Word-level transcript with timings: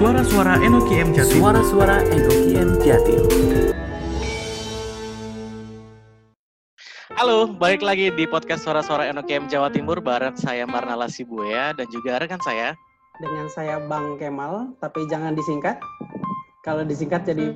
Suara-suara 0.00 0.56
Enoki 0.64 0.96
M 0.96 1.12
Jatim. 1.12 1.44
Suara-suara 1.44 2.00
Enoki 2.08 2.56
M 2.56 2.70
Jatim. 2.80 3.20
Halo, 7.12 7.44
balik 7.52 7.84
lagi 7.84 8.08
di 8.08 8.24
podcast 8.24 8.64
Suara-suara 8.64 9.12
Enoki 9.12 9.36
M 9.36 9.44
Jawa 9.44 9.68
Timur 9.68 10.00
bareng 10.00 10.40
saya 10.40 10.64
Marnala 10.64 11.04
Sibuya 11.04 11.76
dan 11.76 11.84
juga 11.92 12.16
rekan 12.16 12.40
saya. 12.40 12.72
dengan 13.20 13.52
saya 13.52 13.76
Bang 13.84 14.16
Kemal, 14.16 14.72
tapi 14.80 15.04
jangan 15.04 15.36
disingkat. 15.36 15.76
Kalau 16.64 16.80
disingkat 16.80 17.28
jadi 17.28 17.52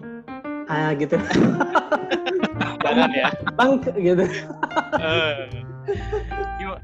ah 0.68 0.92
gitu. 0.92 1.16
Jangan 2.84 3.08
ya. 3.16 3.32
Bang 3.56 3.80
gitu. 3.96 4.28
Eh. 5.00 5.32
Gim- 6.60 6.82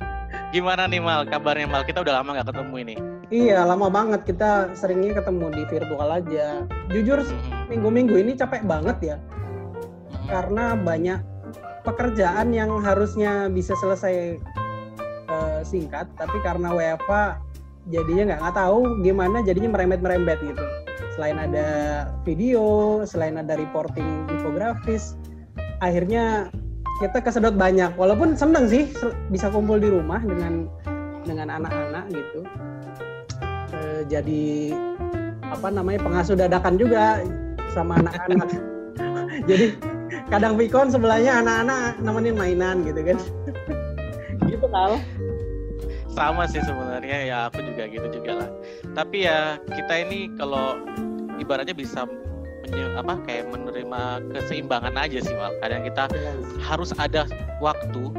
Gimana 0.56 0.88
nih 0.88 1.04
Mal, 1.04 1.28
kabarnya 1.28 1.68
Mal? 1.68 1.84
Kita 1.84 2.00
udah 2.00 2.24
lama 2.24 2.40
nggak 2.40 2.48
ketemu 2.48 2.76
ini. 2.80 2.96
Iya, 3.30 3.62
lama 3.62 3.86
banget 3.86 4.26
kita 4.26 4.74
seringnya 4.74 5.22
ketemu 5.22 5.54
di 5.54 5.62
virtual 5.70 6.08
aja. 6.10 6.66
Jujur 6.90 7.22
Mhm. 7.22 7.70
minggu-minggu 7.70 8.16
ini 8.18 8.32
capek 8.34 8.66
banget 8.66 9.14
ya 9.14 9.16
Mhm. 9.22 10.26
karena 10.26 10.64
banyak 10.74 11.20
pekerjaan 11.86 12.50
yang 12.50 12.74
harusnya 12.82 13.46
bisa 13.46 13.78
selesai 13.78 14.34
eh, 15.30 15.62
singkat, 15.62 16.10
tapi 16.18 16.42
karena 16.42 16.74
WFA 16.74 17.38
jadinya 17.86 18.34
nggak 18.34 18.40
nggak 18.42 18.56
tahu 18.58 18.98
gimana 19.06 19.46
jadinya 19.46 19.78
merembet-merembet 19.78 20.42
gitu. 20.42 20.64
Selain 21.14 21.38
ada 21.38 21.68
video, 22.26 22.98
selain 23.06 23.38
ada 23.38 23.54
reporting 23.54 24.26
infografis, 24.26 25.14
akhirnya 25.78 26.50
kita 26.98 27.22
kesedot 27.22 27.54
banyak. 27.54 27.94
Walaupun 27.94 28.34
seneng 28.34 28.66
sih 28.66 28.90
bisa 29.30 29.54
kumpul 29.54 29.78
di 29.78 29.86
rumah 29.86 30.18
dengan 30.18 30.66
dengan 31.22 31.62
anak-anak 31.62 32.10
gitu. 32.10 32.42
Eh, 34.00 34.08
jadi 34.08 34.72
apa 35.44 35.68
namanya 35.68 36.00
pengasuh 36.00 36.32
dadakan 36.32 36.80
juga 36.80 37.20
sama 37.76 38.00
anak-anak. 38.00 38.48
jadi 39.50 39.76
kadang 40.32 40.56
Vicon 40.56 40.88
sebelahnya 40.88 41.44
anak-anak 41.44 42.00
nemenin 42.00 42.36
mainan 42.40 42.76
gitu 42.88 43.00
kan. 43.04 43.18
gitu 44.48 44.66
kal. 44.72 44.96
Sama 46.16 46.48
sih 46.48 46.64
sebenarnya 46.64 47.28
ya 47.28 47.38
aku 47.52 47.60
juga 47.60 47.84
gitu 47.92 48.08
juga 48.08 48.32
lah. 48.40 48.50
Tapi 48.96 49.28
ya 49.28 49.60
kita 49.68 49.94
ini 50.08 50.32
kalau 50.40 50.80
ibaratnya 51.36 51.76
bisa 51.76 52.08
menye- 52.64 52.96
apa 52.96 53.20
kayak 53.28 53.52
menerima 53.52 54.32
keseimbangan 54.32 54.96
aja 54.96 55.20
sih 55.20 55.36
Mal. 55.36 55.52
Kadang 55.60 55.84
kita 55.84 56.08
harus 56.64 56.90
ada 56.96 57.28
waktu 57.60 58.10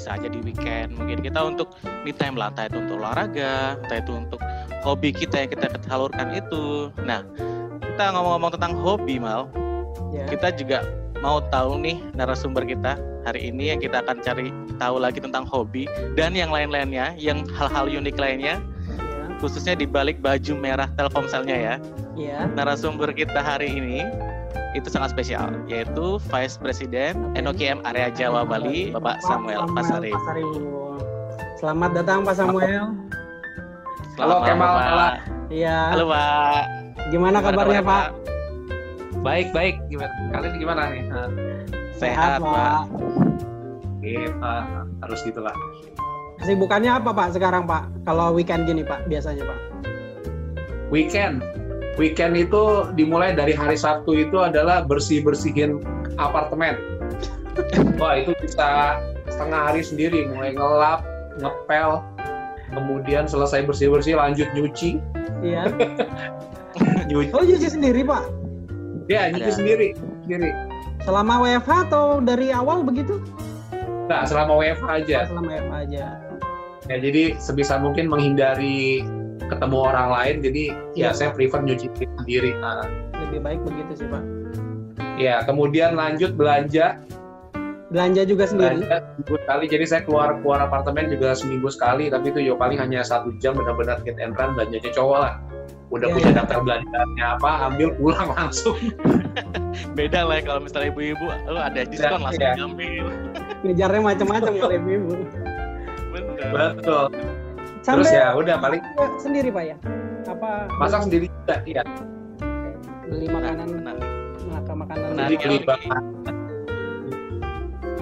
bisa 0.00 0.16
aja 0.16 0.32
di 0.32 0.40
weekend 0.40 0.96
mungkin 0.96 1.20
kita 1.20 1.36
untuk 1.44 1.76
me 2.06 2.14
time 2.14 2.38
lah 2.38 2.48
entah 2.48 2.72
itu 2.72 2.78
untuk 2.80 3.04
olahraga 3.04 3.76
entah 3.84 3.98
itu 4.00 4.12
untuk 4.16 4.40
hobi 4.80 5.12
kita 5.12 5.44
yang 5.44 5.50
kita 5.52 5.66
salurkan 5.86 6.32
itu 6.32 6.88
nah 7.04 7.24
kita 7.80 8.04
ngomong-ngomong 8.16 8.52
tentang 8.56 8.72
hobi 8.78 9.20
mal 9.20 9.48
Ya. 10.10 10.26
kita 10.26 10.50
juga 10.58 10.82
mau 11.22 11.38
tahu 11.54 11.78
nih 11.78 12.02
narasumber 12.18 12.66
kita 12.66 12.98
hari 13.22 13.54
ini 13.54 13.70
yang 13.70 13.78
kita 13.78 14.02
akan 14.02 14.18
cari 14.18 14.50
tahu 14.74 14.98
lagi 14.98 15.22
tentang 15.22 15.46
hobi 15.46 15.86
dan 16.18 16.34
yang 16.34 16.50
lain-lainnya 16.50 17.14
yang 17.14 17.46
hal-hal 17.54 17.86
unik 17.86 18.18
lainnya 18.18 18.58
Ya. 18.90 19.30
khususnya 19.38 19.78
di 19.78 19.86
balik 19.86 20.18
baju 20.18 20.52
merah 20.58 20.90
Telkomselnya 20.98 21.54
ya 21.54 21.74
Ya. 22.18 22.50
narasumber 22.58 23.14
kita 23.14 23.38
hari 23.38 23.70
ini 23.70 24.02
itu 24.74 24.90
sangat 24.90 25.14
spesial 25.14 25.54
yaitu 25.70 26.18
Vice 26.26 26.58
President 26.58 27.14
Enoki 27.38 27.70
M 27.70 27.78
Area 27.86 28.10
Jawa 28.10 28.42
Bali 28.42 28.90
Bapak 28.90 29.22
Samuel 29.22 29.66
Pasari. 29.74 30.10
Selamat 31.58 31.90
datang 31.92 32.22
Pak 32.22 32.34
Samuel. 32.38 32.94
Selamat 34.20 34.36
Halo, 34.36 34.48
Kemal. 34.52 34.68
Pak. 34.76 35.12
Iya. 35.48 35.78
Halo 35.96 36.04
Pak. 36.12 36.62
Gimana 37.08 37.36
kabarnya 37.40 37.80
Pak? 37.80 38.06
Baik, 39.24 39.48
baik. 39.56 39.80
Gimana? 39.88 40.12
Kalian 40.28 40.54
gimana 40.60 40.82
nih? 40.92 41.02
Nah, 41.08 41.28
Sehat 41.96 42.36
Pak. 42.44 42.84
Oke, 43.96 44.28
Pak. 44.36 44.62
Harus 45.00 45.20
gitulah. 45.24 45.56
Kesibukannya 46.36 47.00
apa 47.00 47.16
Pak 47.16 47.32
sekarang 47.32 47.64
Pak? 47.64 47.88
Kalau 48.04 48.36
weekend 48.36 48.68
gini 48.68 48.84
Pak 48.84 49.08
biasanya 49.08 49.40
Pak? 49.40 49.58
Weekend. 50.92 51.40
Weekend 51.96 52.36
itu 52.36 52.92
dimulai 52.92 53.32
dari 53.32 53.56
hari 53.56 53.80
Sabtu 53.80 54.12
itu 54.12 54.36
adalah 54.36 54.84
bersih-bersihin 54.84 55.80
apartemen. 56.20 56.76
Wah, 57.96 58.20
itu 58.20 58.36
bisa 58.44 59.00
setengah 59.32 59.72
hari 59.72 59.80
sendiri. 59.80 60.28
Mulai 60.28 60.52
ngelap, 60.52 61.08
ngepel, 61.40 62.04
kemudian 62.70 63.26
selesai 63.26 63.66
bersih-bersih 63.66 64.14
lanjut 64.14 64.48
nyuci. 64.54 64.98
Iya. 65.40 65.66
Nyuci. 67.10 67.30
Oh 67.34 67.42
nyuci 67.42 67.66
sendiri 67.66 68.06
Pak? 68.06 68.22
Ya, 69.10 69.26
nyuci 69.28 69.50
Ada. 69.50 69.56
sendiri. 69.58 69.88
Sendiri. 70.22 70.50
Selama 71.02 71.42
WFH 71.42 71.90
atau 71.90 72.22
dari 72.22 72.54
awal 72.54 72.86
begitu? 72.86 73.18
Nah, 74.06 74.22
selama 74.22 74.54
WFH 74.58 74.86
aja. 75.02 75.18
Selama 75.26 75.48
WFH 75.50 75.74
aja. 75.88 76.04
Ya, 76.86 76.96
jadi 76.98 77.34
sebisa 77.38 77.78
mungkin 77.78 78.06
menghindari 78.06 79.02
ketemu 79.42 79.76
orang 79.80 80.08
lain. 80.10 80.36
Jadi 80.40 80.62
Iya. 80.94 81.10
ya 81.10 81.16
saya 81.16 81.30
prefer 81.34 81.62
nyuci 81.62 81.90
sendiri. 81.98 82.54
Nah, 82.56 82.86
Lebih 83.26 83.40
baik 83.42 83.60
begitu 83.62 83.92
sih 83.96 84.08
Pak. 84.08 84.22
ya, 85.16 85.42
kemudian 85.44 85.94
lanjut 85.94 86.34
belanja. 86.34 86.98
Belanja 87.90 88.22
juga 88.22 88.46
sendiri. 88.46 88.86
Belanja 88.86 89.02
seminggu 89.02 89.34
sekali. 89.42 89.64
Jadi 89.66 89.84
saya 89.84 90.02
keluar 90.06 90.28
keluar 90.38 90.58
apartemen 90.62 91.10
juga 91.10 91.34
seminggu 91.34 91.68
sekali. 91.74 92.06
Tapi 92.06 92.30
itu 92.30 92.40
ya 92.46 92.54
paling 92.54 92.78
hanya 92.78 93.02
satu 93.02 93.34
jam 93.42 93.58
benar-benar 93.58 93.98
hit 94.06 94.14
and 94.22 94.38
run 94.38 94.54
belanjanya 94.54 94.90
cowok 94.94 95.18
lah. 95.18 95.34
Udah 95.90 96.06
Iya, 96.06 96.14
punya 96.14 96.30
iya. 96.30 96.38
daftar 96.38 96.58
belanjanya 96.62 97.26
apa, 97.34 97.50
ambil 97.66 97.88
pulang 97.98 98.28
langsung. 98.38 98.78
Beda 99.98 100.22
lah 100.22 100.38
ya 100.38 100.42
kalau 100.46 100.60
misalnya 100.62 100.94
ibu-ibu, 100.94 101.26
oh 101.50 101.58
ada 101.58 101.80
diskon 101.82 102.22
langsung 102.22 102.46
iya. 102.46 102.54
diambil. 102.54 103.04
Ngejarnya 103.66 104.00
macam-macam 104.06 104.52
kalau 104.54 104.74
ibu-ibu. 104.78 105.12
Bener. 106.14 106.48
Betul. 106.54 107.06
Sampai 107.82 108.06
Terus 108.06 108.10
ya 108.14 108.26
udah 108.38 108.56
paling 108.62 108.82
sendiri 109.18 109.48
Pak 109.50 109.64
ya? 109.66 109.76
Apa 110.30 110.70
masak 110.78 111.10
sendiri 111.10 111.26
juga. 111.26 111.56
Iya. 111.66 111.82
beli 113.10 113.26
makanan 113.26 113.66
Nah, 113.82 113.96
makan 114.54 114.74
makanan 114.86 115.08
Nah, 115.18 115.26
Jadi 115.26 115.34
ini 115.42 115.58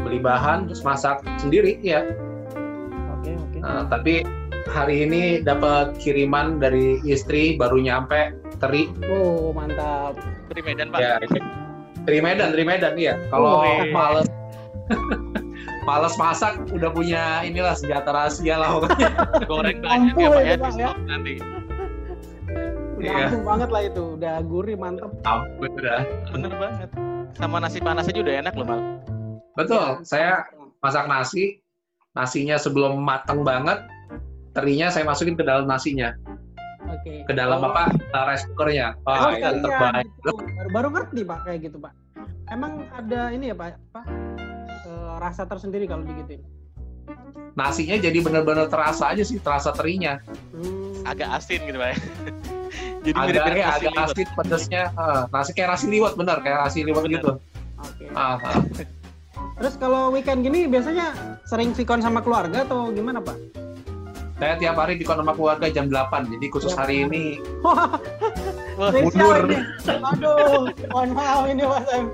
beli 0.09 0.19
bahan, 0.19 0.67
terus 0.67 0.81
masak 0.81 1.21
sendiri 1.37 1.77
ya. 1.79 2.03
Oke 3.13 3.37
oke. 3.37 3.59
Nah, 3.61 3.85
tapi 3.87 4.25
hari 4.67 5.05
ini 5.05 5.23
dapat 5.41 5.97
kiriman 5.97 6.57
dari 6.57 7.01
istri 7.03 7.55
baru 7.55 7.79
nyampe 7.79 8.33
teri 8.59 8.89
Oh 9.07 9.49
mantap. 9.51 10.17
Dari 10.49 10.61
Medan 10.63 10.89
Pak. 10.89 10.99
ya 10.99 11.13
teri 12.05 12.19
Medan 12.19 12.49
teri 12.51 12.65
Medan 12.65 12.97
iya 12.97 13.21
kalau 13.29 13.61
Oh, 13.61 13.65
iya. 13.65 13.93
males 13.93 14.25
males 15.85 16.15
masak 16.17 16.57
udah 16.69 16.89
punya 16.89 17.41
inilah 17.43 17.73
senjata 17.73 18.09
rahasia 18.09 18.57
lah 18.57 18.77
pokoknya 18.77 19.09
Goreng 19.45 19.79
banyak 19.85 20.15
ya 20.15 20.29
Pak 20.29 20.41
ya 20.43 20.55
Pak, 20.57 20.71
di 20.71 20.81
ya. 20.81 20.91
nanti. 21.07 21.35
Udah 22.97 23.05
Iya. 23.05 23.13
langsung 23.15 23.45
banget 23.45 23.69
lah 23.69 23.83
itu. 23.85 24.05
Udah 24.17 24.35
gurih 24.43 24.75
mantep. 24.75 25.11
ampun 25.23 25.71
udah 25.71 26.01
Bener 26.29 26.53
banget. 26.53 26.89
Sama 27.37 27.57
nasi 27.59 27.79
panas 27.79 28.05
aja 28.05 28.19
udah 28.19 28.35
enak 28.39 28.53
loh 28.53 28.67
Mal. 28.67 28.81
Betul 29.59 29.87
saya 30.03 30.47
masak 30.79 31.05
nasi 31.05 31.59
nasinya 32.15 32.55
sebelum 32.55 32.95
mateng 32.97 33.43
banget 33.43 33.83
terinya 34.55 34.87
saya 34.89 35.03
masukin 35.03 35.35
ke 35.35 35.43
dalam 35.43 35.67
nasinya 35.67 36.15
Oke. 36.89 37.27
ke 37.27 37.33
dalam 37.33 37.59
Oh. 37.59 37.69
apa 37.69 37.91
uh, 38.09 38.25
rice 38.25 38.47
cookernya 38.49 38.95
Oh, 39.03 39.13
wah 39.13 39.31
iya, 39.31 39.51
itu 39.51 39.61
terbaik 39.61 40.07
gitu. 40.09 40.21
baru, 40.25 40.39
baru 40.71 40.89
ngerti 40.91 41.21
pak 41.23 41.39
kayak 41.43 41.59
gitu 41.63 41.77
pak. 41.77 41.93
Emang 42.49 42.89
ada 42.89 43.29
ini 43.29 43.51
ya 43.51 43.55
pak, 43.55 43.77
apa 43.93 44.03
eh, 44.81 45.13
rasa 45.19 45.45
tersendiri 45.45 45.85
kalau 45.85 46.01
digituin? 46.03 46.41
nasinya 47.55 47.97
jadi 47.97 48.19
benar-benar 48.19 48.69
terasa 48.69 49.11
aja 49.11 49.21
sih 49.21 49.37
terasa 49.37 49.69
terinya 49.71 50.17
Hmm. 50.51 51.03
Agak 51.05 51.29
asin 51.35 51.61
gitu 51.63 51.77
Pak. 51.77 51.93
Jadi 53.01 53.17
agak 53.17 53.27
mirip-mirip 53.31 53.57
ya, 53.57 53.65
nasi 53.65 53.77
agak 53.79 53.93
liwet. 53.95 54.09
asin 54.11 54.29
pedesnya 54.35 54.83
ah, 54.95 55.23
nasi 55.31 55.51
kayak 55.53 55.69
nasi 55.71 55.87
liwet 55.89 56.15
bener 56.15 56.37
kayak 56.39 56.59
nasi 56.63 56.79
liwet 56.83 57.01
Bener. 57.01 57.15
gitu 57.15 57.31
Oke. 57.79 58.05
Ah, 58.13 58.37
ah. 58.37 58.61
Terus 59.59 59.75
kalau 59.75 60.11
weekend 60.11 60.41
gini 60.41 60.65
biasanya 60.65 61.13
sering 61.43 61.75
vikon 61.75 61.99
sama 61.99 62.23
keluarga 62.23 62.63
atau 62.63 62.91
gimana 62.91 63.19
pak? 63.19 63.37
saya 64.39 64.55
tiap 64.55 64.79
hari 64.79 64.95
di 64.95 65.03
sama 65.03 65.35
keluarga 65.35 65.67
jam 65.67 65.91
8 65.91 66.31
jadi 66.31 66.47
khusus 66.47 66.71
hari 66.71 67.03
ini 67.03 67.43
mundur. 68.79 69.51
ini. 69.51 69.59
Aduh, 69.91 70.71
mohon 70.95 71.11
maaf 71.11 71.43
ini 71.51 71.67
Mas 71.67 71.87
Em. 71.91 72.07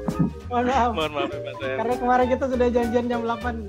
Mohon 0.48 0.64
maaf. 0.64 0.90
mohon 0.96 1.12
maaf 1.12 1.28
ya, 1.28 1.38
Pak 1.38 1.54
Sam. 1.60 1.76
Karena 1.76 1.94
kemarin 2.00 2.26
kita 2.32 2.44
sudah 2.48 2.68
janjian 2.72 3.04
jam 3.12 3.20
8. 3.20 3.68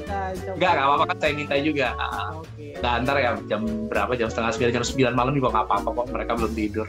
Kita 0.00 0.16
coba. 0.32 0.54
enggak 0.56 0.70
nggak 0.72 0.86
apa-apa 0.88 1.04
kan 1.06 1.16
saya 1.20 1.32
minta 1.36 1.54
juga 1.60 1.86
Ah, 1.94 2.32
Oke. 2.34 2.66
nah 2.80 2.92
ntar 2.98 3.16
ya 3.20 3.30
jam 3.46 3.60
berapa 3.86 4.12
jam 4.16 4.28
setengah 4.32 4.50
sembilan 4.50 4.72
jam 4.72 4.84
sembilan 4.88 5.12
malam 5.12 5.32
juga 5.36 5.48
nggak 5.52 5.66
apa-apa 5.68 5.88
kok 5.92 6.06
mereka 6.08 6.32
belum 6.34 6.52
tidur 6.56 6.86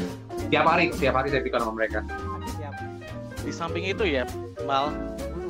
tiap 0.48 0.64
hari 0.66 0.84
tiap 0.96 1.14
hari 1.14 1.28
saya 1.28 1.42
pikir 1.44 1.60
sama 1.60 1.76
mereka. 1.76 2.00
Di 3.42 3.52
samping 3.52 3.84
itu 3.84 4.06
ya, 4.06 4.24
Mal, 4.64 4.96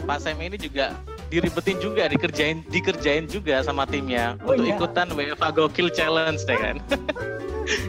Pak 0.01 0.17
Sam 0.19 0.37
ini 0.37 0.55
juga 0.55 0.97
diribetin 1.27 1.77
juga, 1.77 2.05
dikerjain 2.05 2.59
dikerjain 2.67 3.23
juga 3.25 3.61
sama 3.61 3.85
timnya 3.85 4.35
Oh, 4.41 4.51
untuk 4.51 4.65
iya. 4.65 4.75
ikutan 4.75 5.07
WFA 5.09 5.49
Gokil 5.49 5.87
Challenge 5.89 6.39
deh 6.39 6.57
kan. 6.57 6.75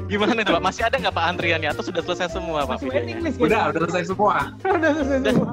Gimana 0.06 0.40
tuh 0.40 0.52
Pak? 0.52 0.62
Masih 0.62 0.82
ada 0.84 0.94
nggak 0.94 1.10
Pak 1.10 1.24
antriannya 1.26 1.68
atau 1.68 1.82
sudah 1.82 2.00
selesai 2.00 2.30
semua 2.30 2.62
Pak? 2.62 2.78
Masih 2.78 2.86
videonya? 2.86 3.02
waiting 3.02 3.18
list 3.20 3.36
Udah, 3.36 3.48
kayaknya. 3.48 3.66
udah 3.68 3.80
selesai 3.82 4.04
semua. 4.06 4.34
udah 4.78 4.90
selesai 4.92 5.18
semua. 5.26 5.50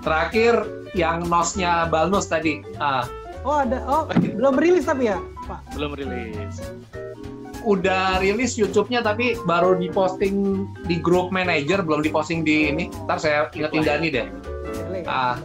Terakhir 0.00 0.54
yang 0.92 1.18
nosnya 1.24 1.72
Balnus 1.86 2.26
tadi. 2.26 2.62
Ah, 2.78 3.04
Oh 3.42 3.62
ada, 3.62 3.78
oh 3.86 4.02
belum 4.10 4.58
rilis 4.58 4.84
tapi 4.84 5.06
ya, 5.06 5.22
Pak. 5.46 5.62
Belum 5.72 5.94
rilis. 5.94 6.58
udah 7.62 8.18
rilis 8.18 8.54
YouTube-nya 8.54 9.02
tapi 9.02 9.38
baru 9.42 9.74
diposting 9.76 10.66
di 10.82 10.98
grup 10.98 11.30
manager, 11.30 11.78
belum 11.78 11.98
diposting 12.00 12.42
di 12.42 12.70
ini. 12.70 12.84
Ntar 13.06 13.18
saya 13.18 13.38
ingetin 13.52 13.82
Dani 13.82 14.08
deh. 14.08 14.26
Ah. 15.06 15.38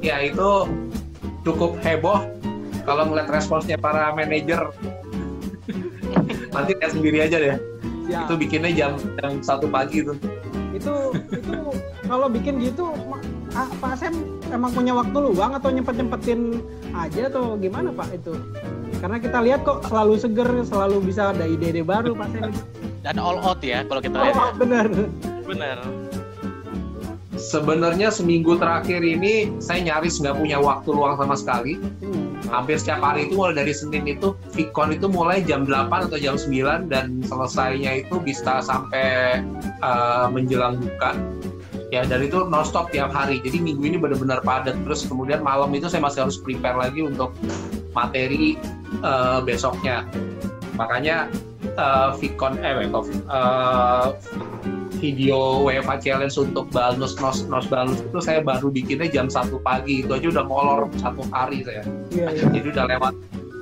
Ya 0.00 0.24
itu 0.24 0.66
cukup 1.44 1.78
heboh 1.84 2.24
kalau 2.88 3.12
ngeliat 3.12 3.28
responsnya 3.28 3.76
para 3.76 4.10
manajer. 4.16 4.72
Nanti 6.54 6.72
lihat 6.78 6.92
sendiri 6.96 7.18
aja 7.22 7.36
deh. 7.36 7.58
Siap. 8.06 8.26
Itu 8.30 8.34
bikinnya 8.38 8.70
jam 8.72 8.92
jam 9.20 9.38
satu 9.44 9.68
pagi 9.68 10.02
tuh. 10.02 10.16
itu 10.76 10.92
itu 11.32 11.72
kalau 12.04 12.28
bikin 12.28 12.60
gitu 12.60 12.92
ah, 13.56 13.64
Pak 13.80 13.96
Sam 13.96 14.12
emang 14.52 14.76
punya 14.76 14.92
waktu 14.92 15.16
luang 15.16 15.56
atau 15.56 15.72
nyempet 15.72 15.96
nyempetin 15.96 16.60
aja 16.92 17.32
atau 17.32 17.56
gimana 17.56 17.88
Pak 17.96 18.12
itu 18.12 18.36
karena 19.00 19.16
kita 19.16 19.40
lihat 19.40 19.64
kok 19.64 19.88
selalu 19.88 20.20
seger 20.20 20.44
selalu 20.68 21.00
bisa 21.00 21.32
ada 21.32 21.48
ide-ide 21.48 21.80
baru 21.80 22.12
Pak 22.12 22.28
Sam 22.28 22.52
Dan 23.00 23.16
all 23.16 23.40
out 23.40 23.64
ya 23.64 23.88
kalau 23.88 24.04
kita 24.04 24.20
oh, 24.20 24.24
lihat. 24.28 24.36
ya. 24.36 24.48
bener 24.60 24.86
Benar. 25.48 25.78
Sebenarnya 27.46 28.10
seminggu 28.10 28.58
terakhir 28.58 29.06
ini 29.06 29.54
saya 29.62 29.78
nyaris 29.86 30.18
nggak 30.18 30.34
punya 30.34 30.58
waktu 30.58 30.90
luang 30.90 31.14
sama 31.14 31.38
sekali. 31.38 31.78
Hmm. 32.02 32.34
Hampir 32.50 32.74
setiap 32.74 32.98
hari 32.98 33.30
itu 33.30 33.38
mulai 33.38 33.54
dari 33.54 33.70
Senin 33.70 34.02
itu 34.10 34.34
Vicon 34.50 34.90
itu 34.90 35.06
mulai 35.06 35.46
jam 35.46 35.62
8 35.62 36.10
atau 36.10 36.18
jam 36.18 36.34
9 36.34 36.90
dan 36.90 37.22
selesainya 37.22 38.02
itu 38.02 38.18
bisa 38.18 38.58
sampai 38.66 39.46
uh, 39.78 40.26
menjelang 40.26 40.82
buka. 40.82 41.14
Ya 41.94 42.02
dan 42.02 42.26
itu 42.26 42.50
nonstop 42.50 42.90
tiap 42.90 43.14
hari. 43.14 43.38
Jadi 43.38 43.62
minggu 43.62 43.94
ini 43.94 43.96
benar-benar 44.02 44.42
padat. 44.42 44.74
Terus 44.82 45.06
kemudian 45.06 45.38
malam 45.38 45.70
itu 45.70 45.86
saya 45.86 46.02
masih 46.02 46.26
harus 46.26 46.42
prepare 46.42 46.74
lagi 46.74 47.06
untuk 47.06 47.30
materi 47.94 48.58
uh, 49.06 49.38
besoknya. 49.38 50.02
Makanya 50.74 51.30
uh, 51.78 52.10
Vicon 52.18 52.58
eh 52.58 52.90
uh, 53.30 54.10
video 54.98 55.62
UEFA 55.64 56.00
Challenge 56.00 56.34
untuk 56.40 56.72
Balnus 56.72 57.16
Nos 57.20 57.44
Nos 57.46 57.66
Balnus 57.68 58.00
itu 58.02 58.18
saya 58.18 58.40
baru 58.40 58.72
bikinnya 58.72 59.06
jam 59.08 59.28
satu 59.28 59.60
pagi. 59.60 60.02
Itu 60.02 60.16
aja 60.16 60.26
udah 60.32 60.44
molor 60.44 60.88
satu 60.98 61.22
hari 61.30 61.62
saya. 61.62 61.84
Iya 62.12 62.26
iya. 62.32 62.44
Jadi 62.50 62.66
udah 62.72 62.84
lewat 62.88 63.14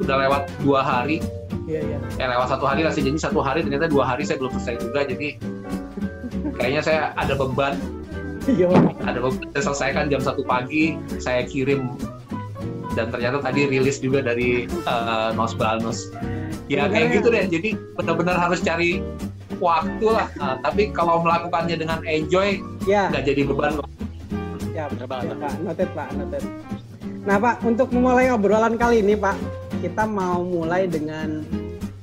udah 0.03 0.17
lewat 0.27 0.43
dua 0.63 0.81
hari. 0.83 1.19
Iya 1.67 1.81
iya. 1.85 1.99
Eh 2.19 2.27
lewat 2.31 2.49
satu 2.55 2.65
hari 2.65 2.87
lah 2.87 2.93
sih. 2.95 3.03
Jadi 3.03 3.19
satu 3.19 3.43
hari 3.43 3.67
ternyata 3.67 3.91
dua 3.91 4.05
hari 4.07 4.23
saya 4.25 4.41
belum 4.41 4.53
selesai 4.59 4.77
juga. 4.81 5.01
Jadi 5.07 5.29
kayaknya 6.57 6.83
saya 6.83 7.01
ada 7.19 7.35
beban. 7.35 7.75
Iya. 8.47 8.71
Ada 9.05 9.19
beban. 9.19 9.45
Saya 9.55 9.63
selesaikan 9.73 10.05
jam 10.09 10.23
satu 10.23 10.47
pagi 10.47 10.97
saya 11.19 11.45
kirim. 11.45 11.95
Dan 12.95 13.11
ternyata 13.11 13.43
tadi 13.43 13.67
rilis 13.67 13.99
juga 13.99 14.23
dari 14.23 14.71
eh, 14.71 15.29
Nos 15.35 15.59
Balnus 15.59 16.15
ya 16.71 16.89
kayak 16.89 17.21
gitu 17.21 17.29
deh. 17.29 17.45
Jadi 17.51 17.77
benar-benar 17.99 18.39
harus 18.39 18.63
cari 18.63 19.03
waktu 19.59 20.07
lah. 20.07 20.29
Nah, 20.35 20.57
tapi 20.61 20.91
kalau 20.91 21.21
melakukannya 21.21 21.77
dengan 21.77 21.99
enjoy 22.03 22.59
ya. 22.85 23.11
nggak 23.11 23.25
jadi 23.25 23.43
beban 23.45 23.73
ya 24.75 24.91
Bener 24.91 25.07
banget. 25.07 25.27
ya, 25.31 25.37
Pak. 25.39 25.53
Noted 25.61 25.89
Pak 25.91 26.09
noted. 26.15 26.43
Nah 27.25 27.37
Pak 27.39 27.57
untuk 27.63 27.89
memulai 27.89 28.29
obrolan 28.29 28.75
kali 28.75 29.01
ini 29.01 29.15
Pak 29.15 29.37
kita 29.81 30.05
mau 30.05 30.43
mulai 30.43 30.85
dengan 30.85 31.45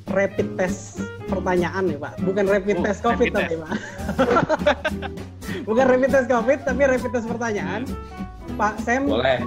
rapid 0.08 0.56
test 0.56 1.00
pertanyaan 1.26 1.88
nih 1.88 1.98
Pak. 1.98 2.14
Bukan 2.22 2.46
rapid 2.46 2.76
Oh, 2.78 2.84
test 2.84 3.00
COVID 3.02 3.30
rapid 3.30 3.32
tapi 3.34 3.56
Pak. 3.58 3.72
Bukan 5.68 5.86
rapid 5.88 6.10
test 6.10 6.28
COVID 6.28 6.60
tapi 6.64 6.82
rapid 6.86 7.12
test 7.12 7.28
pertanyaan. 7.28 7.82
Pak 8.56 8.84
Sam 8.84 9.08
boleh. 9.08 9.40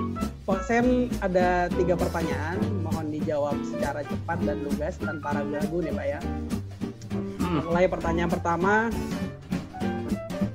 Pak 0.44 0.60
Sam 0.64 1.08
ada 1.20 1.68
tiga 1.72 1.94
pertanyaan. 1.94 2.56
Mohon 2.80 3.06
dijawab 3.10 3.56
secara 3.64 4.00
cepat 4.02 4.38
dan 4.42 4.60
lugas 4.62 4.94
tanpa 4.96 5.34
ragu-ragu 5.34 5.78
nih 5.80 5.92
Pak 5.92 6.06
ya. 6.08 6.20
Mulai 7.62 7.86
pertanyaan 7.86 8.30
pertama 8.30 8.88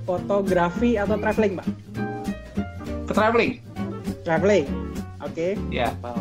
fotografi 0.03 0.97
atau 0.97 1.15
traveling 1.15 1.53
Pak 1.55 1.67
ke 3.07 3.13
traveling 3.13 3.51
traveling 4.23 4.65
oke 5.21 5.55
ya 5.69 5.93
Wow. 6.01 6.19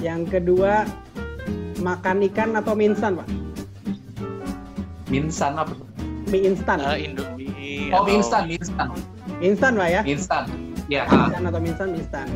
Yang 0.00 0.40
kedua 0.40 0.88
makan 1.76 2.24
ikan 2.32 2.56
atau 2.56 2.72
mie 2.72 2.88
instan, 2.88 3.20
Pak? 3.20 3.28
minsan 5.12 5.60
apa 5.60 5.76
Mie 6.30 6.46
instan. 6.46 6.78
Eh, 6.80 7.10
Indomie. 7.10 7.92
oh 7.92 8.00
mie 8.06 8.16
instan 8.22 8.48
mie 8.48 8.56
instan 8.56 8.88
Instan, 9.44 9.72
Pak 9.76 9.88
ya? 9.92 10.00
mie 10.00 10.14
instan 10.16 10.44
ya 10.88 11.02
Mie 11.04 11.12
ah. 11.12 11.20
instan 11.28 11.42
atau 11.44 11.58
mie 11.60 11.70
instan, 11.70 11.86
mie 11.92 12.00
instan. 12.00 12.26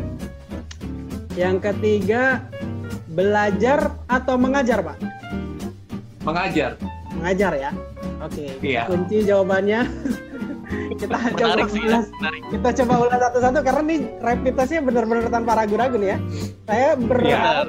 Yang 1.34 1.56
ketiga 1.72 2.22
belajar 3.08 3.96
atau 4.06 4.34
mengajar, 4.36 4.84
Pak? 4.84 4.96
mengajar 6.20 6.76
Mengajar 7.24 7.52
ya. 7.56 7.70
Oke. 8.20 8.44
Iya. 8.60 8.84
Kunci 8.84 9.24
jawabannya 9.24 9.80
kita 11.00 11.16
coba 11.32 11.56
Menarik 11.56 11.68
sih 11.72 11.80
ya, 11.80 11.88
ulas. 11.88 12.06
menarik. 12.14 12.42
Kita 12.52 12.68
coba 12.84 12.94
ulas 13.00 13.18
satu-satu 13.18 13.58
karena 13.64 13.82
nih 13.82 14.00
rapid 14.20 14.52
testnya 14.54 14.80
benar-benar 14.84 15.24
tanpa 15.32 15.50
ragu-ragu 15.56 15.96
nih 15.96 16.08
ya. 16.12 16.18
Saya 16.62 16.88
ber 16.94 17.18
Benar. 17.18 17.66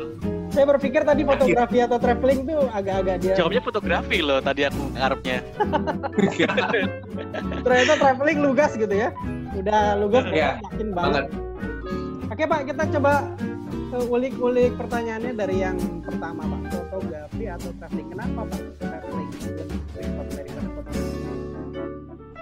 saya 0.51 0.65
berpikir 0.69 1.01
tadi 1.03 1.23
fotografi 1.23 1.77
atau 1.79 1.95
traveling 1.95 2.43
tuh 2.43 2.67
agak-agak 2.69 3.15
dia 3.19 3.33
Jawabnya 3.35 3.59
fotografi 3.59 4.17
loh 4.19 4.39
tadi 4.39 4.63
aku 4.63 4.81
ngarepnya. 4.91 5.39
ternyata 7.63 7.93
traveling 7.95 8.39
lugas 8.41 8.71
gitu 8.75 8.91
ya. 8.91 9.09
Udah 9.55 9.95
lugas 9.95 10.27
Iya, 10.27 10.59
yakin 10.67 10.91
banget. 10.91 11.31
banget 11.31 11.43
Oke 12.25 12.43
Pak, 12.43 12.61
kita 12.67 12.83
coba 12.91 13.23
ulik-ulik 13.95 14.75
pertanyaannya 14.75 15.33
dari 15.33 15.63
yang 15.63 15.77
pertama 16.03 16.45
Pak. 16.45 16.62
Fotografi 16.91 17.44
atau 17.47 17.69
traveling? 17.79 18.07
Kenapa 18.12 18.39
Pak 18.47 18.62
traveling 18.79 19.29
lebih 19.56 19.79
prefer 19.94 20.25
daripada 20.31 20.69
fotografi? 20.73 21.25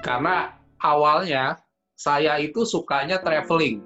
karena 0.04 0.60
awalnya 0.84 1.58
saya 1.96 2.36
itu 2.38 2.68
sukanya 2.68 3.24
traveling 3.24 3.80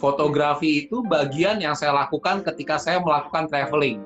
fotografi 0.00 0.88
itu 0.88 1.04
bagian 1.04 1.60
yang 1.60 1.76
saya 1.76 1.92
lakukan 1.92 2.40
ketika 2.42 2.80
saya 2.80 2.98
melakukan 3.04 3.44
traveling 3.52 4.00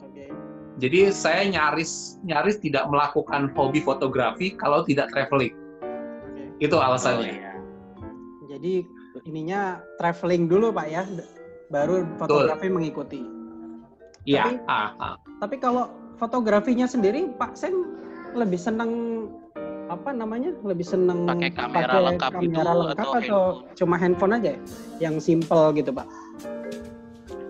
Oke. 0.00 0.32
jadi 0.80 1.12
saya 1.12 1.44
nyaris 1.52 2.16
nyaris 2.24 2.56
tidak 2.64 2.88
melakukan 2.88 3.52
hobi 3.52 3.84
fotografi 3.84 4.56
kalau 4.56 4.80
tidak 4.88 5.12
traveling 5.12 5.52
Oke. 6.32 6.64
itu 6.64 6.74
Oh, 6.74 6.82
alasannya 6.82 7.38
iya. 7.38 7.52
Jadi 8.54 8.86
ininya 9.26 9.82
traveling 9.98 10.46
dulu 10.46 10.70
Pak 10.70 10.86
ya, 10.86 11.02
baru 11.68 12.04
fotografi 12.16 12.68
mengikuti. 12.68 13.20
iya 14.24 14.48
Tapi- 14.48 14.60
ah, 14.66 14.90
ah. 14.98 15.14
Tapi 15.40 15.56
kalau 15.60 15.88
fotografinya 16.16 16.88
sendiri 16.88 17.28
Pak 17.36 17.52
Sen 17.54 17.74
lebih 18.32 18.56
seneng 18.56 18.90
apa 19.86 20.10
namanya? 20.10 20.56
Lebih 20.64 20.84
seneng 20.84 21.28
Pakai 21.28 21.52
kamera 21.52 21.84
pakai 21.84 22.00
lengkap 22.08 22.30
kamera 22.32 22.44
gitu 22.44 22.60
lengkap 22.64 22.96
atau 22.96 23.12
atau, 23.12 23.12
handphone? 23.20 23.76
cuma 23.76 23.94
handphone 24.00 24.32
aja 24.32 24.50
ya? 24.56 24.60
yang 25.00 25.16
simple 25.20 25.64
gitu 25.76 25.90
Pak? 25.92 26.06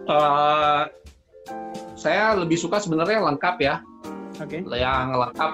Eh, 0.05 0.83
saya 1.95 2.37
lebih 2.37 2.59
suka 2.61 2.77
sebenarnya 2.77 3.23
lengkap 3.25 3.57
ya 3.63 3.81
Oke. 4.43 4.61
yang 4.75 5.15
lengkap 5.15 5.53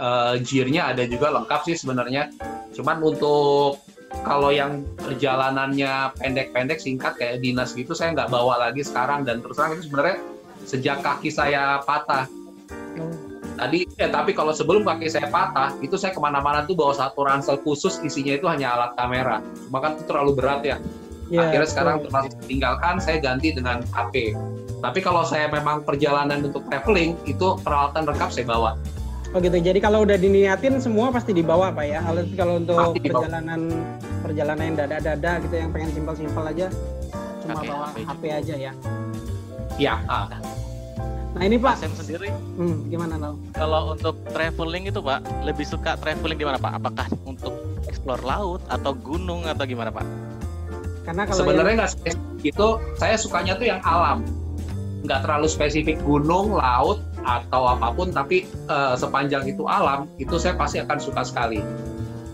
eh, 0.00 0.34
gear-nya 0.42 0.96
ada 0.96 1.04
juga 1.04 1.28
lengkap 1.30 1.60
sih 1.68 1.76
sebenarnya. 1.76 2.32
Cuman 2.72 2.96
untuk 3.04 3.76
kalau 4.26 4.50
yang 4.50 4.82
perjalanannya 4.98 6.12
pendek-pendek 6.18 6.82
singkat 6.82 7.14
kayak 7.16 7.40
dinas 7.40 7.72
gitu 7.72 7.94
saya 7.94 8.12
nggak 8.12 8.28
bawa 8.28 8.68
lagi 8.68 8.82
sekarang 8.82 9.22
dan 9.22 9.38
terus 9.38 9.54
terang 9.56 9.78
itu 9.78 9.86
sebenarnya 9.86 10.18
sejak 10.66 10.98
kaki 11.00 11.30
saya 11.30 11.80
patah. 11.86 12.26
Tadi 13.60 13.84
eh 14.00 14.10
tapi 14.10 14.32
kalau 14.32 14.56
sebelum 14.56 14.82
kaki 14.82 15.06
saya 15.08 15.28
patah 15.28 15.76
itu 15.84 15.94
saya 15.94 16.16
ke 16.16 16.20
mana-mana 16.20 16.64
tuh 16.64 16.74
bawa 16.74 16.96
satu 16.96 17.22
ransel 17.22 17.60
khusus 17.60 18.00
isinya 18.02 18.34
itu 18.34 18.46
hanya 18.50 18.74
alat 18.74 18.92
kamera. 18.98 19.38
Cuma 19.68 19.78
kan 19.78 19.96
itu 19.96 20.04
terlalu 20.08 20.32
berat 20.36 20.60
ya. 20.64 20.76
Ya, 21.30 21.46
Akhirnya 21.46 21.68
sekarang 21.70 21.96
betul. 22.02 22.06
termasuk 22.10 22.32
tinggalkan 22.50 22.94
saya 22.98 23.22
ganti 23.22 23.54
dengan 23.54 23.86
HP. 23.94 24.34
Tapi 24.80 24.98
kalau 24.98 25.22
saya 25.22 25.46
memang 25.46 25.86
perjalanan 25.86 26.42
untuk 26.42 26.66
traveling 26.66 27.14
itu 27.28 27.54
peralatan 27.62 28.08
lengkap 28.10 28.30
saya 28.34 28.46
bawa. 28.50 28.74
Oh 29.30 29.38
gitu. 29.38 29.54
Jadi 29.62 29.78
kalau 29.78 30.02
udah 30.02 30.18
diniatin 30.18 30.82
semua 30.82 31.14
pasti 31.14 31.30
dibawa 31.30 31.70
Pak 31.70 31.84
ya. 31.86 31.98
Kalau 32.02 32.22
kalau 32.34 32.54
untuk 32.58 32.76
Pasti 32.76 33.00
dibawa. 33.06 33.22
perjalanan 33.26 33.60
perjalanan 34.26 34.62
yang 34.62 34.76
dada-dada 34.78 35.32
gitu 35.42 35.54
yang 35.56 35.70
pengen 35.70 35.90
simpel-simpel 35.96 36.44
aja 36.44 36.66
cuma 37.40 37.58
bawa 37.64 37.86
HP 37.90 37.98
HP, 38.04 38.22
aja 38.30 38.54
ya. 38.54 38.72
Ya, 39.80 39.94
ah. 40.12 40.28
Nah 41.30 41.42
ini 41.46 41.56
Pak 41.56 41.78
Sam 41.80 41.94
sendiri 41.94 42.28
hmm, 42.58 42.90
gimana 42.90 43.14
Nal? 43.16 43.34
kalau 43.56 43.94
untuk 43.94 44.18
traveling 44.34 44.90
itu 44.90 45.00
Pak 45.00 45.24
lebih 45.46 45.64
suka 45.64 45.96
traveling 46.02 46.36
di 46.36 46.44
mana 46.44 46.58
Pak? 46.58 46.72
Apakah 46.82 47.06
untuk 47.24 47.54
explore 47.86 48.20
laut 48.26 48.60
atau 48.68 48.92
gunung 48.92 49.46
atau 49.46 49.64
gimana 49.64 49.88
Pak? 49.94 50.04
Karena 51.06 51.22
kalau 51.24 51.42
yang, 51.42 51.48
sebenarnya 51.48 51.74
nggak 51.80 51.92
spesifik 51.96 52.42
itu 52.44 52.66
saya 52.98 53.14
sukanya 53.16 53.52
tuh 53.56 53.66
yang 53.66 53.80
alam 53.86 54.26
nggak 55.00 55.24
terlalu 55.24 55.48
spesifik 55.48 55.96
gunung 56.04 56.52
laut 56.52 57.00
atau 57.24 57.76
apa 57.76 57.92
pun 57.92 58.08
tapi 58.10 58.48
uh, 58.68 58.96
sepanjang 58.96 59.44
itu 59.48 59.68
alam 59.68 60.08
itu 60.16 60.40
saya 60.40 60.56
pasti 60.56 60.80
akan 60.80 60.98
suka 60.98 61.22
sekali. 61.24 61.60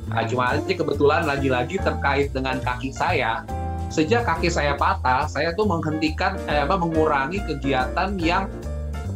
Nah 0.07 0.23
cuma 0.27 0.55
aja 0.55 0.63
kebetulan 0.63 1.27
lagi-lagi 1.27 1.83
terkait 1.83 2.31
dengan 2.31 2.63
kaki 2.63 2.95
saya. 2.95 3.43
Sejak 3.91 4.27
kaki 4.27 4.51
saya 4.51 4.75
patah 4.75 5.31
saya 5.31 5.55
tuh 5.55 5.67
menghentikan 5.67 6.39
eh, 6.51 6.63
apa 6.63 6.75
mengurangi 6.75 7.39
kegiatan 7.47 8.19
yang 8.19 8.51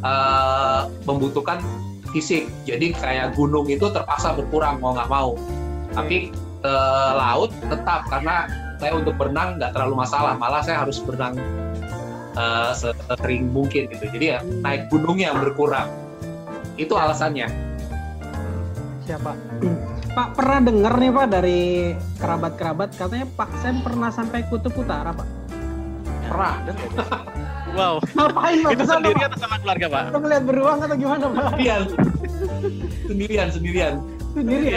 uh, 0.03 0.87
membutuhkan 1.07 1.62
fisik. 2.11 2.47
Jadi 2.67 2.95
kayak 2.95 3.35
gunung 3.39 3.67
itu 3.71 3.87
terpaksa 3.91 4.35
berkurang 4.35 4.83
mau 4.83 4.95
nggak 4.95 5.11
mau. 5.11 5.35
Tapi 5.95 6.31
ke 6.61 6.75
laut 7.17 7.50
tetap 7.67 8.07
karena 8.11 8.47
saya 8.79 8.93
untuk 8.97 9.15
berenang 9.19 9.59
nggak 9.59 9.75
terlalu 9.75 9.95
masalah. 9.99 10.35
Malah 10.39 10.62
saya 10.62 10.83
harus 10.83 10.99
berenang 11.03 11.39
uh, 12.37 12.70
sering 12.75 13.50
mungkin 13.50 13.90
gitu. 13.90 14.04
Jadi 14.10 14.25
ya 14.37 14.38
naik 14.62 14.90
gunungnya 14.92 15.34
yang 15.34 15.38
berkurang. 15.42 15.88
Itu 16.78 16.94
alasannya. 16.96 17.49
Siapa? 19.04 19.32
Pak 20.10 20.28
pernah 20.34 20.58
dengar 20.62 20.94
nih 20.99 21.10
Pak 21.14 21.26
dari 21.30 21.60
kerabat-kerabat? 22.18 22.88
Katanya 22.99 23.26
Pak 23.34 23.50
Sam 23.62 23.82
pernah 23.82 24.10
sampai 24.10 24.42
kutub 24.50 24.75
utara 24.75 25.14
Pak. 25.14 25.28
Pernah 26.30 26.54
wow. 27.78 27.94
Ngapain 28.14 28.58
Pak? 28.62 28.72
Itu 28.75 28.84
sendiri 28.87 29.20
atau 29.26 29.38
sama 29.38 29.56
keluarga 29.62 29.87
pak? 29.90 30.02
Atau 30.10 30.20
melihat 30.22 30.44
beruang 30.46 30.78
atau 30.82 30.96
gimana 30.99 31.25
Pak? 31.26 31.42
Sendirian. 31.54 31.82
Sendirian 33.06 33.49
sendirian. 33.50 33.94
Sendiri 34.34 34.70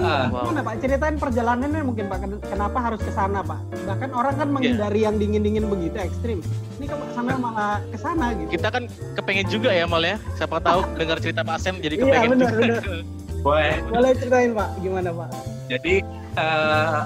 Iya. 0.00 0.16
Ah. 0.26 0.42
gimana 0.42 0.60
Pak? 0.62 0.74
Ceritain 0.80 1.16
perjalanannya 1.16 1.82
mungkin 1.82 2.04
Pak. 2.06 2.18
Ken- 2.18 2.42
kenapa 2.42 2.78
harus 2.80 3.00
ke 3.00 3.12
sana 3.12 3.38
Pak? 3.40 3.60
Bahkan 3.84 4.10
orang 4.10 4.34
kan 4.34 4.48
menghindari 4.48 5.00
yang 5.02 5.16
dingin-dingin 5.16 5.64
begitu 5.66 5.96
ekstrim. 5.96 6.38
Ini 6.76 6.84
kok 6.86 6.98
sama 7.12 7.36
malah 7.36 7.84
ke 7.86 7.98
sana 8.00 8.32
gitu. 8.34 8.48
Kita 8.50 8.68
kan 8.68 8.88
kepengen 9.14 9.46
juga 9.46 9.70
ya 9.70 9.84
mal 9.84 10.00
ya. 10.00 10.16
Siapa 10.34 10.56
tahu 10.58 10.80
dengar 11.00 11.20
cerita 11.20 11.40
Pak 11.42 11.56
Sam 11.58 11.76
jadi 11.78 11.94
Iya, 11.96 12.04
kepengen 12.06 12.28
benar, 12.32 12.50
juga. 12.50 12.60
benar. 12.60 12.84
boleh. 13.46 13.74
Boleh 13.86 14.10
ceritain 14.16 14.50
Pak. 14.52 14.68
Gimana 14.80 15.08
Pak? 15.12 15.28
Jadi 15.68 15.94
eh, 16.36 17.00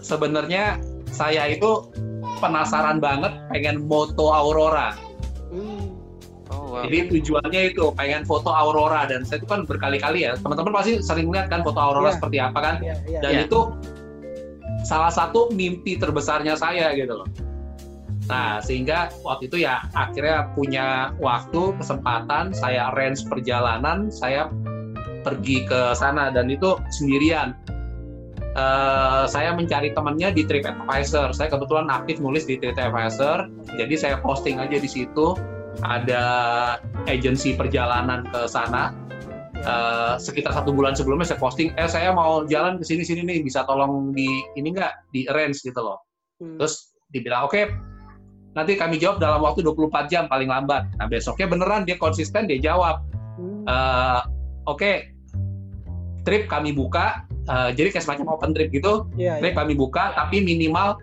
sebenarnya 0.00 0.64
saya 1.08 1.48
itu 1.48 1.88
penasaran 2.38 2.98
banget 2.98 3.32
pengen 3.48 3.84
moto 3.84 4.30
aurora. 4.30 4.96
Hmm. 5.50 5.79
Oh 6.50 6.74
wow 6.74 6.82
Jadi 6.86 6.98
tujuannya 7.18 7.60
itu 7.74 7.84
pengen 7.94 8.22
foto 8.26 8.50
aurora 8.50 9.06
dan 9.06 9.22
saya 9.22 9.40
itu 9.42 9.48
kan 9.48 9.62
berkali-kali 9.66 10.26
ya 10.26 10.34
teman-teman 10.38 10.72
pasti 10.74 10.98
sering 11.02 11.30
lihat 11.30 11.48
kan 11.50 11.62
foto 11.62 11.78
aurora 11.78 12.10
Iya. 12.10 12.16
seperti 12.18 12.36
apa 12.42 12.58
kan 12.58 12.74
Iya, 12.82 12.94
iya. 13.06 13.20
dan 13.22 13.32
Iya. 13.34 13.42
itu 13.46 13.60
salah 14.84 15.12
satu 15.12 15.52
mimpi 15.52 16.00
terbesarnya 16.00 16.56
saya 16.56 16.90
gitu 16.96 17.20
loh. 17.20 17.28
Nah 18.30 18.62
sehingga 18.62 19.10
waktu 19.26 19.50
itu 19.50 19.66
ya 19.66 19.84
akhirnya 19.92 20.54
punya 20.54 21.12
waktu 21.18 21.74
kesempatan 21.76 22.54
saya 22.54 22.88
arrange 22.94 23.26
perjalanan 23.28 24.08
saya 24.08 24.48
pergi 25.20 25.68
ke 25.68 25.92
sana 25.92 26.32
dan 26.32 26.48
itu 26.48 26.78
sendirian. 26.96 27.52
Eh, 28.50 29.24
saya 29.30 29.54
mencari 29.54 29.94
temannya 29.94 30.34
di 30.34 30.42
TripAdvisor. 30.42 31.30
Saya 31.36 31.54
kebetulan 31.54 31.86
aktif 31.86 32.18
nulis 32.18 32.48
di 32.50 32.58
TripAdvisor, 32.58 33.46
jadi 33.78 33.94
saya 33.94 34.16
posting 34.24 34.58
aja 34.58 34.74
di 34.74 34.90
situ. 34.90 35.38
Ada 35.80 36.24
agensi 37.06 37.54
perjalanan 37.54 38.26
ke 38.28 38.44
sana. 38.50 38.92
Eh, 39.60 40.14
sekitar 40.16 40.56
satu 40.56 40.72
bulan 40.72 40.96
sebelumnya 40.96 41.28
saya 41.28 41.36
posting, 41.36 41.68
eh 41.76 41.84
saya 41.84 42.16
mau 42.16 42.48
jalan 42.48 42.80
ke 42.80 42.84
sini 42.88 43.04
sini 43.04 43.20
nih, 43.28 43.44
bisa 43.44 43.60
tolong 43.68 44.08
di 44.16 44.24
ini 44.56 44.72
nggak 44.72 45.12
di 45.12 45.28
arrange 45.28 45.60
gitu 45.60 45.76
loh. 45.84 46.00
Hmm. 46.40 46.56
Terus 46.56 46.96
dibilang 47.12 47.44
oke, 47.44 47.68
nanti 48.56 48.80
kami 48.80 48.96
jawab 48.96 49.20
dalam 49.20 49.44
waktu 49.44 49.60
24 49.60 50.08
jam 50.08 50.24
paling 50.32 50.48
lambat. 50.48 50.88
Nah 50.96 51.04
besoknya 51.12 51.44
beneran 51.44 51.84
dia 51.84 52.00
konsisten 52.00 52.48
dia 52.48 52.56
jawab, 52.56 53.04
Hmm. 53.40 53.64
Eh, 53.64 54.20
oke, 54.68 54.92
trip 56.24 56.44
kami 56.48 56.76
buka, 56.76 57.24
eh, 57.48 57.70
jadi 57.72 57.88
kayak 57.92 58.04
semacam 58.04 58.36
open 58.36 58.52
trip 58.52 58.68
gitu, 58.72 59.08
Iya, 59.16 59.36
iya. 59.36 59.40
trip 59.40 59.54
kami 59.56 59.72
buka 59.76 60.12
tapi 60.16 60.44
minimal 60.44 60.96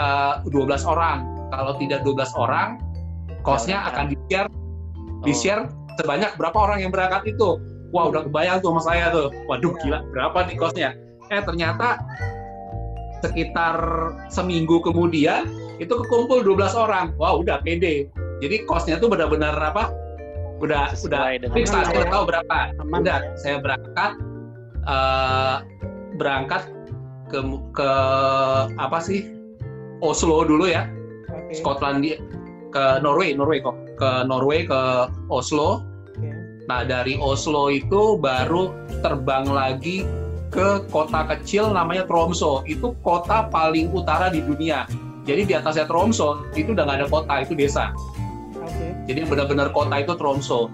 eh, 0.00 0.34
12 0.48 0.88
orang. 0.88 1.28
Kalau 1.52 1.76
tidak 1.76 2.00
12 2.00 2.32
orang, 2.32 2.80
kosnya 3.42 3.78
Jangan. 3.82 3.90
akan 3.92 4.04
di-share 4.10 4.48
Oh. 4.48 5.24
di-share 5.26 5.62
sebanyak 6.00 6.30
berapa 6.34 6.58
orang 6.58 6.78
yang 6.82 6.90
berangkat 6.90 7.30
itu. 7.30 7.58
Wah, 7.92 8.08
udah 8.08 8.24
kebayang 8.24 8.64
tuh 8.64 8.72
sama 8.72 8.82
saya 8.82 9.12
tuh. 9.12 9.28
Waduh, 9.46 9.76
Iya. 9.76 9.80
gila, 9.84 9.98
berapa 10.10 10.38
nih 10.48 10.56
kosnya? 10.56 10.90
Eh, 11.28 11.42
ternyata 11.44 12.00
sekitar 13.22 13.76
seminggu 14.28 14.82
kemudian 14.82 15.46
itu 15.78 15.92
kekumpul 15.92 16.42
12 16.42 16.74
orang. 16.74 17.14
Wah, 17.20 17.36
udah 17.38 17.62
pede. 17.62 18.08
Jadi 18.42 18.66
kosnya 18.66 18.98
tuh 18.98 19.06
benar-benar 19.06 19.54
apa? 19.54 19.94
Udah 20.58 20.94
Sesuai 20.94 21.42
udah 21.42 21.50
fix 21.54 21.70
saya 21.70 21.90
ya. 21.90 22.06
tahu 22.10 22.24
berapa. 22.26 22.58
Aman 22.78 23.02
udah, 23.02 23.18
ya. 23.18 23.30
saya 23.38 23.56
berangkat 23.58 24.12
eh, 24.82 25.56
berangkat 26.18 26.62
ke 27.30 27.38
ke 27.74 27.90
apa 28.78 28.98
sih? 28.98 29.30
Oslo 30.02 30.42
dulu 30.42 30.66
ya. 30.66 30.86
Oke. 31.30 31.54
Skotlandia 31.62 32.18
ke 32.72 32.98
Norway, 33.04 33.36
Norway 33.36 33.60
kok. 33.60 33.76
Ke 34.00 34.24
Norway 34.24 34.64
ke 34.64 35.12
Oslo. 35.28 35.84
Nah, 36.66 36.82
dari 36.88 37.20
Oslo 37.20 37.68
itu 37.68 38.16
baru 38.16 38.72
terbang 39.04 39.44
lagi 39.46 40.08
ke 40.52 40.84
kota 40.92 41.28
kecil 41.28 41.72
namanya 41.72 42.08
Tromso. 42.08 42.64
Itu 42.64 42.96
kota 43.04 43.48
paling 43.52 43.92
utara 43.92 44.32
di 44.32 44.40
dunia. 44.40 44.88
Jadi 45.22 45.48
di 45.48 45.54
atasnya 45.54 45.86
Tromso 45.86 46.48
itu 46.52 46.74
udah 46.74 46.84
nggak 46.88 46.98
ada 47.04 47.08
kota, 47.08 47.34
itu 47.44 47.54
desa. 47.54 47.94
Oke. 48.58 48.86
Jadi 49.06 49.26
benar-benar 49.26 49.70
kota 49.70 50.02
itu 50.02 50.14
Tromso. 50.18 50.68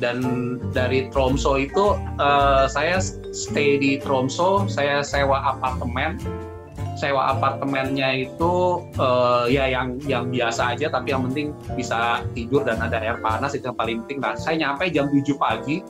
Dan 0.00 0.24
dari 0.72 1.12
Tromso 1.12 1.60
itu 1.60 1.96
eh, 2.16 2.64
saya 2.68 2.98
stay 3.30 3.76
di 3.76 4.00
Tromso, 4.00 4.64
saya 4.66 5.04
sewa 5.04 5.56
apartemen. 5.56 6.16
Sewa 6.94 7.32
apartemennya 7.32 8.12
itu 8.28 8.52
eh, 8.98 9.44
ya 9.50 9.64
yang 9.70 9.96
yang 10.04 10.28
biasa 10.28 10.74
aja, 10.74 10.90
tapi 10.90 11.10
yang 11.10 11.24
penting 11.30 11.54
bisa 11.74 12.20
tidur 12.34 12.66
dan 12.66 12.82
ada 12.82 12.98
air 12.98 13.16
panas 13.18 13.54
itu 13.54 13.70
yang 13.70 13.78
paling 13.78 13.96
penting. 14.04 14.18
Nah, 14.20 14.34
saya 14.34 14.58
nyampe 14.58 14.90
jam 14.90 15.06
7 15.08 15.36
pagi. 15.36 15.80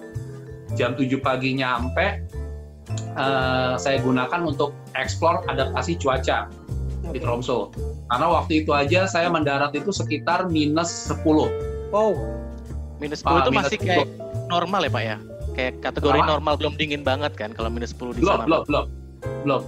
Jam 0.79 0.95
7 0.95 1.19
pagi 1.19 1.59
nyampe, 1.59 2.23
eh, 3.17 3.75
saya 3.75 3.97
gunakan 3.99 4.41
untuk 4.47 4.71
explore 4.95 5.43
adaptasi 5.47 5.99
cuaca 5.99 6.47
di. 7.11 7.19
Tromso. 7.19 7.75
Karena 8.07 8.27
waktu 8.31 8.63
itu 8.63 8.71
aja 8.71 9.09
saya 9.09 9.27
mendarat 9.27 9.75
itu 9.75 9.91
sekitar 9.91 10.47
minus 10.47 11.11
10. 11.11 11.51
Wow. 11.91 12.15
minus 13.01 13.25
10 13.25 13.27
Ah, 13.27 13.41
itu 13.41 13.51
minus 13.51 13.61
masih 13.67 13.79
10. 13.81 13.89
kayak 13.89 14.07
normal 14.47 14.81
ya 14.85 14.91
pak 14.93 15.03
ya 15.03 15.17
kayak 15.51 15.75
kategori 15.81 16.21
Normal. 16.21 16.33
normal 16.37 16.55
belum 16.61 16.75
dingin 16.77 17.03
banget 17.03 17.33
kan 17.33 17.51
kalau 17.51 17.67
minus 17.67 17.91
10 17.97 18.13
di 18.13 18.21
belum 18.21 18.37
sana 18.37 18.45
belum 18.47 18.63
belum 18.69 18.85
belum 19.43 19.63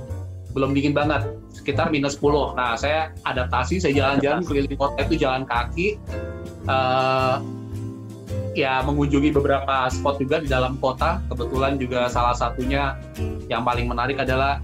belum 0.53 0.77
dingin 0.77 0.93
banget 0.93 1.27
sekitar 1.53 1.89
minus 1.89 2.21
10 2.21 2.57
nah 2.57 2.77
saya 2.77 3.13
adaptasi 3.25 3.81
saya 3.81 3.93
jalan-jalan 3.93 4.45
keliling 4.45 4.77
kota 4.79 5.01
itu 5.05 5.17
jalan 5.21 5.43
kaki 5.49 5.97
eh, 6.69 7.37
ya 8.53 8.85
mengunjungi 8.85 9.33
beberapa 9.33 9.89
spot 9.89 10.21
juga 10.21 10.45
di 10.45 10.49
dalam 10.49 10.77
kota. 10.77 11.25
Kebetulan 11.33 11.81
juga 11.81 12.05
salah 12.13 12.37
satunya 12.37 13.01
yang 13.49 13.65
paling 13.65 13.89
menarik 13.89 14.21
adalah 14.21 14.61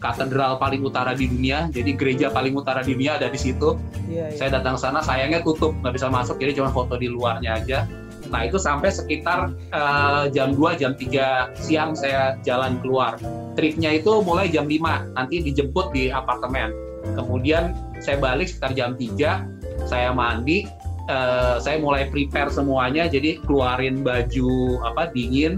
katedral 0.00 0.56
paling 0.56 0.80
utara 0.80 1.12
di 1.12 1.28
dunia. 1.28 1.68
Jadi 1.68 1.92
gereja 1.92 2.32
paling 2.32 2.56
utara 2.56 2.80
di 2.80 2.96
dunia 2.96 3.20
ada 3.20 3.28
di 3.28 3.36
situ. 3.36 3.76
Iya, 4.08 4.32
iya. 4.32 4.36
saya 4.40 4.50
datang 4.58 4.80
sana 4.80 5.04
sayangnya 5.04 5.44
tutup 5.44 5.76
nggak 5.84 6.00
bisa 6.00 6.08
masuk 6.08 6.40
jadi 6.40 6.56
cuma 6.56 6.72
foto 6.72 6.96
di 6.96 7.12
luarnya 7.12 7.60
aja 7.60 7.84
nah 8.28 8.44
itu 8.44 8.60
sampai 8.60 8.92
sekitar 8.92 9.52
eh, 9.72 10.24
jam 10.32 10.52
2 10.54 10.80
jam 10.80 10.92
3 10.94 11.56
siang 11.56 11.96
saya 11.96 12.36
jalan 12.44 12.78
keluar. 12.84 13.16
Tripnya 13.56 13.98
itu 13.98 14.20
mulai 14.22 14.48
jam 14.52 14.68
5 14.68 15.16
nanti 15.16 15.42
dijemput 15.42 15.90
di 15.92 16.12
apartemen. 16.12 16.70
Kemudian 17.16 17.72
saya 17.98 18.20
balik 18.20 18.48
sekitar 18.52 18.72
jam 18.76 18.94
3 18.94 19.88
saya 19.88 20.12
mandi 20.12 20.68
eh, 21.08 21.56
saya 21.58 21.80
mulai 21.80 22.06
prepare 22.12 22.52
semuanya. 22.52 23.08
Jadi 23.08 23.40
keluarin 23.48 24.04
baju 24.04 24.82
apa 24.84 25.10
dingin 25.10 25.56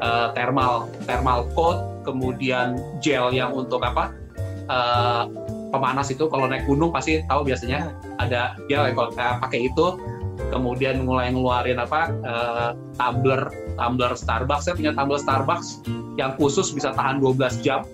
eh, 0.00 0.28
thermal 0.32 0.88
thermal 1.04 1.46
coat 1.52 1.84
kemudian 2.02 2.80
gel 3.04 3.28
yang 3.30 3.52
untuk 3.52 3.84
apa 3.84 4.16
eh, 4.68 5.22
pemanas 5.70 6.10
itu. 6.10 6.26
Kalau 6.26 6.48
naik 6.48 6.64
gunung 6.66 6.90
pasti 6.90 7.20
tahu 7.28 7.46
biasanya 7.46 7.92
ada 8.18 8.56
gel 8.66 8.88
yang 8.90 8.96
kalau 8.96 9.10
pakai 9.14 9.68
itu 9.68 9.86
kemudian 10.48 11.04
mulai 11.04 11.28
ngeluarin 11.28 11.76
apa 11.76 12.08
eh, 12.24 12.70
tumbler 12.96 13.52
tumbler 13.76 14.12
Starbucks. 14.16 14.64
Saya 14.64 14.74
punya 14.76 14.92
tumbler 14.96 15.20
Starbucks 15.20 15.84
yang 16.16 16.32
khusus 16.40 16.72
bisa 16.72 16.96
tahan 16.96 17.20
12 17.20 17.60
jam 17.60 17.84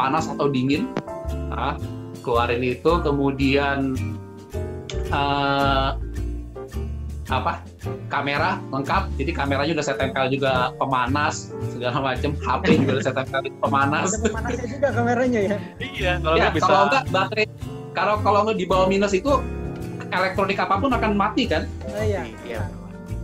panas 0.00 0.24
atau 0.32 0.48
dingin. 0.48 0.88
Nah, 1.52 1.76
keluarin 2.24 2.64
itu 2.64 2.92
kemudian 3.04 3.92
eh, 5.12 5.90
apa 7.30 7.62
kamera 8.10 8.58
lengkap. 8.74 9.02
Jadi 9.14 9.30
kameranya 9.30 9.72
udah 9.78 9.86
saya 9.86 9.96
tempel 10.02 10.26
juga 10.34 10.74
pemanas 10.76 11.54
segala 11.70 12.12
macam. 12.12 12.34
HP 12.34 12.62
juga 12.82 12.90
udah 12.98 13.04
saya 13.06 13.16
tempel 13.22 13.40
pemanas. 13.62 14.06
Ada 14.10 14.18
pemanasnya 14.26 14.66
juga 14.66 14.88
kameranya 14.90 15.40
ya. 15.40 15.56
iya 15.78 16.12
kalau 16.18 16.36
ya 16.36 16.48
bisa 16.50 16.66
kalau 16.66 16.84
enggak 16.90 17.04
baterai. 17.14 17.46
Kalau 17.90 18.14
kalau 18.22 18.38
nggak 18.46 18.58
di 18.58 18.66
bawah 18.70 18.86
minus 18.86 19.14
itu 19.14 19.32
elektronik 20.10 20.58
apa 20.58 20.74
pun 20.78 20.90
akan 20.90 21.12
mati 21.14 21.46
kan 21.46 21.66
Oh, 21.90 22.04
iya. 22.06 22.62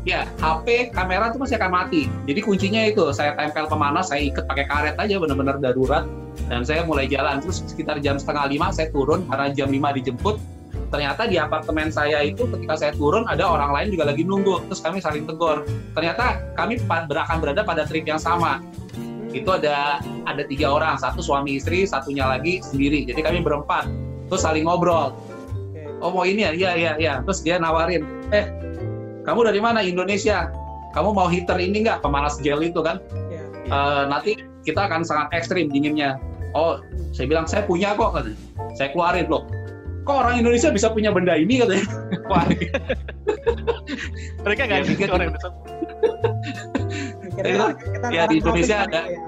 ya 0.07 0.23
HP 0.39 0.95
kamera 0.95 1.35
itu 1.35 1.39
masih 1.43 1.59
akan 1.59 1.71
mati. 1.71 2.03
Jadi 2.31 2.41
kuncinya 2.43 2.83
itu 2.87 3.11
saya 3.11 3.35
tempel 3.35 3.67
ke 3.67 3.77
mana, 3.77 4.07
saya 4.07 4.23
ikat 4.23 4.47
pakai 4.47 4.67
karet 4.71 4.95
aja 5.03 5.19
benar-benar 5.19 5.59
darurat 5.59 6.07
dan 6.47 6.63
saya 6.63 6.87
mulai 6.87 7.11
jalan 7.11 7.43
terus 7.43 7.65
sekitar 7.67 7.99
jam 7.99 8.15
setengah 8.21 8.47
lima 8.47 8.71
saya 8.71 8.93
turun 8.95 9.27
karena 9.27 9.51
jam 9.51 9.69
lima 9.71 9.91
dijemput. 9.91 10.39
Ternyata 10.87 11.27
di 11.27 11.35
apartemen 11.35 11.91
saya 11.91 12.23
itu 12.23 12.47
ketika 12.47 12.79
saya 12.79 12.93
turun 12.95 13.27
ada 13.27 13.43
orang 13.43 13.75
lain 13.75 13.89
juga 13.99 14.15
lagi 14.15 14.23
nunggu 14.23 14.71
terus 14.71 14.79
kami 14.79 15.03
saling 15.03 15.27
tegur. 15.27 15.67
Ternyata 15.99 16.55
kami 16.55 16.79
akan 16.87 17.37
berada 17.43 17.67
pada 17.67 17.83
trip 17.83 18.07
yang 18.07 18.23
sama. 18.23 18.63
Itu 19.35 19.59
ada 19.59 19.99
ada 20.31 20.43
tiga 20.47 20.71
orang, 20.71 20.95
satu 21.03 21.19
suami 21.19 21.59
istri, 21.59 21.83
satunya 21.83 22.31
lagi 22.31 22.63
sendiri. 22.63 23.03
Jadi 23.03 23.21
kami 23.27 23.43
berempat 23.43 23.91
terus 24.31 24.47
saling 24.47 24.71
ngobrol. 24.71 25.11
Oh 25.99 26.13
mau 26.13 26.29
ini 26.29 26.47
ya, 26.47 26.53
iya 26.55 26.71
iya 26.77 26.93
iya. 27.01 27.13
Terus 27.25 27.43
dia 27.43 27.57
nawarin, 27.59 28.05
eh 28.35 28.47
kamu 29.27 29.43
dari 29.43 29.59
mana? 29.59 29.83
Indonesia. 29.83 30.55
Kamu 30.95 31.13
mau 31.13 31.27
heater 31.27 31.59
ini 31.59 31.83
nggak? 31.83 32.01
Pemanas 32.01 32.39
gel 32.41 32.63
itu 32.63 32.81
kan? 32.81 33.03
Ya, 33.29 33.43
ya. 33.43 33.45
Uh, 33.69 34.03
nanti 34.09 34.39
kita 34.63 34.87
akan 34.87 35.03
sangat 35.03 35.29
ekstrim 35.35 35.69
dinginnya. 35.69 36.17
Oh 36.55 36.81
saya 37.11 37.27
bilang 37.27 37.45
saya 37.51 37.67
punya 37.67 37.93
kok 37.99 38.15
katanya. 38.15 38.39
Saya 38.79 38.89
keluarin 38.95 39.27
loh. 39.27 39.45
Kok 40.07 40.17
orang 40.23 40.39
Indonesia 40.39 40.71
bisa 40.71 40.89
punya 40.95 41.11
benda 41.11 41.35
ini? 41.35 41.59
katanya. 41.59 41.85
Wah. 42.31 42.47
Mereka 44.47 44.63
nggak 44.63 44.81
ya, 44.81 44.87
mikir 44.87 45.09
orang 45.11 45.35
Indonesia. 45.35 45.51
Ya 48.15 48.25
di 48.31 48.41
Indonesia 48.41 48.77
ada. 48.89 49.01
ya. 49.11 49.21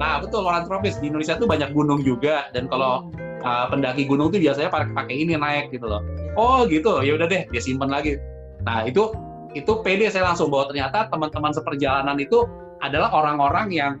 nah 0.00 0.16
betul 0.22 0.46
orang 0.46 0.64
tropis. 0.64 0.96
Di 1.02 1.12
Indonesia 1.12 1.36
tuh 1.36 1.50
banyak 1.50 1.74
gunung 1.74 2.00
juga. 2.06 2.48
Dan 2.54 2.70
kalau 2.70 3.10
hmm. 3.10 3.42
uh, 3.44 3.66
pendaki 3.68 4.06
gunung 4.06 4.30
tuh 4.32 4.40
biasanya 4.40 4.70
pakai 4.70 5.14
ini 5.18 5.34
naik 5.36 5.74
gitu 5.74 5.84
loh 5.84 6.00
oh 6.36 6.66
gitu 6.66 7.00
ya 7.02 7.16
udah 7.16 7.26
deh 7.26 7.42
dia 7.48 7.62
simpen 7.62 7.90
lagi 7.90 8.20
Nah 8.64 8.86
itu 8.86 9.12
itu 9.56 9.72
pede 9.82 10.06
saya 10.12 10.30
langsung 10.30 10.52
bahwa 10.52 10.70
ternyata 10.70 11.10
teman-teman 11.10 11.50
seperjalanan 11.50 12.16
itu 12.22 12.46
adalah 12.80 13.10
orang-orang 13.10 13.66
yang 13.74 13.92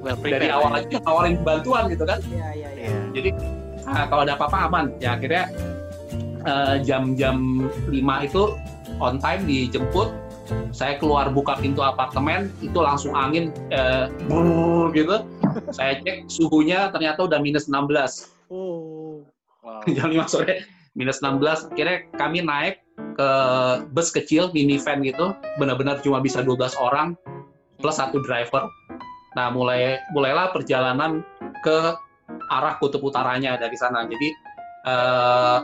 well 0.00 0.16
dari 0.16 0.48
awal 0.48 0.72
aja 0.72 0.88
ya. 0.88 1.36
bantuan 1.46 1.90
gitu 1.92 2.04
kan. 2.08 2.18
Iya 2.32 2.48
iya 2.56 2.68
iya. 2.72 2.90
Jadi 3.12 3.30
nah, 3.84 4.06
kalau 4.08 4.22
ada 4.24 4.34
apa-apa 4.38 4.58
aman. 4.70 4.84
Ya 5.02 5.18
akhirnya 5.18 5.52
uh, 6.48 6.80
jam-jam 6.80 7.68
5 7.90 8.26
itu 8.28 8.42
on 9.02 9.20
time 9.20 9.42
dijemput. 9.44 10.08
Saya 10.72 10.96
keluar 10.96 11.28
buka 11.28 11.60
pintu 11.60 11.84
apartemen 11.84 12.48
itu 12.64 12.80
langsung 12.80 13.12
angin 13.12 13.52
uh, 13.68 14.08
gitu. 14.96 15.20
Saya 15.76 16.00
cek 16.00 16.24
suhunya 16.32 16.88
ternyata 16.88 17.28
udah 17.28 17.36
minus 17.36 17.68
16. 17.68 18.32
Oh. 18.48 19.20
Wow. 19.60 19.84
jam 19.96 20.08
5 20.08 20.24
sore 20.24 20.77
minus 20.98 21.22
16. 21.22 21.70
Akhirnya 21.72 22.04
kami 22.18 22.42
naik 22.42 22.82
ke 23.14 23.30
bus 23.94 24.10
kecil 24.10 24.50
minivan 24.50 25.06
gitu. 25.06 25.32
Benar-benar 25.62 26.02
cuma 26.02 26.18
bisa 26.18 26.42
12 26.42 26.74
orang 26.82 27.14
plus 27.78 28.02
satu 28.02 28.18
driver. 28.26 28.66
Nah 29.38 29.54
mulai 29.54 30.02
mulailah 30.10 30.50
perjalanan 30.50 31.22
ke 31.62 31.94
arah 32.50 32.74
kutub 32.82 33.06
utaranya 33.06 33.54
dari 33.54 33.78
sana. 33.78 34.02
Jadi 34.10 34.28
uh, 34.90 35.58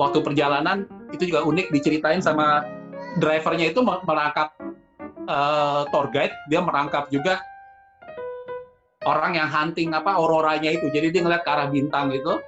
waktu 0.00 0.24
perjalanan 0.24 0.88
itu 1.12 1.28
juga 1.28 1.44
unik 1.44 1.68
diceritain 1.68 2.24
sama 2.24 2.64
drivernya 3.20 3.76
itu 3.76 3.84
merangkap 3.84 4.56
uh, 5.28 5.84
tour 5.92 6.08
guide. 6.08 6.32
Dia 6.48 6.64
merangkap 6.64 7.12
juga 7.12 7.44
orang 9.04 9.36
yang 9.36 9.52
hunting 9.52 9.92
apa 9.92 10.16
auroranya 10.16 10.72
itu. 10.72 10.88
Jadi 10.88 11.12
dia 11.12 11.20
ngeliat 11.20 11.44
ke 11.44 11.50
arah 11.52 11.68
bintang 11.68 12.08
gitu 12.16 12.40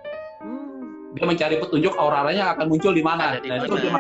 dia 1.15 1.25
mencari 1.31 1.55
petunjuk 1.63 1.95
auroranya 1.95 2.59
akan 2.59 2.67
muncul 2.67 2.91
di 2.91 3.03
mana. 3.03 3.39
Dan 3.39 3.63
itu 3.63 3.79
dia. 3.79 3.91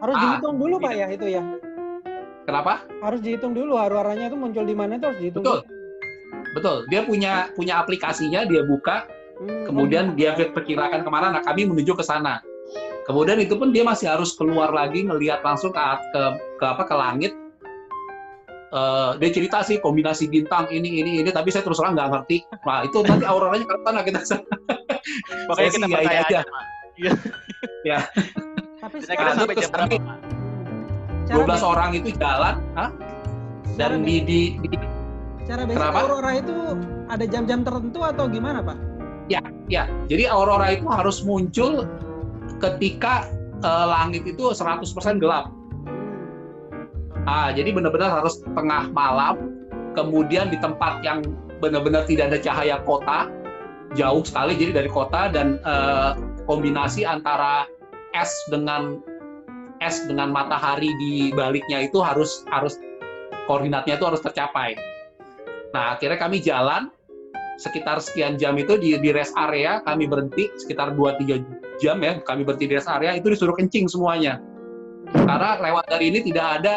Harus 0.00 0.16
ah, 0.16 0.20
dihitung 0.26 0.56
dulu 0.58 0.74
Pak 0.82 0.92
ya 0.98 1.06
itu 1.14 1.26
ya. 1.30 1.42
Kenapa? 2.48 2.82
Harus 2.98 3.20
dihitung 3.22 3.54
dulu 3.54 3.78
auroranya 3.78 4.26
itu 4.26 4.36
muncul 4.36 4.64
di 4.66 4.74
mana 4.74 4.98
itu 4.98 5.06
harus 5.06 5.20
dihitung. 5.22 5.42
Betul. 5.46 5.58
Dulu. 5.62 5.78
Betul. 6.58 6.76
Dia 6.90 7.00
punya 7.06 7.32
punya 7.54 7.78
aplikasinya, 7.78 8.42
dia 8.50 8.66
buka, 8.66 9.06
hmm. 9.38 9.70
kemudian 9.70 10.18
dia 10.18 10.34
perkirakan 10.34 11.06
ke 11.06 11.10
mana. 11.10 11.38
Nah 11.38 11.42
kami 11.46 11.70
menuju 11.70 11.94
ke 11.94 12.02
sana. 12.02 12.42
Kemudian 13.06 13.38
itu 13.38 13.54
pun 13.54 13.70
dia 13.70 13.86
masih 13.86 14.10
harus 14.10 14.34
keluar 14.34 14.70
lagi 14.70 15.02
ngelihat 15.06 15.42
langsung 15.42 15.70
ke, 15.70 15.82
ke, 16.10 16.22
ke 16.58 16.64
apa 16.66 16.82
ke 16.82 16.94
langit. 16.98 17.32
Uh, 18.70 19.18
dia 19.18 19.34
cerita 19.34 19.66
sih 19.66 19.82
kombinasi 19.82 20.30
bintang 20.30 20.70
ini 20.70 21.02
ini 21.02 21.18
ini 21.18 21.30
tapi 21.34 21.50
saya 21.50 21.66
terus 21.66 21.82
terang 21.82 21.98
nggak 21.98 22.10
ngerti. 22.10 22.46
Nah 22.62 22.86
itu 22.86 23.02
nanti 23.02 23.26
auroranya 23.26 23.66
ke 23.66 23.74
sana 23.82 24.00
kita 24.06 24.22
Makanya 25.48 25.70
kita 25.72 25.86
percaya 25.88 26.20
aja. 26.26 26.40
Iya. 26.98 27.12
ya. 27.88 27.98
Tapi 28.80 28.96
sekarang 29.04 29.34
sampai 29.36 29.54
jam 29.56 29.70
berapa, 29.72 29.96
Pak? 29.96 30.18
12 31.30 31.62
orang 31.62 31.90
itu 31.94 32.08
jalan, 32.18 32.58
Hah? 32.74 32.90
Dan 33.78 34.02
di, 34.02 34.18
di, 34.26 34.40
di 34.66 34.76
Cara 35.50 35.66
basic 35.66 35.82
Kenapa? 35.82 35.98
aurora 36.04 36.30
itu 36.38 36.56
ada 37.10 37.24
jam-jam 37.26 37.60
tertentu 37.66 38.00
atau 38.06 38.24
gimana, 38.30 38.62
Pak? 38.62 38.78
Ya, 39.30 39.42
ya. 39.66 39.86
Jadi 40.10 40.26
aurora 40.26 40.74
itu 40.74 40.86
harus 40.90 41.22
muncul 41.26 41.86
ketika 42.62 43.26
uh, 43.62 43.86
langit 43.90 44.26
itu 44.26 44.52
100% 44.54 44.86
gelap. 45.22 45.50
Ah, 47.28 47.50
jadi 47.50 47.74
benar-benar 47.74 48.22
harus 48.22 48.42
tengah 48.56 48.90
malam, 48.90 49.58
kemudian 49.94 50.50
di 50.50 50.58
tempat 50.58 51.02
yang 51.04 51.22
benar-benar 51.60 52.08
tidak 52.08 52.32
ada 52.32 52.38
cahaya 52.40 52.76
kota, 52.86 53.28
jauh 53.98 54.22
sekali 54.22 54.54
jadi 54.54 54.84
dari 54.84 54.90
kota 54.90 55.30
dan 55.30 55.58
uh, 55.66 56.14
kombinasi 56.46 57.02
antara 57.02 57.66
es 58.14 58.30
dengan 58.50 59.02
es 59.82 60.04
dengan 60.06 60.30
matahari 60.30 60.92
di 61.00 61.32
baliknya 61.34 61.88
itu 61.88 61.98
harus 61.98 62.44
harus 62.52 62.76
koordinatnya 63.48 63.96
itu 63.96 64.06
harus 64.06 64.20
tercapai. 64.22 64.76
Nah, 65.74 65.96
akhirnya 65.96 66.18
kami 66.20 66.38
jalan 66.42 66.92
sekitar 67.58 67.98
sekian 68.00 68.40
jam 68.40 68.56
itu 68.56 68.76
di, 68.78 68.96
di 68.96 69.10
rest 69.10 69.34
area 69.36 69.84
kami 69.84 70.08
berhenti 70.08 70.48
sekitar 70.56 70.96
2-3 70.96 71.80
jam 71.80 72.00
ya 72.00 72.20
kami 72.24 72.44
berhenti 72.44 72.68
di 72.68 72.74
rest 72.76 72.88
area 72.88 73.16
itu 73.16 73.32
disuruh 73.32 73.56
kencing 73.56 73.88
semuanya. 73.88 74.38
Karena 75.10 75.58
lewat 75.58 75.90
dari 75.90 76.12
ini 76.12 76.20
tidak 76.22 76.62
ada 76.62 76.74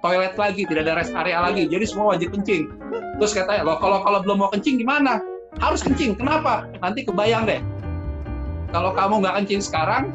toilet 0.00 0.34
lagi 0.38 0.62
tidak 0.64 0.88
ada 0.88 0.94
rest 1.02 1.12
area 1.12 1.42
lagi 1.42 1.66
jadi 1.68 1.84
semua 1.84 2.16
wajib 2.16 2.32
kencing. 2.32 2.70
Terus 3.20 3.32
katanya 3.34 3.66
loh 3.66 3.76
kalau 3.82 4.00
kalau 4.00 4.22
belum 4.22 4.46
mau 4.46 4.50
kencing 4.54 4.80
gimana 4.80 5.33
harus 5.60 5.80
kencing. 5.82 6.18
Kenapa? 6.18 6.66
Nanti 6.80 7.06
kebayang 7.06 7.46
deh. 7.46 7.60
Kalau 8.74 8.90
kamu 8.90 9.22
nggak 9.22 9.34
kencing 9.42 9.62
sekarang, 9.62 10.10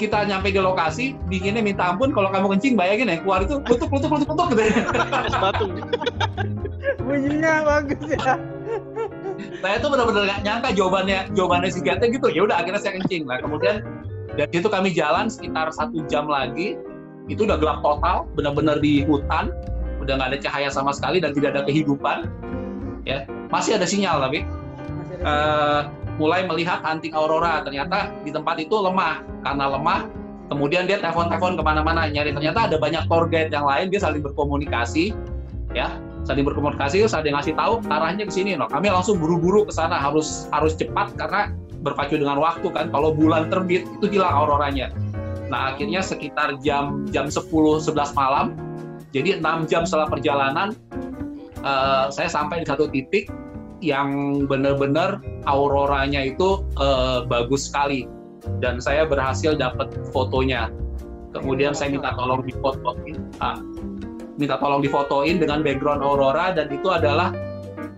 kita 0.00 0.26
nyampe 0.26 0.50
di 0.50 0.58
lokasi, 0.58 1.14
dinginnya 1.30 1.62
minta 1.62 1.92
ampun. 1.92 2.10
Kalau 2.10 2.32
kamu 2.32 2.56
kencing, 2.56 2.74
bayangin 2.74 3.12
ya, 3.12 3.16
keluar 3.22 3.44
itu 3.44 3.60
lutuk, 3.62 3.88
lutuk, 3.92 4.10
lutuk, 4.10 4.28
lutuk 4.32 4.46
gitu 4.56 4.62
ya. 4.64 4.72
batu. 5.38 5.66
Bunyinya 7.04 7.52
bagus 7.62 8.02
ya. 8.08 8.40
Saya 9.60 9.76
tuh 9.80 9.88
benar-benar 9.92 10.22
nggak 10.28 10.40
nyangka 10.46 10.68
jawabannya, 10.72 11.18
jawabannya 11.36 11.70
si 11.70 11.80
Gate 11.84 12.06
gitu. 12.10 12.28
Ya 12.32 12.42
udah, 12.48 12.56
akhirnya 12.60 12.80
saya 12.80 12.98
kencing. 13.00 13.28
Nah, 13.28 13.38
kemudian 13.38 13.84
dari 14.34 14.50
itu 14.50 14.68
kami 14.68 14.90
jalan 14.90 15.30
sekitar 15.30 15.70
satu 15.70 16.02
jam 16.10 16.26
lagi. 16.26 16.80
Itu 17.24 17.48
udah 17.48 17.56
gelap 17.56 17.80
total, 17.80 18.28
benar-benar 18.36 18.84
di 18.84 19.00
hutan, 19.08 19.48
udah 20.04 20.12
nggak 20.20 20.28
ada 20.36 20.38
cahaya 20.44 20.68
sama 20.68 20.92
sekali 20.92 21.24
dan 21.24 21.32
tidak 21.32 21.56
ada 21.56 21.62
kehidupan. 21.64 22.28
Ya, 23.08 23.24
masih 23.54 23.78
ada 23.78 23.86
sinyal 23.86 24.18
tapi 24.18 24.42
uh, 25.22 25.86
mulai 26.18 26.46
melihat 26.46 26.82
hunting 26.82 27.14
aurora. 27.14 27.62
Ternyata 27.62 28.10
di 28.26 28.30
tempat 28.34 28.58
itu 28.58 28.74
lemah. 28.74 29.22
Karena 29.46 29.70
lemah 29.70 30.00
kemudian 30.50 30.90
dia 30.90 30.98
telepon-telepon 30.98 31.54
ke 31.58 31.62
mana-mana 31.62 32.10
nyari. 32.10 32.34
Ternyata 32.34 32.70
ada 32.70 32.76
banyak 32.82 33.06
tour 33.06 33.30
guide 33.30 33.54
yang 33.54 33.66
lain 33.66 33.94
dia 33.94 34.00
saling 34.02 34.22
berkomunikasi 34.22 35.14
ya. 35.70 35.94
Saling 36.24 36.42
berkomunikasi 36.42 37.04
terus 37.04 37.12
ada 37.12 37.28
yang 37.28 37.36
ngasih 37.38 37.54
tahu 37.54 37.84
arahnya 37.86 38.24
ke 38.26 38.32
sini. 38.32 38.58
No 38.58 38.66
kami 38.66 38.90
langsung 38.90 39.20
buru-buru 39.20 39.68
ke 39.68 39.72
sana. 39.74 40.00
Harus 40.00 40.50
harus 40.50 40.74
cepat 40.74 41.14
karena 41.14 41.52
berpacu 41.84 42.16
dengan 42.16 42.40
waktu 42.40 42.66
kan. 42.72 42.88
Kalau 42.90 43.12
bulan 43.12 43.52
terbit 43.52 43.84
itu 44.00 44.18
hilang 44.18 44.32
auroranya. 44.32 44.90
Nah 45.52 45.76
akhirnya 45.76 46.00
sekitar 46.00 46.56
jam 46.64 47.04
jam 47.12 47.28
10 47.28 47.44
11 47.44 47.92
malam. 48.16 48.56
Jadi 49.14 49.38
enam 49.38 49.62
jam 49.70 49.86
setelah 49.86 50.10
perjalanan 50.10 50.74
uh, 51.64 52.12
saya 52.12 52.28
sampai 52.28 52.62
di 52.62 52.66
satu 52.68 52.86
titik 52.92 53.32
yang 53.82 54.44
benar-benar 54.46 55.20
auroranya 55.48 56.24
itu 56.24 56.62
uh, 56.78 57.26
bagus 57.26 57.68
sekali 57.68 58.06
dan 58.60 58.78
saya 58.78 59.08
berhasil 59.08 59.56
dapat 59.56 59.90
fotonya. 60.12 60.68
Kemudian 61.34 61.74
saya 61.74 61.90
minta 61.90 62.14
tolong 62.14 62.46
difotoin, 62.46 63.18
ah, 63.42 63.58
minta 64.38 64.54
tolong 64.62 64.78
difotoin 64.86 65.42
dengan 65.42 65.66
background 65.66 65.98
aurora 65.98 66.54
dan 66.54 66.70
itu 66.70 66.86
adalah 66.94 67.34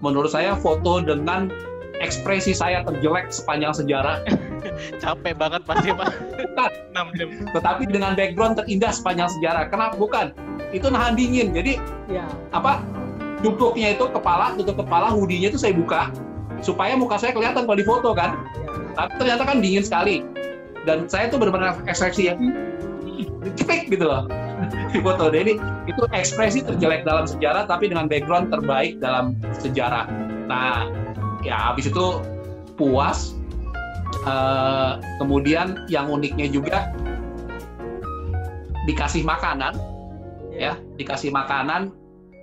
menurut 0.01 0.33
saya 0.33 0.57
foto 0.57 1.05
dengan 1.05 1.53
ekspresi 2.01 2.57
saya 2.57 2.81
terjelek 2.89 3.29
sepanjang 3.29 3.77
sejarah. 3.77 4.25
Capek 5.05 5.37
banget 5.37 5.63
pasti 5.69 5.93
pak. 5.93 6.11
Tetapi 7.53 7.83
dengan 7.93 8.17
background 8.17 8.57
terindah 8.61 8.93
sepanjang 8.93 9.29
sejarah. 9.37 9.69
Kenapa? 9.69 9.95
Bukan. 10.01 10.33
Itu 10.73 10.89
nahan 10.89 11.17
dingin. 11.17 11.53
Jadi 11.53 11.77
ya. 12.09 12.25
apa? 12.57 12.81
Duduknya 13.45 13.97
itu 13.97 14.05
kepala 14.11 14.57
tutup 14.57 14.81
kepala 14.81 15.13
hoodie-nya 15.13 15.53
itu 15.53 15.61
saya 15.61 15.77
buka 15.77 16.09
supaya 16.65 16.97
muka 16.97 17.21
saya 17.21 17.37
kelihatan 17.37 17.69
kalau 17.69 17.79
di 17.79 17.85
foto 17.85 18.17
kan 18.17 18.41
tapi 18.97 19.13
ternyata 19.21 19.43
kan 19.45 19.61
dingin 19.61 19.85
sekali 19.85 20.25
dan 20.89 21.05
saya 21.11 21.29
tuh 21.29 21.37
benar-benar 21.37 21.77
ekspresi 21.85 22.33
yang 22.33 22.41
cepet 23.57 23.93
gitu 23.93 24.09
loh 24.09 24.25
foto 25.05 25.29
Denny 25.29 25.61
itu 25.87 26.03
ekspresi 26.13 26.65
terjelek 26.65 27.05
dalam 27.05 27.29
sejarah 27.29 27.69
tapi 27.69 27.93
dengan 27.93 28.09
background 28.09 28.51
terbaik 28.51 28.99
dalam 28.99 29.37
sejarah. 29.61 30.09
Nah, 30.49 30.89
ya 31.45 31.73
habis 31.73 31.89
itu 31.89 32.23
puas. 32.77 33.35
Uh, 34.27 35.03
kemudian 35.19 35.87
yang 35.91 36.07
uniknya 36.11 36.47
juga 36.51 36.95
dikasih 38.87 39.27
makanan, 39.27 39.75
ya 40.55 40.79
dikasih 40.95 41.35
makanan 41.35 41.91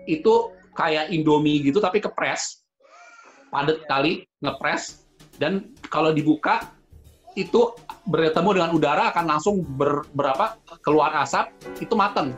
itu 0.07 0.51
kayak 0.73 1.09
Indomie 1.13 1.61
gitu 1.61 1.77
tapi 1.79 2.01
kepres, 2.01 2.65
padat 3.53 3.85
kali 3.85 4.25
ngepres 4.41 5.05
dan 5.37 5.73
kalau 5.89 6.13
dibuka 6.13 6.73
itu 7.33 7.73
bertemu 8.05 8.49
dengan 8.61 8.69
udara 8.73 9.09
akan 9.09 9.25
langsung 9.25 9.65
ber, 9.65 10.05
berapa 10.13 10.57
keluar 10.85 11.13
asap 11.25 11.49
itu 11.81 11.93
mateng. 11.97 12.33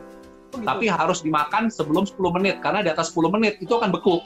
Oh, 0.54 0.60
gitu. 0.60 0.64
Tapi 0.64 0.84
harus 0.88 1.20
dimakan 1.20 1.68
sebelum 1.68 2.08
10 2.08 2.16
menit 2.40 2.56
karena 2.64 2.80
di 2.80 2.88
atas 2.88 3.12
10 3.12 3.28
menit 3.28 3.60
itu 3.60 3.72
akan 3.76 3.92
beku. 3.92 4.24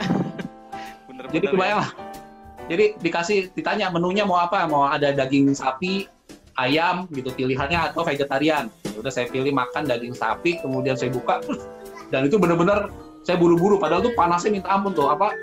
bener, 1.08 1.24
Jadi 1.28 1.46
ya. 1.48 1.52
kebayang. 1.52 1.84
Jadi 2.70 2.84
dikasih 3.02 3.38
ditanya 3.52 3.90
menunya 3.92 4.24
mau 4.24 4.40
apa? 4.40 4.64
Mau 4.64 4.86
ada 4.88 5.12
daging 5.12 5.52
sapi, 5.52 6.08
ayam 6.56 7.04
gitu 7.12 7.34
pilihannya 7.34 7.92
atau 7.92 8.06
vegetarian. 8.06 8.72
Udah 8.96 9.12
saya 9.12 9.28
pilih 9.28 9.52
makan 9.52 9.84
daging 9.84 10.16
sapi, 10.16 10.62
kemudian 10.62 10.96
saya 10.96 11.12
buka 11.12 11.42
dan 12.14 12.24
itu 12.24 12.38
benar-benar 12.38 12.88
saya 13.24 13.36
buru-buru 13.36 13.76
padahal 13.76 14.00
tuh 14.04 14.14
panasnya 14.16 14.50
minta 14.54 14.68
ampun 14.72 14.96
tuh 14.96 15.12
apa 15.12 15.36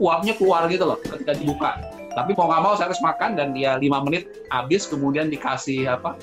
uapnya 0.00 0.34
keluar 0.34 0.66
gitu 0.66 0.88
loh 0.88 0.98
ketika 1.00 1.32
dibuka. 1.36 1.70
Tapi 2.12 2.36
mau 2.36 2.48
nggak 2.48 2.62
mau 2.64 2.74
saya 2.76 2.92
harus 2.92 3.00
makan 3.00 3.36
dan 3.36 3.56
dia 3.56 3.80
lima 3.80 4.04
menit 4.04 4.44
habis 4.52 4.84
kemudian 4.84 5.32
dikasih 5.32 5.88
apa 5.88 6.16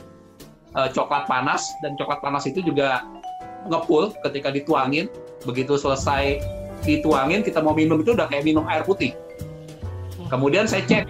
e, 0.78 0.80
coklat 0.94 1.26
panas 1.26 1.66
dan 1.82 1.98
coklat 1.98 2.22
panas 2.22 2.46
itu 2.46 2.62
juga 2.62 3.06
ngepul 3.70 4.14
ketika 4.26 4.54
dituangin. 4.54 5.10
Begitu 5.46 5.80
selesai 5.80 6.42
dituangin 6.84 7.42
kita 7.42 7.64
mau 7.64 7.74
minum 7.74 8.02
itu 8.02 8.14
udah 8.14 8.30
kayak 8.30 8.46
minum 8.46 8.66
air 8.70 8.86
putih. 8.86 9.16
Kemudian 10.30 10.70
saya 10.70 10.86
cek 10.86 11.10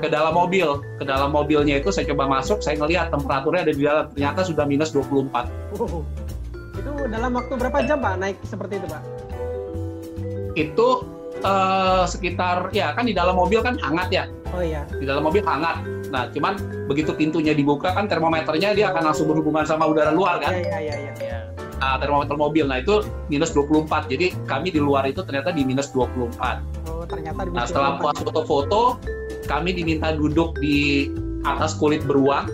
ke 0.00 0.08
dalam 0.08 0.32
mobil 0.32 0.80
ke 0.96 1.04
dalam 1.04 1.30
mobilnya 1.30 1.76
itu 1.76 1.92
saya 1.92 2.08
coba 2.08 2.40
masuk 2.40 2.64
saya 2.64 2.80
ngelihat 2.80 3.12
temperaturnya 3.12 3.68
ada 3.68 3.72
di 3.76 3.82
dalam 3.84 4.08
ternyata 4.16 4.40
sudah 4.48 4.64
minus 4.64 4.96
24 4.96 5.44
oh, 5.76 6.00
itu 6.80 6.92
dalam 7.12 7.30
waktu 7.36 7.52
berapa 7.54 7.78
jam 7.84 7.98
pak 8.00 8.14
naik 8.16 8.36
seperti 8.48 8.80
itu 8.80 8.86
pak 8.88 9.02
itu 10.58 10.88
uh, 11.44 12.04
sekitar 12.04 12.68
ya 12.74 12.92
kan 12.92 13.06
di 13.06 13.14
dalam 13.14 13.36
mobil 13.36 13.60
kan 13.62 13.78
hangat 13.80 14.08
ya. 14.10 14.24
Oh 14.50 14.62
iya. 14.62 14.82
Di 14.90 15.06
dalam 15.06 15.24
mobil 15.24 15.42
hangat. 15.46 15.82
Nah, 16.10 16.26
cuman 16.34 16.58
begitu 16.90 17.14
pintunya 17.14 17.54
dibuka 17.54 17.94
kan 17.94 18.10
termometernya 18.10 18.74
dia 18.74 18.90
akan 18.90 19.12
langsung 19.12 19.30
berhubungan 19.30 19.62
sama 19.62 19.86
udara 19.86 20.10
luar 20.10 20.42
kan. 20.42 20.52
Iya 20.52 20.78
iya 20.82 20.96
iya. 20.98 21.12
iya. 21.22 21.38
Nah, 21.80 21.96
termometer 21.96 22.36
mobil. 22.36 22.66
Nah, 22.68 22.82
itu 22.82 23.06
minus 23.32 23.54
24. 23.56 24.10
Jadi 24.10 24.36
kami 24.44 24.68
di 24.74 24.80
luar 24.82 25.08
itu 25.08 25.24
ternyata 25.24 25.54
di 25.54 25.62
minus 25.64 25.88
24. 25.94 26.60
Oh, 26.90 27.06
ternyata 27.08 27.46
di 27.46 27.50
Nah, 27.54 27.64
setelah 27.64 27.96
puas 27.96 28.18
foto-foto, 28.20 29.00
kami 29.48 29.72
diminta 29.72 30.12
duduk 30.12 30.58
di 30.60 31.08
atas 31.46 31.78
kulit 31.78 32.04
beruang. 32.04 32.50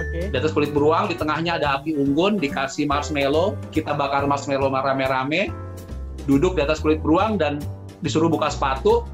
Okay. 0.00 0.32
Di 0.32 0.36
atas 0.40 0.56
kulit 0.56 0.72
beruang, 0.72 1.12
di 1.12 1.16
tengahnya 1.16 1.60
ada 1.60 1.80
api 1.80 1.92
unggun, 1.92 2.40
dikasih 2.40 2.88
marshmallow, 2.88 3.54
kita 3.70 3.92
bakar 3.92 4.24
marshmallow 4.24 4.72
rame-rame, 4.72 5.52
duduk 6.24 6.56
di 6.56 6.64
atas 6.64 6.80
kulit 6.80 7.04
beruang 7.04 7.36
dan 7.36 7.60
disuruh 8.00 8.32
buka 8.32 8.48
sepatu. 8.48 9.04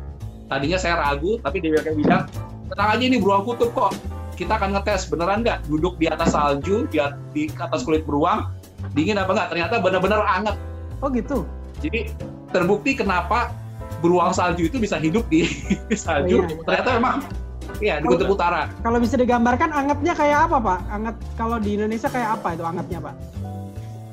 Tadinya 0.46 0.78
saya 0.78 0.94
ragu 1.02 1.42
tapi 1.42 1.58
dia 1.58 1.74
bilang 1.82 2.30
tenang 2.70 2.88
aja 2.94 3.04
ini 3.04 3.18
beruang 3.18 3.42
kutub 3.42 3.74
kok. 3.74 3.92
Kita 4.38 4.60
akan 4.60 4.78
ngetes 4.78 5.10
beneran 5.10 5.42
nggak? 5.42 5.66
Duduk 5.66 5.98
di 5.98 6.06
atas 6.06 6.36
salju 6.36 6.86
di, 6.92 7.02
di 7.34 7.42
atas 7.58 7.82
kulit 7.82 8.06
beruang 8.06 8.46
dingin 8.94 9.18
apa 9.18 9.34
nggak? 9.34 9.48
Ternyata 9.50 9.74
benar-benar 9.82 10.22
anget. 10.22 10.56
Oh 11.02 11.10
gitu? 11.10 11.42
Jadi 11.82 12.14
terbukti 12.54 12.94
kenapa 12.94 13.50
beruang 14.04 14.30
salju 14.30 14.68
itu 14.68 14.78
bisa 14.78 15.00
hidup 15.00 15.26
di 15.26 15.50
salju. 16.04 16.44
Oh, 16.44 16.46
iya. 16.46 16.62
ternyata 16.62 16.88
memang 17.00 17.16
Iya, 17.76 18.00
di 18.00 18.06
Kutub 18.08 18.32
Utara. 18.32 18.72
Kalau 18.80 18.98
bisa 18.98 19.20
digambarkan 19.20 19.68
angetnya 19.68 20.16
kayak 20.16 20.48
apa, 20.48 20.56
Pak? 20.56 20.78
Anget 20.88 21.16
kalau 21.36 21.56
di 21.60 21.76
Indonesia 21.76 22.08
kayak 22.08 22.40
apa 22.40 22.48
itu 22.56 22.64
angetnya, 22.64 23.00
Pak? 23.04 23.14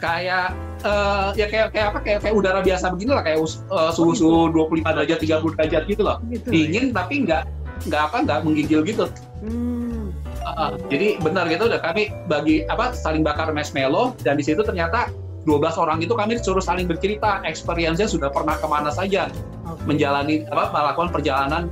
kayak 0.04 0.52
uh, 0.84 1.32
ya 1.32 1.47
kayak 1.47 1.71
kayak 1.71 1.88
apa 1.95 1.99
kayak 2.04 2.19
kayak 2.28 2.36
udara 2.36 2.60
biasa 2.60 2.91
begini 2.91 3.15
lah 3.15 3.23
kayak 3.23 3.39
uh, 3.71 3.91
suhu 3.95 4.12
suhu 4.12 4.52
25 4.52 4.84
derajat 4.84 5.17
30 5.23 5.56
derajat 5.56 5.84
gitu 5.88 6.02
loh 6.04 6.19
gitu, 6.28 6.47
dingin 6.52 6.91
ya? 6.91 6.95
tapi 6.99 7.13
nggak 7.23 7.43
nggak 7.88 8.02
apa 8.12 8.17
nggak 8.28 8.39
menggigil 8.43 8.84
gitu 8.84 9.08
hmm. 9.47 10.12
uh, 10.43 10.76
jadi 10.91 11.23
benar 11.23 11.47
gitu 11.47 11.71
udah 11.71 11.80
kami 11.80 12.12
bagi 12.28 12.67
apa 12.67 12.91
saling 12.91 13.23
bakar 13.23 13.47
marshmallow 13.56 14.12
dan 14.28 14.36
di 14.36 14.43
situ 14.43 14.60
ternyata 14.60 15.08
12 15.47 15.60
orang 15.80 15.99
itu 16.04 16.15
kami 16.15 16.39
disuruh 16.39 16.63
saling 16.63 16.88
bercerita 16.88 17.39
experience-nya 17.47 18.08
sudah 18.08 18.32
pernah 18.32 18.60
ke 18.60 18.67
mana 18.67 18.91
saja 18.91 19.32
okay. 19.63 19.84
menjalani 19.88 20.43
apa 20.52 20.71
melakukan 20.71 21.12
perjalanan 21.15 21.63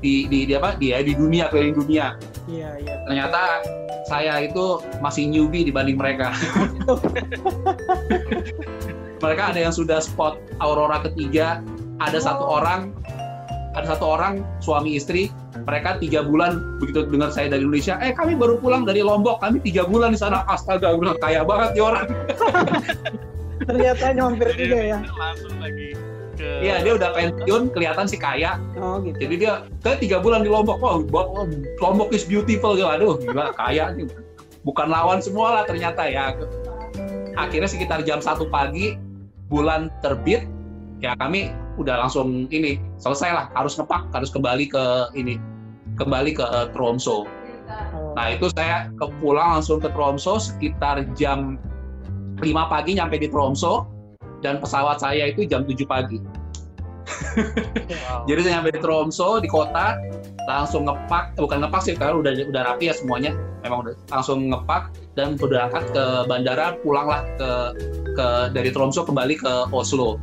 di 0.00 0.24
di, 0.26 0.48
di 0.48 0.52
apa 0.56 0.74
di 0.80 0.92
di 0.92 1.12
dunia 1.12 1.52
keliling 1.52 1.76
dunia 1.76 2.16
iya 2.48 2.76
iya 2.80 2.94
ternyata 3.06 3.62
saya 4.10 4.42
itu 4.42 4.82
masih 4.98 5.30
newbie 5.30 5.62
dibanding 5.62 5.94
mereka. 5.94 6.34
mereka 9.22 9.42
ada 9.54 9.60
yang 9.62 9.70
sudah 9.70 10.02
spot 10.02 10.42
aurora 10.58 10.98
ketiga, 11.06 11.62
ada 12.02 12.18
oh. 12.18 12.24
satu 12.26 12.42
orang, 12.42 12.90
ada 13.78 13.94
satu 13.94 14.18
orang 14.18 14.42
suami 14.58 14.98
istri, 14.98 15.30
mereka 15.62 16.02
tiga 16.02 16.26
bulan 16.26 16.58
begitu 16.82 17.06
dengar 17.06 17.30
saya 17.30 17.54
dari 17.54 17.62
Indonesia, 17.62 18.02
eh 18.02 18.10
kami 18.10 18.34
baru 18.34 18.58
pulang 18.58 18.82
dari 18.82 19.06
Lombok, 19.06 19.38
kami 19.38 19.62
tiga 19.62 19.86
bulan 19.86 20.10
di 20.10 20.18
sana, 20.18 20.42
astaga, 20.50 20.90
bilang 20.98 21.14
kaya 21.22 21.46
banget 21.46 21.78
ya 21.78 21.82
orang. 21.86 22.06
Ternyata 23.70 24.04
nyompir 24.16 24.50
juga 24.56 24.78
ya. 24.82 24.98
Langsung 25.04 25.54
lagi 25.62 26.09
Iya, 26.40 26.80
dia 26.82 26.92
udah 26.96 27.10
pensiun, 27.12 27.72
kelihatan 27.72 28.08
sih 28.08 28.16
kaya. 28.16 28.56
Oh 28.80 29.00
gitu. 29.04 29.16
Jadi 29.28 29.34
dia 29.46 29.64
ke 29.84 30.00
tiga 30.00 30.18
bulan 30.20 30.40
di 30.42 30.50
Lombok, 30.50 30.80
oh, 30.80 31.04
Lombok 31.78 32.10
is 32.16 32.24
beautiful, 32.24 32.74
gitu. 32.76 32.88
aduh, 32.88 33.20
gila 33.20 33.52
kaya 33.54 33.92
nih. 33.92 34.08
Bukan 34.64 34.88
lawan 34.92 35.20
semua 35.24 35.60
lah 35.60 35.64
ternyata 35.64 36.04
ya. 36.04 36.36
Akhirnya 37.36 37.68
sekitar 37.68 38.04
jam 38.04 38.20
satu 38.20 38.48
pagi, 38.48 39.00
bulan 39.48 39.88
terbit, 40.04 40.44
ya 41.00 41.16
kami 41.16 41.52
udah 41.80 42.06
langsung 42.06 42.44
ini 42.52 42.76
selesai 43.00 43.30
lah, 43.32 43.46
harus 43.56 43.76
ngepak, 43.80 44.12
harus 44.12 44.28
kembali 44.28 44.68
ke 44.68 44.84
ini, 45.16 45.40
kembali 45.96 46.36
ke 46.36 46.44
uh, 46.44 46.68
Tromso. 46.76 47.24
Nah 48.18 48.36
itu 48.36 48.52
saya 48.52 48.92
ke 48.98 49.06
pulang 49.22 49.60
langsung 49.60 49.80
ke 49.80 49.88
Tromso 49.94 50.36
sekitar 50.36 51.08
jam 51.16 51.56
5 52.42 52.72
pagi 52.72 52.96
nyampe 52.98 53.16
di 53.16 53.28
Tromso 53.30 53.99
dan 54.40 54.60
pesawat 54.60 55.00
saya 55.00 55.28
itu 55.30 55.44
jam 55.44 55.64
7 55.64 55.84
pagi. 55.84 56.20
Wow. 57.90 58.26
Jadi 58.26 58.40
saya 58.46 58.52
nyampe 58.60 58.70
di 58.74 58.80
Tromso 58.82 59.38
di 59.42 59.48
kota, 59.50 59.98
langsung 60.46 60.86
ngepak, 60.86 61.36
eh, 61.36 61.42
bukan 61.42 61.58
ngepak 61.66 61.80
sih 61.82 61.94
karena 61.94 62.14
udah 62.18 62.32
udah 62.48 62.62
rapi 62.70 62.90
ya 62.90 62.94
semuanya, 62.94 63.34
memang 63.62 63.86
udah 63.86 63.94
langsung 64.10 64.50
ngepak 64.50 64.94
dan 65.14 65.34
berangkat 65.34 65.84
ke 65.90 66.04
bandara, 66.26 66.78
pulanglah 66.82 67.22
ke 67.38 67.50
ke 68.14 68.26
dari 68.54 68.70
Tromso 68.70 69.02
kembali 69.02 69.34
ke 69.38 69.52
Oslo. 69.70 70.18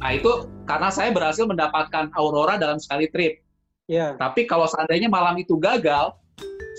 Nah 0.00 0.10
itu 0.12 0.48
karena 0.64 0.88
saya 0.92 1.12
berhasil 1.12 1.44
mendapatkan 1.44 2.12
aurora 2.16 2.60
dalam 2.60 2.80
sekali 2.80 3.08
trip. 3.08 3.40
Yeah. 3.88 4.16
Tapi 4.16 4.48
kalau 4.48 4.64
seandainya 4.64 5.12
malam 5.12 5.36
itu 5.36 5.60
gagal, 5.60 6.16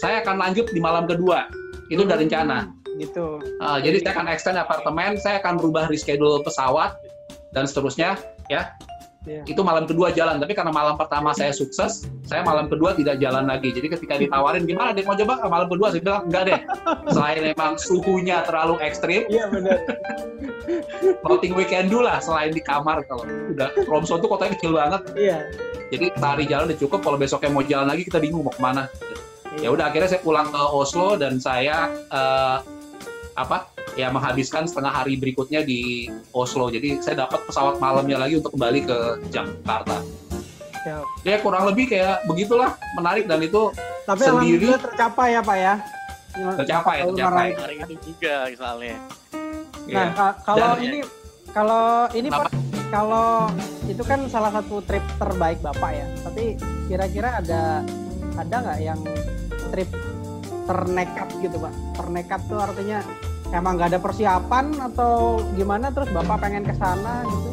saya 0.02 0.26
akan 0.26 0.42
lanjut 0.42 0.70
di 0.74 0.82
malam 0.82 1.06
kedua. 1.06 1.50
Itu 1.94 2.02
udah 2.02 2.18
rencana 2.18 2.74
gitu. 2.99 3.39
Uh, 3.60 3.79
jadi 3.84 4.01
saya 4.03 4.12
akan 4.15 4.27
extend 4.31 4.58
apartemen, 4.60 5.19
saya 5.19 5.39
akan 5.43 5.60
rubah 5.60 5.88
reschedule 5.91 6.41
pesawat 6.43 6.95
dan 7.51 7.67
seterusnya 7.67 8.19
ya. 8.47 8.73
Yeah. 9.25 9.41
Itu 9.49 9.65
malam 9.65 9.89
kedua 9.89 10.13
jalan, 10.13 10.38
tapi 10.38 10.53
karena 10.53 10.69
malam 10.69 11.01
pertama 11.01 11.34
saya 11.34 11.49
sukses, 11.49 12.05
saya 12.29 12.45
malam 12.45 12.69
kedua 12.69 12.93
tidak 12.93 13.17
jalan 13.17 13.49
lagi. 13.49 13.73
Jadi 13.73 13.89
ketika 13.89 14.21
ditawarin 14.21 14.69
gimana 14.69 14.93
dia 14.93 15.01
mau 15.01 15.17
coba 15.17 15.41
malam 15.49 15.65
kedua, 15.65 15.89
saya 15.89 16.05
bilang 16.05 16.29
enggak 16.29 16.43
deh. 16.45 16.60
Selain 17.10 17.41
memang 17.41 17.73
suhunya 17.81 18.45
terlalu 18.45 18.77
ekstrim. 18.86 19.25
Iya 19.25 19.49
benar. 19.49 19.81
Nothing 21.25 21.58
we 21.58 21.65
can 21.65 21.89
do 21.89 22.05
lah 22.05 22.21
selain 22.21 22.53
di 22.53 22.62
kamar 22.62 23.01
kalau 23.10 23.25
udah 23.25 23.73
Romson 23.89 24.21
tuh 24.21 24.29
kotanya 24.29 24.53
kecil 24.62 24.77
banget. 24.77 25.01
Iya. 25.17 25.38
Jadi 25.89 26.05
tari 26.21 26.45
jalan 26.45 26.69
udah 26.69 26.79
cukup. 26.86 26.99
Kalau 27.01 27.17
besoknya 27.17 27.49
mau 27.49 27.65
jalan 27.65 27.89
lagi 27.89 28.05
kita 28.05 28.21
bingung 28.21 28.45
mau 28.45 28.53
ke 28.53 28.62
mana. 28.62 28.86
Ya 29.58 29.73
udah 29.73 29.89
akhirnya 29.89 30.12
saya 30.12 30.21
pulang 30.21 30.53
ke 30.53 30.62
Oslo 30.69 31.17
dan 31.17 31.41
saya 31.41 31.89
uh, 32.13 32.62
apa 33.36 33.67
ya 34.00 34.08
menghabiskan 34.12 34.63
setengah 34.63 34.91
hari 34.91 35.19
berikutnya 35.19 35.62
di 35.63 36.08
Oslo. 36.32 36.71
Jadi 36.71 37.04
saya 37.04 37.28
dapat 37.28 37.43
pesawat 37.48 37.78
malamnya 37.84 38.19
lagi 38.19 38.39
untuk 38.39 38.56
kembali 38.56 38.80
ke 38.88 38.98
Jakarta. 39.32 40.00
Ya, 40.86 41.02
ya 41.26 41.36
kurang 41.41 41.67
lebih 41.67 41.91
kayak 41.91 42.24
begitulah 42.26 42.80
menarik. 42.95 43.28
Dan 43.28 43.43
itu 43.43 43.76
tapi 44.08 44.24
sendiri 44.24 44.80
tercapai 44.80 45.36
ya 45.36 45.41
pak 45.43 45.58
ya? 45.58 45.76
Tercapai 46.36 46.95
tercapai. 47.04 47.48
hari 47.56 47.76
itu 47.84 47.95
juga 48.12 48.52
misalnya 48.52 48.98
nah 49.86 50.10
ya. 50.10 50.28
kalau 50.41 50.69
dan, 50.74 50.82
ini 50.82 51.00
kalau 51.54 51.86
ini 52.17 52.28
pak 52.34 52.50
kalau 52.89 53.50
itu 53.86 54.04
kan 54.06 54.19
salah 54.30 54.50
satu 54.54 54.82
trip 54.86 55.04
terbaik 55.17 55.60
bapak 55.62 55.91
ya? 55.93 56.08
Tapi 56.21 56.58
kira-kira 56.89 57.41
ada 57.41 57.82
ada 58.38 58.56
nggak 58.62 58.80
yang 58.82 59.00
trip 59.74 59.89
ternekat 60.65 61.30
gitu 61.41 61.58
pak 61.62 61.73
ternekat 61.93 62.41
tuh 62.49 62.60
artinya 62.60 62.99
emang 63.54 63.78
nggak 63.78 63.95
ada 63.95 63.99
persiapan 64.01 64.65
atau 64.91 65.39
gimana 65.54 65.93
terus 65.93 66.10
bapak 66.10 66.41
pengen 66.41 66.65
ke 66.65 66.73
sana 66.73 67.21
gitu 67.25 67.49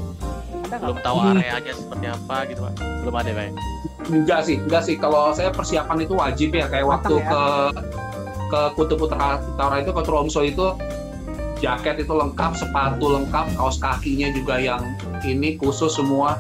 ada 0.72 0.77
belum 0.81 0.98
tahu 1.05 1.16
Hmm. 1.20 1.31
areanya 1.37 1.72
seperti 1.77 2.07
apa 2.09 2.37
gitu 2.48 2.61
pak 2.64 2.75
belum 3.03 3.14
ada 3.18 3.31
pak? 3.35 3.44
Enggak 4.11 4.40
sih, 4.46 4.57
enggak 4.59 4.83
sih. 4.83 4.98
Kalau 4.98 5.31
saya 5.31 5.55
persiapan 5.55 6.03
itu 6.03 6.14
wajib 6.18 6.51
ya. 6.55 6.66
Kayak 6.66 6.87
waktu 6.90 7.22
ya? 7.22 7.31
ke 7.31 7.42
ke 8.51 8.61
Kutub 8.75 8.98
Utara, 9.07 9.38
Utara 9.38 9.79
itu 9.79 9.94
ke 9.94 10.03
Tromso 10.03 10.42
itu 10.42 10.75
jaket 11.62 12.03
itu 12.03 12.11
lengkap, 12.11 12.59
sepatu 12.59 13.14
lengkap, 13.14 13.55
kaos 13.55 13.79
kakinya 13.79 14.35
juga 14.35 14.59
yang 14.59 14.83
ini 15.22 15.55
khusus 15.55 15.94
semua. 15.94 16.38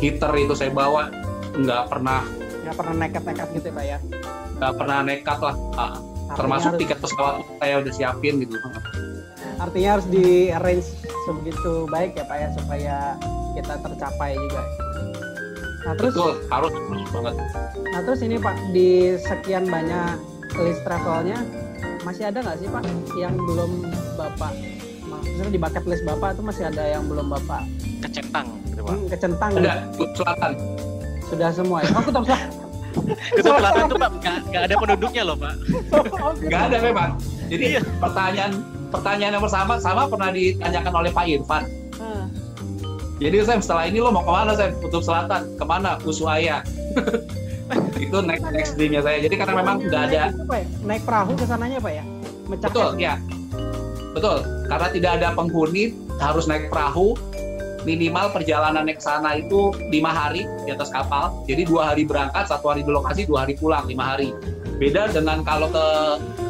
Heater 0.00 0.32
itu 0.40 0.56
saya 0.56 0.72
bawa, 0.72 1.12
nggak 1.54 1.92
pernah 1.92 2.24
nggak 2.64 2.74
pernah 2.80 2.94
nekat-nekat 2.96 3.48
gitu 3.60 3.66
ya 3.68 3.76
pak 3.76 3.84
ya 3.84 3.98
nggak 4.58 4.72
pernah 4.78 4.98
nekat 5.02 5.38
lah. 5.42 5.56
Ah, 5.74 5.94
termasuk 6.32 6.74
harus- 6.74 6.80
tiket 6.80 6.98
pesawat 7.04 7.34
saya 7.60 7.74
udah 7.84 7.92
siapin 7.92 8.34
gitu. 8.40 8.56
artinya 9.54 9.90
harus 9.96 10.06
di 10.10 10.50
arrange 10.50 10.88
sebegitu 11.24 11.86
baik 11.86 12.18
ya 12.18 12.24
pak 12.26 12.38
ya 12.42 12.48
supaya 12.58 12.96
kita 13.54 13.74
tercapai 13.80 14.34
juga 14.34 14.62
nah 15.84 15.92
terus 15.94 16.12
Betul, 16.16 16.32
harus 16.48 16.72
harus 16.74 17.10
banget. 17.12 17.34
nah 17.92 18.00
terus 18.02 18.20
ini 18.24 18.36
pak 18.40 18.56
di 18.74 19.14
sekian 19.20 19.68
banyak 19.68 20.16
list 20.58 20.80
travelnya 20.82 21.38
masih 22.02 22.32
ada 22.32 22.40
nggak 22.42 22.56
sih 22.58 22.68
pak 22.72 22.82
yang 23.14 23.36
belum 23.38 23.84
bapak 24.18 24.52
maksudnya 25.06 25.50
di 25.54 25.60
bucket 25.60 25.84
list 25.86 26.02
bapak 26.02 26.34
itu 26.34 26.42
masih 26.42 26.64
ada 26.66 26.82
yang 26.88 27.04
belum 27.06 27.26
bapak 27.30 27.62
kecentang 28.02 28.48
gitu 28.72 28.80
pak 28.82 28.94
hmm, 28.96 29.06
kecentang 29.12 29.50
Ada 29.54 29.74
Kutub 29.94 30.10
Selatan. 30.18 30.52
sudah 31.30 31.48
semua 31.54 31.78
ya 31.84 31.90
oh 31.94 32.02
kutub 32.02 32.24
selatan 32.26 32.63
Kutub 33.34 33.54
Selatan 33.58 33.84
tuh 33.90 33.98
pak 33.98 34.10
nggak 34.22 34.36
nggak 34.50 34.62
ada 34.70 34.74
penduduknya 34.78 35.22
loh 35.26 35.36
pak. 35.36 35.54
Nggak 36.48 36.62
ada 36.70 36.76
memang. 36.80 37.10
Jadi 37.50 37.64
Iya. 37.76 37.80
pertanyaan 38.00 38.52
pertanyaan 38.88 39.32
yang 39.36 39.44
pertama 39.44 39.72
sama 39.82 40.02
pernah 40.06 40.30
ditanyakan 40.30 40.92
oleh 40.94 41.10
Pak 41.10 41.24
Irfan. 41.26 41.62
Ah, 41.98 42.26
Jadi 43.18 43.36
Sam 43.46 43.60
setelah 43.62 43.84
ini 43.86 43.98
lo 44.02 44.10
mau 44.10 44.22
ke 44.22 44.32
mana 44.32 44.52
Sam? 44.54 44.74
Kutub 44.78 45.02
Selatan 45.02 45.54
ke 45.58 45.64
mana? 45.66 45.98
Ushuaia. 46.02 46.62
itu 48.04 48.16
next 48.20 48.44
next 48.52 48.72
dreamnya 48.76 49.02
saya. 49.02 49.18
Jadi 49.24 49.34
karena 49.40 49.54
memang 49.56 49.76
nggak 49.82 50.02
ada 50.12 50.22
naik, 50.84 51.02
perahu 51.02 51.32
ke 51.34 51.44
sananya 51.48 51.78
pak 51.80 51.92
ya 51.96 52.04
Mecah 52.44 52.68
betul 52.68 52.88
ya 53.00 53.14
betul 54.14 54.38
karena 54.68 54.88
tidak 54.92 55.10
ada 55.20 55.28
penghuni 55.34 55.96
harus 56.20 56.44
naik 56.46 56.68
perahu 56.70 57.16
minimal 57.84 58.32
perjalanan 58.32 58.88
naik 58.88 58.98
sana 58.98 59.36
itu 59.38 59.70
lima 59.92 60.10
hari 60.10 60.48
di 60.64 60.72
atas 60.72 60.88
kapal. 60.88 61.44
Jadi 61.44 61.68
dua 61.68 61.92
hari 61.92 62.08
berangkat, 62.08 62.48
satu 62.48 62.72
hari 62.72 62.82
di 62.82 62.90
lokasi, 62.90 63.28
dua 63.28 63.44
hari 63.44 63.54
pulang, 63.60 63.84
lima 63.84 64.16
hari. 64.16 64.32
Beda 64.80 65.06
dengan 65.12 65.46
kalau 65.46 65.70
ke 65.70 65.86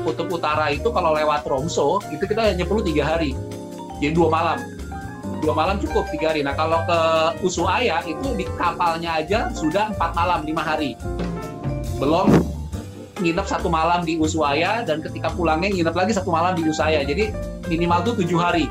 Kutub 0.08 0.32
Utara 0.32 0.72
itu 0.72 0.88
kalau 0.94 1.12
lewat 1.12 1.44
Tromso 1.44 2.00
itu 2.08 2.24
kita 2.24 2.54
hanya 2.54 2.64
perlu 2.64 2.80
tiga 2.80 3.04
hari. 3.04 3.36
Jadi 4.00 4.14
dua 4.16 4.32
malam. 4.32 4.58
Dua 5.44 5.52
malam 5.52 5.76
cukup 5.76 6.08
tiga 6.08 6.32
hari. 6.32 6.40
Nah 6.40 6.56
kalau 6.56 6.80
ke 6.88 6.98
Ushuaia 7.44 8.00
itu 8.08 8.32
di 8.32 8.48
kapalnya 8.56 9.20
aja 9.20 9.52
sudah 9.52 9.92
empat 9.92 10.16
malam 10.16 10.40
lima 10.48 10.64
hari. 10.64 10.96
Belum 12.00 12.32
nginep 13.20 13.46
satu 13.46 13.68
malam 13.68 14.02
di 14.08 14.16
Ushuaia 14.16 14.82
dan 14.88 15.04
ketika 15.04 15.30
pulangnya 15.32 15.68
nginep 15.70 15.94
lagi 15.94 16.12
satu 16.16 16.32
malam 16.32 16.56
di 16.56 16.64
Ushuaia. 16.64 17.04
Jadi 17.04 17.28
minimal 17.68 18.08
tuh 18.08 18.14
tujuh 18.24 18.40
hari. 18.40 18.68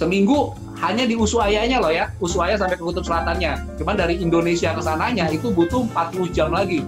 Seminggu 0.00 0.56
hanya 0.80 1.04
di 1.04 1.12
Ushuaia-nya 1.12 1.76
loh 1.76 1.92
ya, 1.92 2.08
Ushuaia 2.24 2.56
sampai 2.56 2.80
ke 2.80 2.84
Kutub 2.88 3.04
Selatannya. 3.04 3.76
Cuman 3.76 4.00
dari 4.00 4.16
Indonesia 4.16 4.72
ke 4.72 4.80
sananya 4.80 5.28
itu 5.28 5.52
butuh 5.52 5.84
40 5.92 6.32
jam 6.32 6.48
lagi. 6.48 6.80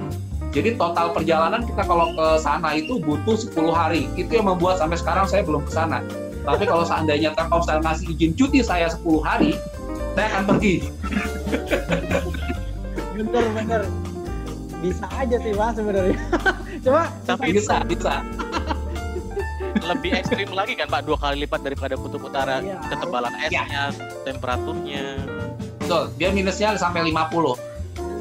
Jadi 0.48 0.80
total 0.80 1.12
perjalanan 1.12 1.60
kita 1.68 1.84
kalau 1.84 2.08
ke 2.16 2.40
sana 2.40 2.72
itu 2.72 2.96
butuh 3.04 3.36
10 3.36 3.52
hari. 3.68 4.08
Itu 4.16 4.40
yang 4.40 4.48
membuat 4.48 4.80
sampai 4.80 4.96
sekarang 4.96 5.28
saya 5.28 5.44
belum 5.44 5.68
ke 5.68 5.72
sana. 5.76 6.00
Tapi 6.40 6.64
kalau 6.64 6.88
seandainya 6.88 7.36
Telkomsel 7.36 7.84
ngasih 7.84 8.16
izin 8.16 8.32
cuti 8.32 8.64
saya 8.64 8.88
10 8.88 9.04
hari, 9.20 9.60
saya 10.16 10.26
akan 10.32 10.42
pergi. 10.56 10.74
bener 13.12 13.44
bener 13.52 13.82
bisa 14.82 15.06
aja 15.14 15.36
sih 15.38 15.52
pak 15.54 15.78
sebenarnya 15.78 16.18
coba 16.84 17.02
Tapi 17.28 17.54
Bisa, 17.54 17.84
bisa. 17.86 18.24
Lebih 19.80 20.10
ekstrim 20.14 20.50
lagi 20.50 20.74
kan 20.74 20.86
pak 20.86 21.02
dua 21.02 21.16
kali 21.16 21.42
lipat 21.42 21.60
daripada 21.62 21.94
kutub 21.96 22.22
utara 22.22 22.60
Iya. 22.60 22.76
ketebalan 22.86 23.32
Iya. 23.40 23.62
esnya 23.64 23.82
temperaturnya 24.22 25.04
Betul, 25.78 26.02
dia 26.14 26.28
minusnya 26.30 26.76
sampai 26.76 27.02
50. 27.04 27.56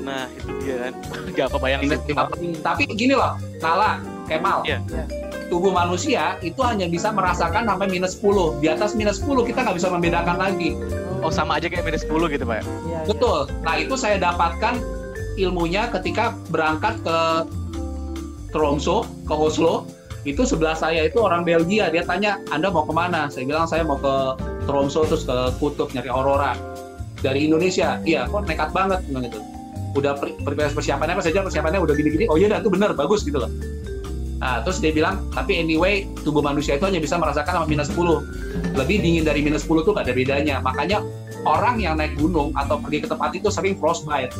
nah 0.01 0.25
itu 0.27 0.49
dia 0.59 0.75
kan 0.81 0.93
nggak 1.31 1.47
kebayang 1.51 1.81
Minus 1.83 1.99
sih 2.01 2.13
50. 2.13 2.57
Tapi 2.59 2.83
gini 2.89 3.13
loh, 3.13 3.37
Nala, 3.59 4.01
Kemal, 4.25 4.65
Iya. 4.65 4.79
Iya. 4.87 5.05
tubuh 5.45 5.69
manusia 5.69 6.39
itu 6.39 6.57
hanya 6.63 6.87
bisa 6.87 7.11
merasakan 7.11 7.67
sampai 7.67 7.87
minus 7.87 8.15
10. 8.17 8.55
Di 8.57 8.67
atas 8.67 8.95
minus 8.95 9.19
10 9.19 9.43
kita 9.43 9.61
nggak 9.61 9.77
bisa 9.77 9.89
membedakan 9.89 10.37
lagi. 10.39 10.73
oh 11.21 11.29
sama 11.29 11.61
aja 11.61 11.69
kayak 11.69 11.85
minus 11.85 12.01
10 12.01 12.25
gitu 12.29 12.43
pak 12.43 12.59
ya? 12.59 12.63
Iya, 12.63 12.71
iya. 12.81 12.99
Betul. 13.05 13.39
Nah 13.61 13.75
itu 13.77 13.93
saya 13.93 14.17
dapatkan 14.17 14.73
ilmunya 15.37 15.85
ketika 15.91 16.33
berangkat 16.49 16.97
ke 17.03 17.17
Tromso, 18.49 19.07
ke 19.23 19.33
Oslo. 19.33 19.85
Itu 20.21 20.45
sebelah 20.45 20.77
saya 20.77 21.09
itu 21.09 21.17
orang 21.17 21.41
Belgia. 21.41 21.89
Dia 21.89 22.05
tanya, 22.05 22.37
Anda 22.53 22.69
mau 22.69 22.85
ke 22.85 22.93
mana? 22.93 23.25
Saya 23.27 23.49
bilang 23.49 23.65
saya 23.65 23.81
mau 23.81 23.97
ke 23.97 24.37
Tromso 24.69 25.01
terus 25.09 25.25
ke 25.25 25.37
Kutub 25.57 25.89
nyari 25.97 26.09
aurora. 26.13 26.53
Dari 27.21 27.45
Indonesia, 27.49 28.01
iya 28.05 28.25
kok 28.29 28.45
nekat 28.45 28.69
banget 28.73 29.01
bilang 29.09 29.25
gitu. 29.29 29.41
Udah 29.97 30.17
per- 30.17 30.37
per- 30.41 30.73
persiapannya 30.73 31.17
apa 31.17 31.23
saja 31.25 31.41
persiapannya 31.45 31.81
udah 31.81 31.93
gini-gini. 31.97 32.25
Oh 32.29 32.37
iya, 32.37 32.49
dah, 32.49 32.61
itu 32.61 32.69
benar, 32.69 32.93
bagus 32.93 33.25
gitu 33.25 33.41
loh. 33.41 33.51
Nah, 34.41 34.65
terus 34.65 34.81
dia 34.81 34.89
bilang, 34.89 35.29
tapi 35.29 35.61
anyway, 35.61 36.09
tubuh 36.25 36.41
manusia 36.41 36.73
itu 36.73 36.85
hanya 36.89 36.97
bisa 36.97 37.13
merasakan 37.13 37.61
sama 37.61 37.67
minus 37.69 37.93
10. 37.93 38.25
Lebih 38.73 38.97
dingin 39.05 39.21
dari 39.21 39.45
minus 39.45 39.69
10 39.69 39.85
tuh 39.85 39.93
gak 39.93 40.09
ada 40.09 40.17
bedanya. 40.17 40.57
Makanya 40.65 41.05
orang 41.45 41.77
yang 41.77 41.93
naik 42.01 42.17
gunung 42.17 42.49
atau 42.57 42.81
pergi 42.81 43.05
ke 43.05 43.07
tempat 43.09 43.37
itu 43.37 43.53
sering 43.53 43.77
frostbite. 43.77 44.33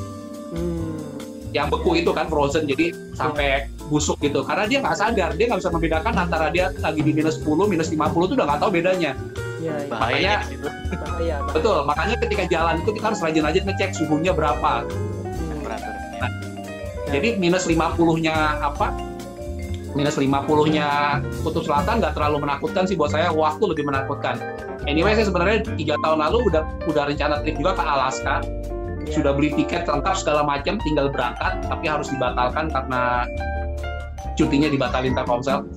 Yang 1.52 1.68
beku 1.76 2.00
itu 2.00 2.12
kan 2.16 2.32
frozen, 2.32 2.64
jadi 2.64 2.96
sampai 3.12 3.68
busuk 3.92 4.16
gitu. 4.24 4.40
Karena 4.48 4.64
dia 4.68 4.80
nggak 4.80 4.96
sadar, 4.96 5.36
dia 5.36 5.46
nggak 5.52 5.60
bisa 5.60 5.72
membedakan 5.72 6.14
antara 6.16 6.48
dia 6.48 6.72
lagi 6.80 7.04
di 7.04 7.12
minus 7.12 7.44
10, 7.44 7.68
minus 7.68 7.92
50 7.92 8.32
itu 8.32 8.34
udah 8.40 8.46
nggak 8.48 8.60
tahu 8.64 8.72
bedanya. 8.72 9.12
Iya, 9.62 9.74
iya. 9.78 9.90
bahayanya 9.94 10.34
Makanya- 10.42 10.42
di 10.42 10.48
situ 10.50 10.68
bahaya 10.98 11.36
bahaya. 11.38 11.54
Betul, 11.54 11.78
makanya 11.86 12.16
ketika 12.26 12.44
jalan 12.50 12.76
itu 12.82 12.90
kita 12.98 13.06
harus 13.14 13.20
rajin-rajin 13.22 13.64
ngecek 13.70 13.90
suhunya 13.94 14.32
berapa. 14.34 14.72
Temperaturnya 15.30 16.28
Jadi 17.12 17.30
minus 17.38 17.64
50-nya 17.68 18.36
apa? 18.64 18.88
Minus 19.92 20.16
50-nya 20.16 21.20
Kutub 21.44 21.68
Selatan 21.68 22.00
nggak 22.00 22.16
terlalu 22.16 22.48
menakutkan 22.48 22.88
sih 22.88 22.96
buat 22.96 23.12
saya. 23.12 23.30
Waktu 23.36 23.76
lebih 23.76 23.84
menakutkan. 23.84 24.40
Anyway, 24.88 25.14
saya 25.14 25.28
sebenarnya 25.28 25.68
tiga 25.76 26.00
tahun 26.00 26.24
lalu 26.24 26.48
udah 26.48 26.64
udah 26.88 27.04
rencana 27.12 27.44
trip 27.44 27.60
juga 27.60 27.76
ke 27.76 27.84
Alaska. 27.84 28.36
Iya. 29.12 29.16
Sudah 29.20 29.32
beli 29.36 29.52
tiket 29.52 29.84
lengkap 29.92 30.16
segala 30.16 30.48
macam, 30.48 30.80
tinggal 30.80 31.12
berangkat, 31.12 31.60
tapi 31.68 31.86
harus 31.92 32.08
dibatalkan 32.08 32.72
karena 32.72 33.28
cutinya 34.40 34.72
dibatalin 34.72 35.12
Telkomsel. 35.12 35.68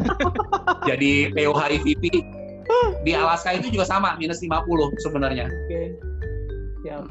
Jadi 0.88 1.30
POH 1.36 1.60
IVP 1.76 2.04
di 3.06 3.12
Alaska 3.14 3.54
itu 3.54 3.70
juga 3.70 3.86
sama 3.86 4.18
minus 4.18 4.42
50 4.42 4.66
sebenarnya. 4.98 5.46
Oke. 5.46 5.82
Siap. 6.82 7.02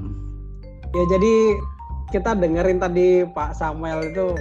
Ya 0.95 1.03
jadi 1.11 1.33
kita 2.15 2.39
dengerin 2.39 2.79
tadi 2.79 3.27
Pak 3.27 3.55
Samuel 3.59 4.11
itu 4.11 4.35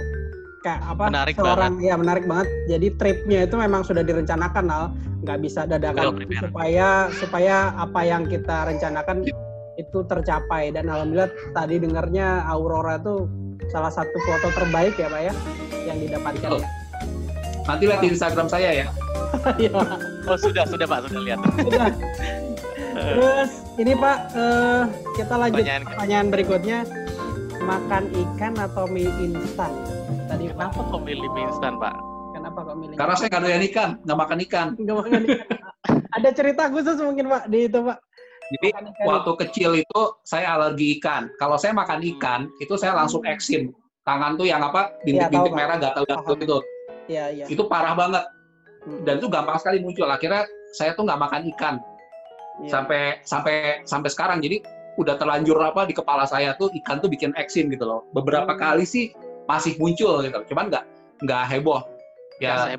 kayak 0.63 0.83
apa? 0.83 1.11
Menarik 1.11 1.35
seorang 1.35 1.79
ya 1.83 1.95
menarik 1.99 2.23
banget. 2.27 2.47
Jadi 2.71 2.87
tripnya 2.99 3.39
itu 3.47 3.55
memang 3.59 3.83
sudah 3.83 4.03
direncanakan 4.03 4.65
Al, 4.71 4.83
nggak 5.23 5.39
bisa 5.43 5.67
dadakan 5.67 6.23
supaya 6.39 7.11
supaya 7.15 7.75
apa 7.75 8.01
yang 8.03 8.23
kita 8.27 8.71
rencanakan 8.71 9.27
itu 9.85 9.99
tercapai 10.05 10.73
dan 10.73 10.89
alhamdulillah 10.89 11.31
tadi 11.53 11.79
dengarnya 11.79 12.43
Aurora 12.49 12.97
itu 12.99 13.29
salah 13.71 13.93
satu 13.93 14.17
foto 14.25 14.51
terbaik 14.51 14.97
ya 14.99 15.07
Pak 15.07 15.21
ya 15.21 15.33
yang 15.85 15.97
didapatkan 16.01 16.49
Betul. 16.49 16.63
Nanti 17.65 17.83
lihat 17.89 18.01
di 18.05 18.09
Instagram 18.13 18.45
saya 18.45 18.69
ya. 18.85 18.87
ya. 19.65 19.73
oh 20.29 20.37
sudah 20.37 20.63
sudah 20.69 20.85
pak 20.85 21.09
sudah 21.09 21.21
lihat 21.25 21.39
Udah. 21.65 21.89
Terus 22.95 23.51
ini 23.75 23.93
Pak 23.97 24.17
eh, 24.31 24.83
kita 25.19 25.35
lanjut 25.35 25.59
Pertanyaan 25.59 25.83
pertanyaan 25.83 26.27
berikutnya 26.31 26.77
makan 27.65 28.03
ikan 28.13 28.53
atau 28.55 28.85
mie 28.87 29.09
instan? 29.19 29.73
Tadi 30.29 30.53
kenapa 30.53 30.79
kok 30.79 31.01
milih 31.03 31.27
mie 31.35 31.45
instan 31.51 31.75
pak 31.81 31.95
Kenapa 32.35 32.59
kok 32.61 32.75
milih? 32.77 32.95
Karena 32.95 33.13
saya 33.17 33.27
nggak 33.31 33.43
doyan 33.47 33.63
ikan, 33.73 33.89
nggak 34.03 34.19
makan 34.19 34.37
ikan. 34.45 34.67
nggak 34.77 34.95
makan 35.01 35.21
ikan. 35.25 35.47
Ada 36.15 36.29
cerita 36.35 36.63
khusus 36.69 36.97
mungkin 37.01 37.25
Pak 37.31 37.43
di 37.49 37.59
itu 37.65 37.79
Pak. 37.81 37.97
Jadi 38.53 38.67
Makan 38.77 38.93
waktu 39.09 39.31
kecil 39.41 39.71
itu 39.81 40.01
saya 40.21 40.53
alergi 40.53 41.01
ikan. 41.01 41.33
Kalau 41.41 41.57
saya 41.57 41.73
makan 41.73 42.05
ikan, 42.15 42.45
itu 42.61 42.77
saya 42.77 42.93
langsung 42.93 43.25
eksim. 43.25 43.73
Tangan 44.05 44.37
tuh 44.37 44.45
yang 44.45 44.61
apa, 44.61 44.93
bintik-bintik 45.01 45.49
Pak. 45.49 45.57
merah 45.57 45.77
gatal-gatal 45.81 46.37
itu. 46.37 46.57
Iya 47.09 47.25
iya. 47.33 47.45
Itu 47.49 47.65
parah 47.65 47.97
banget. 47.97 48.21
Hmm. 48.85 49.01
Dan 49.01 49.17
itu 49.17 49.27
gampang 49.33 49.57
sekali 49.57 49.81
muncul. 49.81 50.05
Akhirnya 50.05 50.45
saya 50.77 50.93
tuh 50.93 51.09
nggak 51.09 51.17
makan 51.17 51.41
ikan 51.57 51.75
Iya. 52.61 52.69
sampai 52.69 53.01
sampai 53.25 53.55
sampai 53.83 54.09
sekarang. 54.13 54.37
Jadi 54.45 54.61
udah 54.95 55.17
terlanjur 55.17 55.57
apa 55.59 55.89
di 55.89 55.97
kepala 55.97 56.23
saya 56.29 56.53
tuh 56.55 56.69
ikan 56.85 57.01
tuh 57.01 57.09
bikin 57.09 57.33
eksim 57.35 57.67
gitu 57.73 57.83
loh. 57.83 58.05
Beberapa 58.13 58.53
Hmm. 58.53 58.61
kali 58.61 58.85
sih 58.85 59.09
masih 59.49 59.73
muncul 59.81 60.21
gitu. 60.21 60.53
Cuman 60.53 60.69
nggak 60.69 60.85
nggak 61.25 61.43
heboh. 61.49 61.81
Ya 62.43 62.67
saya 62.67 62.75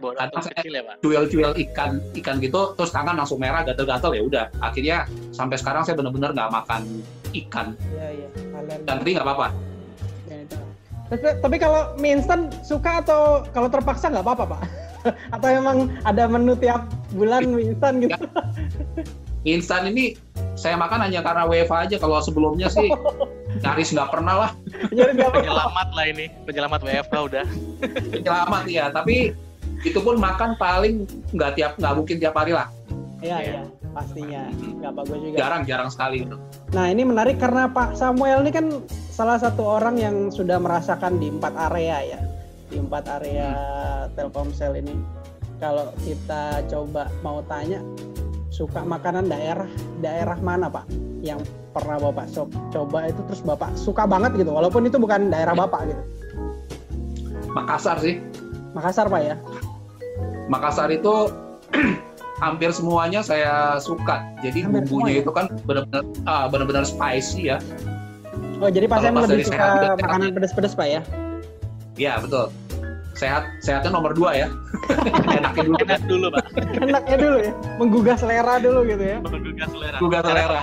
kecil 0.53 0.73
ya 0.77 0.83
pak. 0.85 0.95
cuil-cuil 1.01 1.53
ikan 1.69 1.97
ikan 2.21 2.37
gitu 2.45 2.77
terus 2.77 2.93
tangan 2.93 3.17
langsung 3.17 3.41
merah 3.41 3.65
gatel-gatel 3.65 4.13
ya 4.13 4.23
udah. 4.23 4.45
Akhirnya 4.61 5.09
sampai 5.33 5.57
sekarang 5.57 5.83
saya 5.89 5.97
benar-benar 5.97 6.37
nggak 6.37 6.51
makan 6.53 6.83
ikan. 7.33 7.73
Iya 7.93 8.09
iya. 8.13 8.29
Kalian. 8.53 8.79
dan 8.85 8.95
tapi 9.01 9.11
nggak 9.17 9.27
apa-apa. 9.27 9.49
Ya. 10.29 10.37
Tapi, 11.07 11.27
tapi 11.41 11.57
kalau 11.57 11.81
mie 11.97 12.21
instan 12.21 12.53
suka 12.67 13.01
atau 13.01 13.47
kalau 13.55 13.69
terpaksa 13.73 14.13
nggak 14.13 14.25
apa-apa 14.27 14.45
pak? 14.57 14.63
atau 15.35 15.49
emang 15.49 15.89
ada 16.05 16.29
menu 16.29 16.53
tiap 16.59 16.85
bulan 17.17 17.49
mie 17.49 17.73
instan 17.73 18.05
gitu? 18.05 18.17
Mie 19.47 19.57
instan 19.57 19.89
ini 19.89 20.21
saya 20.53 20.77
makan 20.77 21.01
hanya 21.09 21.25
karena 21.25 21.49
WFA 21.49 21.89
aja. 21.89 21.97
Kalau 21.97 22.21
sebelumnya 22.21 22.69
sih 22.69 22.93
nyaris 23.65 23.89
nggak 23.89 24.11
pernah 24.13 24.35
lah. 24.45 24.51
Nggak 24.93 25.33
penyelamat 25.33 25.89
lah 25.97 26.05
ini. 26.13 26.27
Penyelamat 26.45 26.81
WFH 26.85 27.15
udah. 27.17 27.47
Selamat 28.21 28.65
ya 28.69 28.93
tapi 28.93 29.46
itu 29.85 29.99
pun 30.01 30.17
makan 30.17 30.57
paling 30.57 31.05
nggak 31.35 31.53
tiap 31.59 31.73
nggak 31.77 31.95
mungkin 31.97 32.17
tiap 32.17 32.35
hari 32.37 32.53
lah. 32.57 32.69
Iya 33.21 33.39
iya 33.43 33.63
pastinya. 33.97 34.53
Nggak 34.53 34.93
bagus 34.93 35.19
juga. 35.25 35.37
jarang 35.41 35.63
jarang 35.65 35.89
sekali. 35.89 36.29
Itu 36.29 36.37
Nah 36.77 36.93
ini 36.93 37.03
menarik 37.09 37.41
karena 37.41 37.71
Pak 37.73 37.97
Samuel 37.97 38.45
ini 38.45 38.53
kan 38.53 38.67
salah 39.09 39.41
satu 39.41 39.65
orang 39.65 39.97
yang 39.97 40.29
sudah 40.29 40.61
merasakan 40.61 41.17
di 41.17 41.33
empat 41.33 41.57
area 41.73 42.17
ya, 42.17 42.21
di 42.69 42.77
empat 42.77 43.05
area 43.21 43.49
Telkomsel 44.13 44.77
ini. 44.85 44.93
Kalau 45.57 45.89
kita 46.05 46.69
coba 46.69 47.09
mau 47.25 47.41
tanya, 47.49 47.81
suka 48.53 48.85
makanan 48.85 49.25
daerah 49.33 49.71
daerah 50.05 50.37
mana 50.45 50.69
Pak? 50.69 50.85
Yang 51.25 51.49
pernah 51.73 51.97
Bapak 51.97 52.29
so- 52.29 52.53
coba 52.69 53.09
itu 53.09 53.25
terus 53.25 53.41
Bapak 53.41 53.73
suka 53.73 54.05
banget 54.05 54.37
gitu, 54.37 54.53
walaupun 54.53 54.85
itu 54.85 55.01
bukan 55.01 55.33
daerah 55.33 55.57
Bapak 55.57 55.89
gitu. 55.89 56.03
Makassar 57.57 57.97
sih. 58.05 58.21
Makassar 58.77 59.09
Pak 59.09 59.23
ya. 59.25 59.37
Makassar 60.47 60.89
itu 60.95 61.31
hampir 62.45 62.71
semuanya 62.73 63.25
saya 63.25 63.81
suka. 63.81 64.23
Jadi 64.45 64.67
Hampir 64.67 64.85
semua 64.85 64.85
ya? 64.85 64.89
bumbunya 64.89 65.15
itu 65.25 65.33
kan 65.33 65.47
benar-benar 65.65 66.03
ah, 66.29 66.47
benar-benar 66.47 66.85
spicy 66.85 67.53
ya. 67.55 67.59
Oh 68.61 68.69
jadi 68.69 68.89
Pak 68.89 68.99
Sam 69.05 69.17
pas 69.17 69.29
lebih 69.29 69.49
suka 69.49 69.57
sehat, 69.57 70.01
makanan 70.01 70.29
pedas-pedas 70.33 70.73
Pak 70.77 70.89
ya? 70.89 71.01
ya 71.97 72.21
betul. 72.21 72.53
Sehat 73.17 73.49
sehatnya 73.65 73.89
nomor 73.97 74.13
dua 74.13 74.37
ya. 74.37 74.49
Enakin 75.41 75.73
dulu. 75.73 75.77
Enak 75.81 76.03
dulu 76.05 76.27
pak. 76.29 76.45
Enaknya 76.85 77.17
dulu 77.17 77.37
ya, 77.41 77.53
menggugah 77.81 78.17
selera 78.21 78.55
dulu 78.61 78.85
gitu 78.85 79.05
ya. 79.05 79.17
menggugah 79.25 79.67
selera. 79.73 79.97
Menggugah 79.97 80.23
selera. 80.25 80.63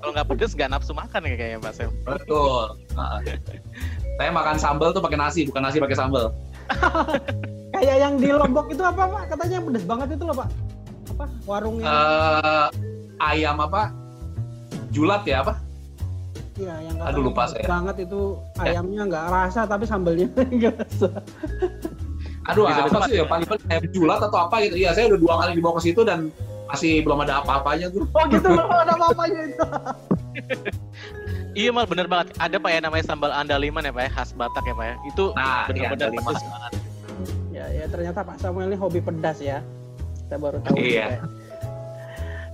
kalau 0.00 0.16
nggak 0.16 0.28
pedes 0.32 0.56
nggak 0.56 0.70
nafsu 0.72 0.92
makan 0.96 1.20
ya 1.28 1.36
kayaknya 1.36 1.58
pak 1.60 1.72
Sam 1.76 1.92
betul. 2.08 2.72
Ah. 2.96 3.20
saya 4.16 4.32
makan 4.32 4.56
sambal 4.56 4.96
tuh 4.96 5.04
pakai 5.04 5.20
nasi 5.20 5.44
bukan 5.44 5.60
nasi 5.60 5.76
pakai 5.76 5.96
sambal 5.96 6.32
Kayak 7.80 7.96
yang 7.98 8.14
di 8.14 8.28
Lombok 8.30 8.66
itu 8.68 8.82
apa 8.82 9.02
Pak? 9.06 9.22
Katanya 9.26 9.54
yang 9.56 9.66
pedas 9.66 9.84
banget 9.84 10.08
itu 10.12 10.22
loh 10.22 10.36
Pak. 10.36 10.48
Apa? 11.10 11.24
Warungnya? 11.42 11.86
Eh, 11.86 12.66
ayam 13.18 13.56
apa 13.58 13.82
julat 14.90 15.22
ya 15.22 15.40
apa 15.40 15.54
Iya, 16.54 16.76
yang 16.82 16.96
aduh, 17.00 17.22
lupa 17.24 17.48
pedas 17.48 17.56
saya. 17.56 17.66
banget 17.66 17.96
itu 18.04 18.20
ayamnya 18.58 19.02
nggak 19.06 19.26
rasa 19.28 19.60
tapi 19.64 19.84
sambelnya 19.84 20.28
nggak 20.58 20.74
rasa. 20.76 21.08
aduh 22.42 22.64
Bisa 22.66 22.82
apa 22.84 22.98
sih 23.06 23.14
ya 23.14 23.18
ya? 23.18 23.24
paling 23.24 23.46
paling 23.46 23.64
ayam 23.70 23.84
julat 23.90 24.20
atau 24.20 24.38
apa 24.40 24.60
gitu 24.60 24.76
iya 24.76 24.90
saya 24.90 25.08
udah 25.08 25.18
dua 25.18 25.34
kali 25.38 25.52
dibawa 25.54 25.74
ke 25.76 25.82
situ 25.86 26.00
dan 26.02 26.28
masih 26.66 27.00
belum 27.00 27.22
ada 27.22 27.40
apa-apanya 27.40 27.86
tuh 27.88 28.04
Oh 28.10 28.24
gitu 28.26 28.48
loh, 28.48 28.66
ada 28.66 28.92
apa-apanya 28.92 29.40
itu. 29.46 29.64
iya 31.52 31.70
mal 31.70 31.84
bener 31.84 32.06
banget 32.06 32.34
ada 32.36 32.56
pak 32.56 32.70
ya 32.70 32.80
namanya 32.80 33.04
sambal 33.04 33.30
andaliman 33.30 33.82
ya 33.82 33.92
pak 33.92 34.02
ya 34.02 34.10
khas 34.12 34.30
Batak 34.32 34.64
ya 34.64 34.74
pak 34.74 34.84
ya 34.84 34.94
itu 35.06 35.24
Nah, 35.32 35.64
bener-bener 35.64 36.08
iya, 36.08 36.20
pedes 36.20 36.42
banget 36.42 36.72
Ya, 37.60 37.84
ya 37.84 37.86
ternyata 37.92 38.24
Pak 38.24 38.40
Samuel 38.40 38.72
ini 38.72 38.78
hobi 38.80 39.04
pedas 39.04 39.36
ya. 39.44 39.60
Kita 40.24 40.40
baru 40.40 40.64
tahu. 40.64 40.80
Iya. 40.80 40.80
juga 40.80 41.12
ya. 41.12 41.20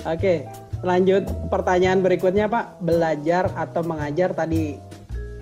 Oke, 0.06 0.34
lanjut 0.82 1.24
pertanyaan 1.46 2.02
berikutnya 2.02 2.50
Pak. 2.50 2.82
Belajar 2.82 3.54
atau 3.54 3.86
mengajar 3.86 4.34
tadi 4.34 4.82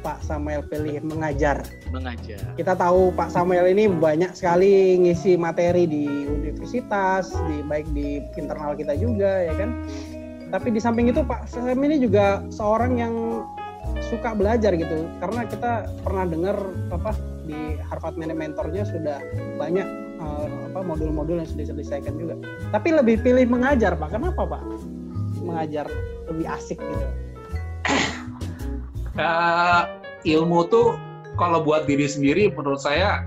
Pak 0.05 0.21
Samuel 0.21 0.61
pilih 0.69 1.01
mengajar. 1.01 1.65
mengajar 1.89 2.37
Kita 2.61 2.77
tahu 2.77 3.09
Pak 3.17 3.33
Samuel 3.33 3.73
ini 3.73 3.89
banyak 3.89 4.37
sekali 4.37 5.01
ngisi 5.01 5.41
materi 5.41 5.89
di 5.89 6.05
universitas, 6.29 7.33
di 7.49 7.65
baik 7.65 7.89
di 7.97 8.21
internal 8.37 8.77
kita 8.77 8.93
juga 9.01 9.49
ya 9.49 9.57
kan. 9.57 9.89
Tapi 10.53 10.77
di 10.77 10.81
samping 10.85 11.09
itu 11.09 11.25
Pak 11.25 11.49
Sam 11.49 11.73
ini 11.73 11.97
juga 11.97 12.45
seorang 12.53 13.01
yang 13.01 13.15
suka 14.13 14.37
belajar 14.37 14.77
gitu 14.77 15.09
karena 15.25 15.49
kita 15.49 15.89
pernah 16.05 16.29
dengar 16.29 16.57
apa 16.93 17.17
di 17.45 17.79
Harvard 17.89 18.17
Mentornya 18.17 18.83
sudah 18.89 19.21
banyak 19.61 19.87
eh, 20.21 20.47
apa 20.73 20.81
modul-modul 20.83 21.41
yang 21.41 21.49
sudah 21.49 21.69
diselesaikan 21.69 22.15
juga. 22.17 22.35
Tapi 22.73 22.89
lebih 22.97 23.21
pilih 23.23 23.47
mengajar 23.49 23.95
Pak. 23.95 24.17
Kenapa 24.17 24.43
Pak? 24.49 24.63
Mengajar 25.45 25.87
lebih 26.29 26.47
asik 26.49 26.81
gitu. 26.81 27.07
Eh, 29.15 29.83
ilmu 30.27 30.67
tuh 30.75 30.99
kalau 31.39 31.63
buat 31.63 31.87
diri 31.87 32.11
sendiri 32.11 32.51
menurut 32.51 32.83
saya 32.83 33.23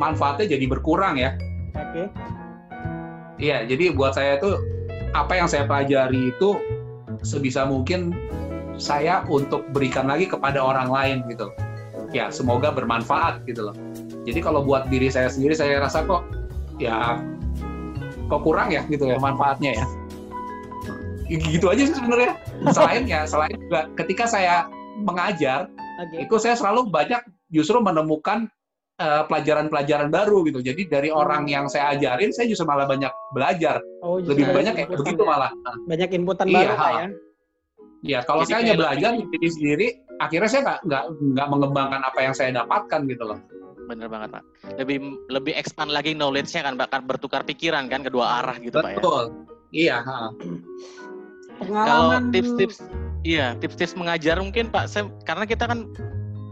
manfaatnya 0.00 0.56
jadi 0.58 0.66
berkurang 0.66 1.14
ya 1.14 1.36
Oke. 1.76 2.10
iya 3.38 3.62
jadi 3.62 3.94
buat 3.94 4.16
saya 4.16 4.42
tuh 4.42 4.58
apa 5.12 5.36
yang 5.36 5.46
saya 5.46 5.68
pelajari 5.68 6.32
itu 6.32 6.56
sebisa 7.22 7.68
mungkin 7.68 8.16
saya 8.80 9.22
untuk 9.28 9.68
berikan 9.76 10.08
lagi 10.08 10.26
kepada 10.26 10.58
orang 10.58 10.88
lain 10.88 11.16
gitu 11.28 11.52
ya 12.12 12.28
semoga 12.28 12.70
bermanfaat 12.70 13.42
gitu 13.48 13.72
loh. 13.72 13.76
Jadi 14.22 14.38
kalau 14.44 14.62
buat 14.62 14.86
diri 14.92 15.08
saya 15.08 15.32
sendiri 15.32 15.56
saya 15.56 15.80
rasa 15.82 16.04
kok 16.06 16.22
ya 16.78 17.18
kok 18.28 18.40
kurang 18.44 18.70
ya 18.70 18.84
gitu 18.86 19.08
ya 19.08 19.18
manfaatnya 19.18 19.82
ya. 19.82 19.86
Gitu 21.32 21.64
aja 21.66 21.82
sih 21.88 21.96
sebenarnya. 21.96 22.36
Selain 22.70 23.02
ya 23.08 23.24
selain 23.24 23.56
juga 23.56 23.88
ketika 23.96 24.28
saya 24.28 24.68
mengajar 25.00 25.72
Oke. 26.04 26.28
itu 26.28 26.36
saya 26.36 26.54
selalu 26.54 26.92
banyak 26.92 27.24
justru 27.48 27.80
menemukan 27.80 28.46
eh, 29.00 29.22
pelajaran-pelajaran 29.26 30.12
baru 30.12 30.44
gitu. 30.44 30.60
Jadi 30.60 30.92
dari 30.92 31.08
orang 31.08 31.48
yang 31.48 31.66
saya 31.72 31.96
ajarin 31.96 32.30
saya 32.36 32.46
justru 32.52 32.68
malah 32.68 32.84
banyak 32.84 33.10
belajar. 33.32 33.80
Oh, 34.04 34.20
lebih 34.20 34.52
banyak 34.52 34.76
kayak 34.76 34.90
begitu 34.92 35.24
ya. 35.24 35.28
malah. 35.28 35.50
Banyak 35.88 36.08
inputan 36.12 36.46
Iya, 36.52 36.56
baru 36.56 36.72
ya. 36.76 37.06
ya 38.02 38.18
kalau 38.28 38.44
Jadi 38.44 38.50
saya 38.52 38.60
hanya 38.60 38.74
belajar 38.76 39.10
diri 39.16 39.48
sendiri 39.48 39.88
akhirnya 40.20 40.48
saya 40.50 40.62
nggak 40.66 40.78
nggak 40.84 41.04
nggak 41.32 41.48
mengembangkan 41.48 42.02
apa 42.04 42.18
yang 42.20 42.34
saya 42.34 42.50
dapatkan 42.52 43.00
gitu 43.08 43.24
loh 43.24 43.38
bener 43.86 44.06
banget 44.06 44.40
pak 44.40 44.44
lebih 44.78 44.98
lebih 45.30 45.52
expand 45.56 45.90
lagi 45.90 46.12
knowledge-nya 46.12 46.66
kan 46.66 46.74
bahkan 46.76 47.02
bertukar 47.06 47.42
pikiran 47.46 47.88
kan 47.88 48.04
kedua 48.04 48.44
arah 48.44 48.56
gitu 48.60 48.78
pak 48.78 48.94
ya 48.94 48.98
betul 49.00 49.24
iya 49.72 49.96
ha. 50.04 50.28
Kalau 51.62 52.18
tips-tips, 52.34 52.82
iya 53.22 53.54
tips-tips 53.54 53.94
mengajar 53.94 54.34
mungkin 54.42 54.66
Pak 54.72 54.90
Sam, 54.90 55.14
karena 55.22 55.46
kita 55.46 55.70
kan 55.70 55.86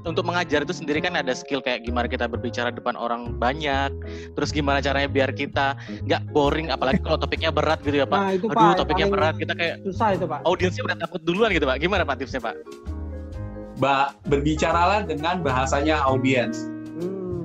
untuk 0.06 0.24
mengajar 0.24 0.64
itu 0.64 0.72
sendiri 0.72 1.02
kan 1.02 1.18
ada 1.18 1.34
skill 1.34 1.60
kayak 1.60 1.84
gimana 1.84 2.06
kita 2.06 2.30
berbicara 2.30 2.70
depan 2.70 2.94
orang 2.94 3.36
banyak, 3.36 3.90
terus 4.38 4.54
gimana 4.54 4.78
caranya 4.78 5.10
biar 5.10 5.34
kita 5.34 5.74
nggak 6.06 6.22
boring, 6.30 6.70
apalagi 6.70 7.02
kalau 7.02 7.18
topiknya 7.18 7.50
berat 7.50 7.82
gitu 7.82 8.00
ya 8.00 8.06
Pak. 8.06 8.20
Nah, 8.22 8.30
itu 8.32 8.46
Aduh 8.48 8.54
Pak 8.54 8.62
yang 8.62 8.80
topiknya 8.80 9.06
berat, 9.10 9.34
kita 9.36 9.52
kayak 9.58 9.76
susah 9.82 10.08
itu 10.14 10.24
Pak. 10.30 10.40
audiensnya 10.46 10.82
udah 10.86 10.96
takut 11.02 11.20
duluan 11.26 11.50
gitu 11.50 11.66
Pak. 11.66 11.76
Gimana 11.82 12.02
Pak 12.06 12.16
tipsnya 12.22 12.40
Pak? 12.40 12.54
Ba- 13.80 14.12
berbicaralah 14.28 15.02
dengan 15.02 15.40
bahasanya 15.40 16.04
audiens 16.04 16.68
Hmm. 16.92 17.42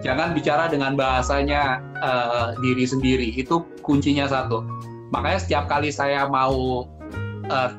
jangan 0.00 0.34
bicara 0.34 0.66
dengan 0.66 0.92
bahasanya 0.92 1.78
eh, 1.96 2.48
diri 2.58 2.82
sendiri 2.82 3.30
itu 3.32 3.62
kuncinya 3.80 4.26
satu 4.26 4.66
makanya 5.08 5.38
setiap 5.38 5.64
kali 5.66 5.88
saya 5.88 6.26
mau 6.26 6.84
eh, 7.46 7.70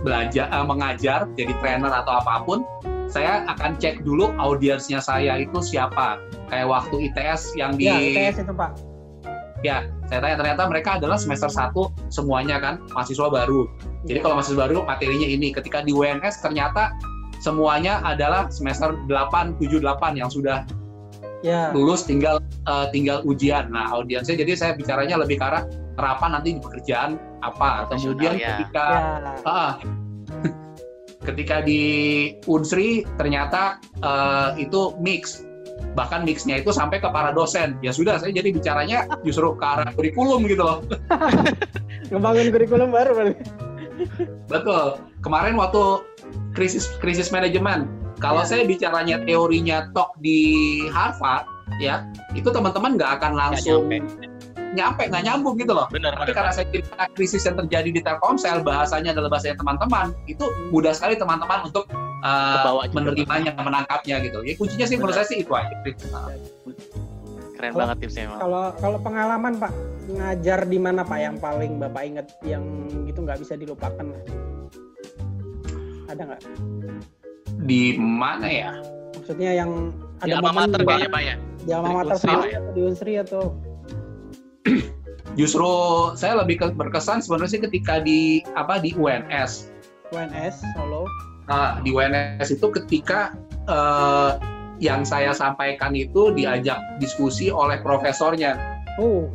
belajar 0.00 0.48
eh, 0.48 0.64
mengajar 0.64 1.28
jadi 1.34 1.52
trainer 1.58 1.92
atau 1.92 2.16
apa 2.16 2.42
pun 2.42 2.64
saya 3.10 3.42
akan 3.44 3.74
cek 3.76 4.00
dulu 4.00 4.30
audiensnya 4.38 5.02
saya 5.02 5.36
itu 5.36 5.58
siapa 5.60 6.16
kayak 6.46 6.64
waktu 6.64 7.10
ITS 7.10 7.52
yang 7.54 7.74
di 7.74 7.84
Ya, 7.84 7.98
ITS 7.98 8.40
itu 8.40 8.54
Pak. 8.54 8.70
ya 9.60 9.84
saya 10.10 10.18
tanya 10.26 10.36
ternyata 10.42 10.66
mereka 10.66 10.98
adalah 10.98 11.14
semester 11.14 11.46
1 11.46 11.70
semuanya 12.10 12.58
kan 12.58 12.82
mahasiswa 12.90 13.30
baru 13.30 13.70
jadi 14.10 14.18
kalau 14.18 14.42
mahasiswa 14.42 14.58
baru 14.66 14.82
materinya 14.82 15.28
ini 15.30 15.54
ketika 15.54 15.86
di 15.86 15.94
WNS 15.94 16.42
ternyata 16.42 16.90
semuanya 17.38 18.02
adalah 18.02 18.50
semester 18.50 18.98
8 19.06 19.62
7 19.62 19.78
8 19.78 20.18
yang 20.18 20.26
sudah 20.26 20.66
Ya. 21.40 21.72
lulus 21.72 22.04
tinggal 22.04 22.36
eh, 22.68 22.86
tinggal 22.92 23.24
ujian. 23.24 23.72
Nah, 23.72 23.88
audiensnya 23.96 24.36
jadi 24.36 24.52
saya 24.60 24.72
bicaranya 24.76 25.16
lebih 25.16 25.40
ke 25.40 25.44
arah 25.48 25.64
harapan 25.96 26.36
nanti 26.36 26.52
di 26.56 26.60
pekerjaan 26.60 27.16
apa. 27.40 27.88
Kemudian 27.88 28.36
ya. 28.36 28.60
ketika 28.60 28.86
Ya. 28.92 29.48
ah, 29.48 29.72
ketika 31.32 31.64
di 31.64 31.80
Unsri 32.44 33.08
ternyata 33.16 33.80
eh, 34.04 34.68
itu 34.68 34.92
mix. 35.00 35.48
Bahkan 35.92 36.22
mixnya 36.22 36.60
itu 36.60 36.70
sampai 36.70 37.02
ke 37.02 37.08
para 37.10 37.34
dosen. 37.34 37.74
Ya 37.82 37.90
sudah, 37.90 38.20
saya 38.20 38.30
jadi 38.30 38.54
bicaranya 38.54 39.10
justru 39.26 39.54
ke 39.54 39.64
arah 39.64 39.90
kurikulum 39.92 40.46
gitu 40.46 40.62
loh. 40.62 40.78
Ngebangun 42.10 42.46
kurikulum 42.50 42.88
baru 42.90 43.10
berarti. 43.14 43.34
Betul. 44.48 44.98
Kemarin 45.20 45.54
waktu 45.60 46.00
krisis 46.54 46.88
krisis 46.98 47.28
manajemen, 47.28 47.86
kalau 48.18 48.42
Ya. 48.42 48.48
saya 48.56 48.62
bicaranya 48.64 49.20
teorinya 49.24 49.92
tok 49.92 50.16
di 50.20 50.40
Harvard, 50.88 51.44
ya 51.78 52.06
itu 52.32 52.48
teman-teman 52.48 52.96
nggak 52.96 53.20
akan 53.20 53.32
langsung 53.36 53.86
nyampe. 53.88 54.28
nyampe 54.70 55.02
nggak 55.10 55.24
nyambung 55.26 55.58
gitu 55.58 55.74
loh 55.74 55.90
Bener, 55.90 56.14
tapi 56.14 56.30
bener. 56.30 56.34
karena 56.38 56.52
saya 56.54 56.66
cerita 56.70 57.04
krisis 57.18 57.42
yang 57.42 57.58
terjadi 57.58 57.90
di 57.90 58.00
Telkomsel 58.02 58.62
bahasanya 58.62 59.10
adalah 59.14 59.34
bahasanya 59.34 59.58
teman-teman 59.58 60.14
itu 60.30 60.46
mudah 60.70 60.94
sekali 60.94 61.18
teman-teman 61.18 61.66
untuk 61.66 61.90
uh, 62.20 62.84
juga. 62.84 62.94
menerimanya 62.94 63.52
menangkapnya 63.54 64.16
gitu 64.22 64.38
ya 64.42 64.54
kuncinya 64.56 64.86
sih 64.86 64.96
menurut 64.96 65.14
saya 65.16 65.26
sih 65.26 65.38
itu 65.40 65.52
aja 65.52 65.74
Keren 67.60 67.76
Kalau- 67.76 67.80
banget 67.84 67.96
tipsnya 68.00 68.22
emang. 68.24 68.38
Kalau 68.40 68.64
kalau 68.80 68.98
pengalaman 69.04 69.52
Pak 69.60 69.72
ngajar 70.08 70.60
di 70.64 70.78
mana 70.80 71.04
Pak 71.04 71.18
yang 71.20 71.36
paling 71.36 71.76
Bapak 71.76 72.02
ingat 72.08 72.26
yang 72.40 72.64
gitu 73.04 73.20
nggak 73.20 73.36
bisa 73.36 73.52
dilupakan? 73.52 74.06
Ada 76.08 76.22
nggak? 76.24 76.40
di 77.60 77.92
mana 77.94 78.48
ya 78.48 78.72
Maksudnya 79.12 79.52
yang 79.52 79.92
Di 80.24 80.32
ada 80.32 80.40
alma 80.40 80.48
momen 80.48 80.72
mater 80.72 80.80
Pak, 80.80 80.88
kayaknya 80.88 81.10
Pak 81.12 81.22
ya. 81.22 81.34
di 81.60 81.70
alma 81.70 81.84
Di 81.84 81.92
mater 81.92 82.08
Unsri, 82.08 82.24
sendiri 82.24 82.40
Pak, 82.40 82.48
ya? 82.48 82.56
atau 82.56 82.72
di 82.72 82.80
Unsri 82.80 83.12
atau 83.20 83.42
justru 85.40 85.70
saya 86.16 86.34
lebih 86.40 86.56
ke- 86.56 86.72
berkesan 86.74 87.20
sebenarnya 87.20 87.50
sih 87.52 87.60
ketika 87.60 88.00
di 88.00 88.20
apa 88.56 88.80
di 88.80 88.96
UNS 88.96 89.68
UNS 90.10 90.64
Solo? 90.72 91.04
Nah, 91.50 91.82
di 91.82 91.90
UNS 91.90 92.46
itu 92.54 92.66
ketika 92.70 93.34
eh, 93.66 94.32
yang 94.80 95.02
saya 95.02 95.34
sampaikan 95.34 95.92
itu 95.92 96.30
diajak 96.32 96.78
diskusi 97.02 97.50
oleh 97.50 97.82
profesornya. 97.82 98.56
Oh, 98.96 99.28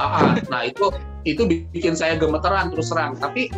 ah. 0.00 0.34
nah 0.50 0.66
itu 0.66 0.90
itu 1.22 1.46
bikin 1.70 1.94
saya 1.94 2.18
gemeteran 2.18 2.74
terus 2.74 2.90
terang. 2.90 3.14
Tapi 3.14 3.52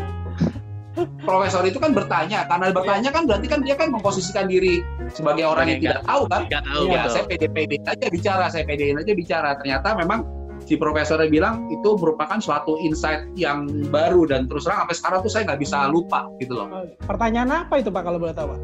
profesor 1.24 1.64
itu 1.64 1.80
kan 1.80 1.96
bertanya, 1.96 2.44
karena 2.46 2.70
bertanya 2.70 3.10
kan 3.10 3.24
berarti 3.24 3.46
kan 3.48 3.60
dia 3.64 3.74
kan 3.74 3.88
memposisikan 3.90 4.46
diri 4.46 4.84
sebagai 5.10 5.48
orang 5.48 5.72
yang 5.72 5.80
tidak 5.80 6.02
tahu 6.04 6.22
kan. 6.28 6.42
Nggak 6.46 6.64
tahu 6.68 6.82
Ya, 6.84 7.00
betul. 7.00 7.12
saya 7.16 7.24
pede-pede 7.26 7.76
aja 7.82 8.06
bicara, 8.12 8.44
saya 8.52 8.64
pedein 8.68 9.00
aja 9.00 9.12
bicara. 9.16 9.50
Ternyata 9.56 9.88
memang 9.96 10.20
si 10.64 10.74
profesornya 10.80 11.28
bilang 11.28 11.68
itu 11.68 11.96
merupakan 12.00 12.40
suatu 12.40 12.80
insight 12.80 13.28
yang 13.36 13.68
baru 13.92 14.24
dan 14.28 14.48
terus 14.48 14.64
terang 14.64 14.84
sampai 14.84 14.96
sekarang 14.96 15.18
tuh 15.20 15.32
saya 15.32 15.42
nggak 15.52 15.60
bisa 15.60 15.78
lupa 15.92 16.28
gitu 16.40 16.56
loh. 16.56 16.68
pertanyaan 17.04 17.68
apa 17.68 17.80
itu 17.80 17.92
Pak 17.92 18.02
kalau 18.02 18.18
boleh 18.18 18.32
tahu 18.32 18.56
Pak? 18.56 18.60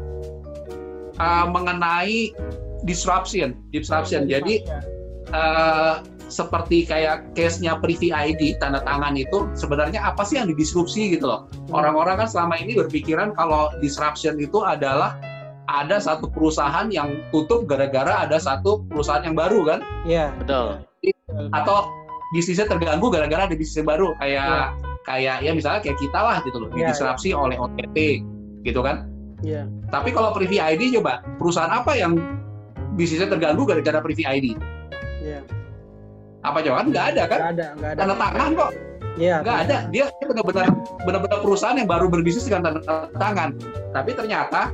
Uh, 1.21 1.45
mengenai 1.53 2.33
disruption, 2.83 3.53
disruption. 3.69 4.25
Jadi 4.25 4.65
eh, 5.31 5.93
seperti 6.31 6.87
kayak 6.87 7.35
case-nya 7.35 7.75
Privy 7.77 8.15
ID 8.15 8.57
tanda 8.57 8.79
tangan 8.87 9.19
itu 9.19 9.51
sebenarnya 9.53 9.99
apa 10.01 10.23
sih 10.23 10.39
yang 10.39 10.47
didisrupsi 10.47 11.13
gitu 11.19 11.27
loh. 11.27 11.51
Orang-orang 11.75 12.23
kan 12.23 12.27
selama 12.31 12.55
ini 12.57 12.79
berpikiran 12.79 13.35
kalau 13.35 13.69
disruption 13.83 14.39
itu 14.39 14.63
adalah 14.63 15.19
ada 15.69 15.99
satu 15.99 16.27
perusahaan 16.27 16.87
yang 16.91 17.21
tutup 17.31 17.63
gara-gara 17.67 18.27
ada 18.27 18.39
satu 18.39 18.83
perusahaan 18.91 19.23
yang 19.23 19.37
baru 19.37 19.63
kan 19.63 19.79
Iya. 20.03 20.35
Betul. 20.39 20.83
Atau 21.51 21.89
bisnisnya 22.31 22.69
terganggu 22.69 23.11
gara-gara 23.11 23.49
ada 23.49 23.55
bisnis 23.57 23.83
baru 23.83 24.13
kayak 24.21 24.45
Iya. 24.47 24.67
kayak 25.03 25.35
ya 25.43 25.51
misalnya 25.51 25.81
kayak 25.81 25.97
kita 25.99 26.19
lah 26.19 26.37
gitu 26.45 26.57
loh 26.61 26.69
Iya, 26.71 26.93
didisrupsi 26.93 27.29
oleh 27.33 27.57
OTT 27.57 27.97
gitu 28.61 28.79
kan. 28.85 29.09
Iya. 29.41 29.65
Tapi 29.89 30.13
kalau 30.13 30.29
Privy 30.37 30.61
ID 30.61 30.93
coba 31.01 31.25
perusahaan 31.41 31.73
apa 31.73 31.97
yang 31.97 32.13
bisnisnya 32.93 33.25
terganggu 33.27 33.65
gara-gara 33.65 33.97
Privy 33.99 34.23
ID? 34.23 34.45
Iya. 35.25 35.41
Apa 36.45 36.61
coba 36.61 36.85
kan 36.85 36.87
nggak 36.93 37.05
ada 37.17 37.23
kan? 37.25 37.39
Nggak 37.41 37.53
ada, 37.57 37.67
nggak 37.75 37.89
ada. 37.89 37.99
Tanda 37.99 38.15
tangan 38.15 38.49
kok. 38.53 38.71
Iya. 39.19 39.43
nggak 39.43 39.57
ada 39.67 39.77
dia 39.91 40.07
dia 40.07 40.25
benar-benar 40.31 40.71
benar-benar 41.03 41.39
perusahaan 41.43 41.75
yang 41.75 41.83
baru 41.83 42.07
berbisnis 42.07 42.47
dengan 42.47 42.71
tanda 42.71 43.11
tangan 43.19 43.59
tapi 43.91 44.15
ternyata 44.15 44.71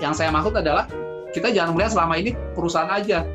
yang 0.00 0.16
saya 0.16 0.32
maksud 0.32 0.56
adalah 0.56 0.88
kita 1.36 1.52
jangan 1.52 1.76
melihat 1.76 1.92
selama 1.92 2.16
ini 2.16 2.32
perusahaan 2.56 2.88
aja 2.88 3.28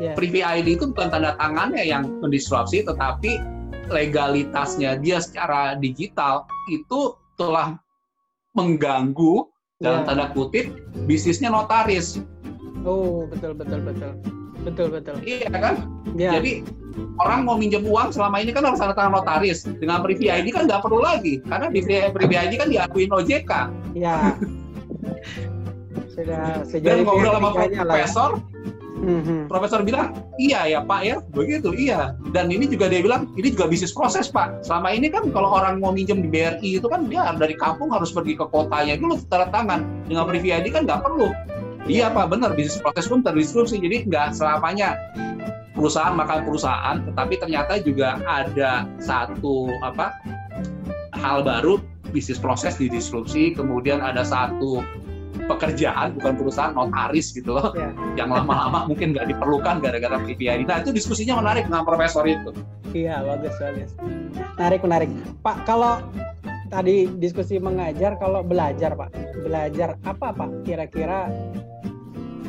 Iya. 0.00 0.16
Privy 0.16 0.40
ID 0.40 0.80
itu 0.80 0.84
bukan 0.90 1.12
tanda 1.12 1.36
tangannya 1.36 1.84
yang 1.84 2.08
mendisrupsi 2.24 2.82
tetapi 2.82 3.36
legalitasnya 3.92 4.96
dia 4.96 5.20
secara 5.20 5.76
digital 5.76 6.48
itu 6.72 7.12
telah 7.36 7.76
mengganggu 8.56 9.44
dalam 9.78 10.02
Iya. 10.04 10.08
tanda 10.08 10.26
kutip 10.32 10.72
bisnisnya 11.04 11.52
notaris 11.52 12.18
Oh, 12.80 13.28
betul 13.28 13.52
betul 13.52 13.84
betul. 13.84 14.16
Betul 14.64 14.88
betul. 14.88 15.20
iya 15.20 15.52
kan 15.52 15.84
Iya. 16.16 16.40
Jadi 16.40 16.64
orang 17.20 17.46
mau 17.46 17.56
minjem 17.60 17.84
uang 17.86 18.10
selama 18.10 18.40
ini 18.42 18.50
kan 18.50 18.66
harus 18.66 18.80
tanda 18.80 18.96
tangan 18.96 19.20
notaris. 19.20 19.62
Dengan 19.64 20.02
Privy 20.02 20.26
ID 20.32 20.50
kan 20.50 20.66
nggak 20.66 20.82
perlu 20.82 21.00
lagi, 21.00 21.38
karena 21.46 21.70
di 21.70 21.80
Privy 21.86 22.34
ID 22.34 22.52
kan 22.58 22.68
diakuin 22.72 23.10
OJK. 23.14 23.52
Iya. 23.94 24.34
Sudah 26.14 26.60
Dan 26.60 26.68
sejauh 26.68 27.00
ngobrol 27.06 27.32
sama 27.38 27.48
ya. 27.70 28.08
Profesor, 29.00 29.24
Mhm. 29.24 29.48
profesor 29.48 29.80
bilang, 29.82 30.08
iya 30.36 30.68
ya 30.68 30.80
Pak 30.84 31.00
ya, 31.02 31.16
begitu, 31.32 31.72
iya. 31.72 32.12
Dan 32.36 32.52
ini 32.52 32.68
juga 32.68 32.92
dia 32.92 33.00
bilang, 33.00 33.32
ini 33.34 33.48
juga 33.52 33.66
bisnis 33.66 33.96
proses 33.96 34.28
Pak. 34.28 34.64
Selama 34.64 34.92
ini 34.92 35.08
kan 35.08 35.32
kalau 35.32 35.56
orang 35.56 35.80
mau 35.80 35.90
minjem 35.90 36.20
di 36.20 36.28
BRI 36.28 36.78
itu 36.78 36.86
kan 36.86 37.08
dia 37.08 37.24
dari 37.36 37.56
kampung 37.56 37.90
harus 37.90 38.12
pergi 38.12 38.36
ke 38.36 38.44
kotanya 38.48 39.00
dulu 39.00 39.16
tanda 39.32 39.48
tangan. 39.48 39.88
Dengan 40.06 40.24
Privy 40.28 40.50
ID 40.52 40.66
kan 40.70 40.84
nggak 40.84 41.00
perlu. 41.00 41.32
Iya 41.88 42.12
Pak, 42.12 42.30
benar 42.30 42.52
bisnis 42.54 42.78
proses 42.78 43.08
pun 43.08 43.24
terdisrupsi, 43.24 43.80
jadi 43.80 44.04
nggak 44.06 44.36
selamanya 44.36 44.94
perusahaan 45.74 46.12
makan 46.12 46.44
perusahaan, 46.44 46.96
tetapi 47.08 47.40
ternyata 47.40 47.80
juga 47.80 48.20
ada 48.28 48.84
satu 49.00 49.72
apa 49.80 50.12
hal 51.16 51.40
baru 51.40 51.80
bisnis 52.12 52.36
proses 52.36 52.76
didisrupsi, 52.76 53.56
kemudian 53.56 54.02
ada 54.04 54.26
satu 54.26 54.84
pekerjaan 55.50 56.14
bukan 56.14 56.32
perusahaan 56.38 56.72
notaris 56.72 57.34
gitu 57.34 57.58
loh 57.58 57.74
Iya. 57.74 57.90
yang 58.14 58.30
lama-lama 58.30 58.86
mungkin 58.86 59.10
nggak 59.10 59.26
diperlukan 59.34 59.82
gara-gara 59.82 60.16
PPI. 60.22 60.62
Nah 60.66 60.82
itu 60.82 60.94
diskusinya 60.94 61.42
menarik 61.42 61.66
dengan 61.66 61.82
profesor 61.82 62.22
itu. 62.26 62.54
Iya, 62.90 63.22
bagus 63.22 63.54
bagus. 63.58 63.90
Menarik 64.58 64.80
menarik. 64.82 65.10
Pak, 65.42 65.56
kalau 65.66 66.02
tadi 66.70 67.10
diskusi 67.18 67.58
mengajar, 67.58 68.18
kalau 68.18 68.42
belajar 68.42 68.94
Pak, 68.94 69.10
belajar 69.42 69.98
apa 70.06 70.34
Pak? 70.34 70.50
Kira-kira 70.66 71.30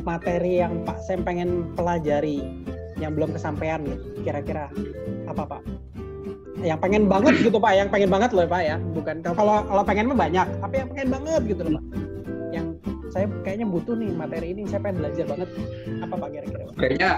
materi 0.02 0.62
yang 0.62 0.82
Pak 0.82 0.98
Sam 1.06 1.22
pengen 1.22 1.70
pelajari 1.78 2.42
yang 2.98 3.14
belum 3.18 3.34
kesampaian 3.38 3.86
gitu. 3.86 4.26
Kira-kira 4.26 4.70
apa 5.30 5.46
Pak? 5.46 5.62
Yang 6.62 6.80
pengen 6.82 7.04
banget 7.10 7.34
gitu 7.42 7.58
Pak, 7.58 7.74
yang 7.74 7.90
pengen 7.90 8.10
banget 8.10 8.30
loh 8.34 8.46
Pak 8.46 8.62
ya. 8.62 8.78
Bukan 8.94 9.26
kalau 9.26 9.66
kalau 9.66 9.84
pengen 9.86 10.10
mah 10.14 10.18
banyak, 10.26 10.48
tapi 10.62 10.76
yang 10.82 10.90
pengen 10.94 11.10
banget 11.10 11.42
gitu 11.50 11.62
loh 11.66 11.78
Pak. 11.78 11.84
Saya 13.12 13.28
kayaknya 13.44 13.68
butuh 13.68 13.94
nih 13.94 14.10
materi 14.16 14.56
ini, 14.56 14.64
saya 14.66 14.80
pengen 14.80 15.04
belajar 15.04 15.26
banget. 15.28 15.50
Apa 16.00 16.14
Pak 16.16 16.30
kira-kira? 16.32 16.64
Kayaknya 16.80 17.12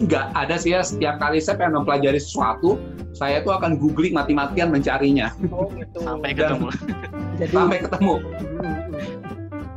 nggak 0.00 0.26
ada 0.32 0.54
sih 0.56 0.72
ya 0.72 0.80
setiap 0.80 1.20
kali 1.20 1.38
saya 1.38 1.60
pengen 1.60 1.84
mempelajari 1.84 2.16
sesuatu, 2.16 2.80
saya 3.12 3.44
tuh 3.44 3.52
akan 3.52 3.76
googling 3.76 4.16
mati-matian 4.16 4.72
mencarinya 4.72 5.30
Oh 5.52 5.68
gitu. 5.70 6.00
Sampai 6.00 6.32
Dan- 6.32 6.56
ketemu. 6.56 6.68
Jadi 7.38 7.52
sampai 7.52 7.78
ketemu. 7.84 8.14
Hmm, 8.16 8.64
hmm. 8.64 8.78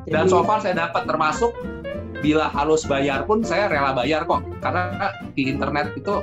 Dan 0.08 0.24
Jadi- 0.26 0.32
so 0.32 0.40
far 0.42 0.60
saya 0.64 0.76
dapat 0.80 1.04
termasuk 1.04 1.52
bila 2.18 2.50
harus 2.50 2.82
bayar 2.88 3.28
pun 3.30 3.46
saya 3.46 3.70
rela 3.70 3.94
bayar 3.94 4.26
kok 4.26 4.42
karena 4.58 5.14
di 5.38 5.54
internet 5.54 5.94
itu 5.94 6.18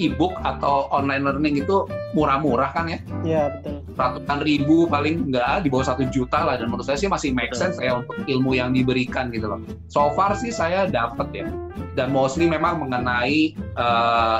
e-book 0.00 0.34
atau 0.42 0.90
online 0.90 1.22
learning 1.22 1.62
itu 1.62 1.86
murah-murah 2.10 2.74
kan 2.74 2.90
ya 2.90 2.98
Iya 3.22 3.42
betul. 3.54 3.81
Ratusan 3.94 4.40
ribu 4.44 4.88
paling 4.88 5.30
enggak 5.30 5.64
di 5.64 5.68
bawah 5.68 5.86
satu 5.92 6.08
juta 6.08 6.42
lah 6.44 6.56
dan 6.56 6.72
menurut 6.72 6.86
saya 6.86 6.98
sih 6.98 7.10
masih 7.10 7.30
make 7.32 7.52
sense 7.52 7.76
ya 7.78 8.00
untuk 8.00 8.16
ilmu 8.26 8.56
yang 8.56 8.72
diberikan 8.72 9.28
gitu 9.30 9.52
loh. 9.52 9.60
So 9.92 10.12
far 10.16 10.36
sih 10.36 10.52
saya 10.52 10.88
dapat 10.88 11.28
ya 11.34 11.48
dan 11.94 12.12
mostly 12.12 12.48
memang 12.48 12.80
mengenai 12.80 13.52
eh, 13.56 14.38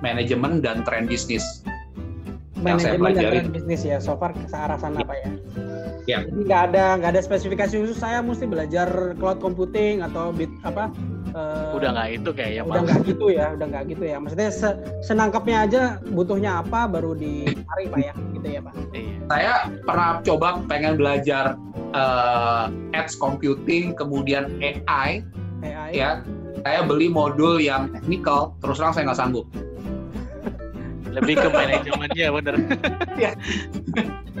manajemen 0.00 0.64
dan 0.64 0.82
tren 0.84 1.04
bisnis. 1.04 1.44
Yang 2.60 2.84
saya 2.84 3.00
Manajemen 3.00 3.00
dan 3.00 3.00
pelajari. 3.00 3.36
tren 3.40 3.52
bisnis 3.56 3.80
ya, 3.84 3.96
so 3.96 4.16
far 4.20 4.36
ke 4.36 4.44
arah 4.52 4.76
sana 4.76 5.00
pak 5.04 5.16
ya. 5.16 5.30
Ya. 6.08 6.18
Jadi 6.26 6.42
nggak 6.48 6.62
ada 6.72 6.84
nggak 6.98 7.10
ada 7.16 7.22
spesifikasi 7.22 7.74
khusus 7.76 8.00
saya 8.00 8.24
mesti 8.24 8.48
belajar 8.48 9.14
cloud 9.20 9.38
computing 9.38 10.02
atau 10.02 10.32
bit 10.32 10.50
apa? 10.66 10.90
Eh, 11.34 11.76
Udah 11.76 11.90
nggak 11.94 12.08
itu 12.20 12.30
kayaknya 12.34 12.62
udah 12.66 12.82
nggak 12.86 13.00
gitu 13.06 13.26
ya, 13.30 13.46
udah 13.54 13.66
nggak 13.70 13.84
gitu 13.94 14.04
ya. 14.06 14.16
Maksudnya 14.20 14.50
se- 14.50 14.78
senangkapnya 15.02 15.56
aja 15.66 15.82
butuhnya 16.12 16.60
apa 16.60 16.86
baru 16.90 17.14
dicari 17.14 17.84
pak 17.88 18.00
ya, 18.00 18.12
gitu 18.34 18.46
ya 18.46 18.60
pak. 18.62 18.74
Iya. 18.92 19.16
Saya 19.30 19.52
pernah 19.86 20.08
coba 20.26 20.48
pengen 20.66 20.94
belajar 20.98 21.54
eh, 21.94 22.64
edge 22.94 23.14
computing 23.18 23.94
kemudian 23.94 24.50
AI 24.62 25.22
AI. 25.62 25.90
ya. 25.94 26.10
Saya 26.60 26.84
beli 26.84 27.08
modul 27.08 27.56
yang 27.56 27.88
technical, 27.88 28.52
terus 28.60 28.76
terang 28.76 28.92
saya 28.92 29.08
nggak 29.08 29.16
sanggup. 29.16 29.48
Lebih 31.10 31.34
ke 31.36 31.48
manajemennya 31.50 32.26
bener. 32.30 32.54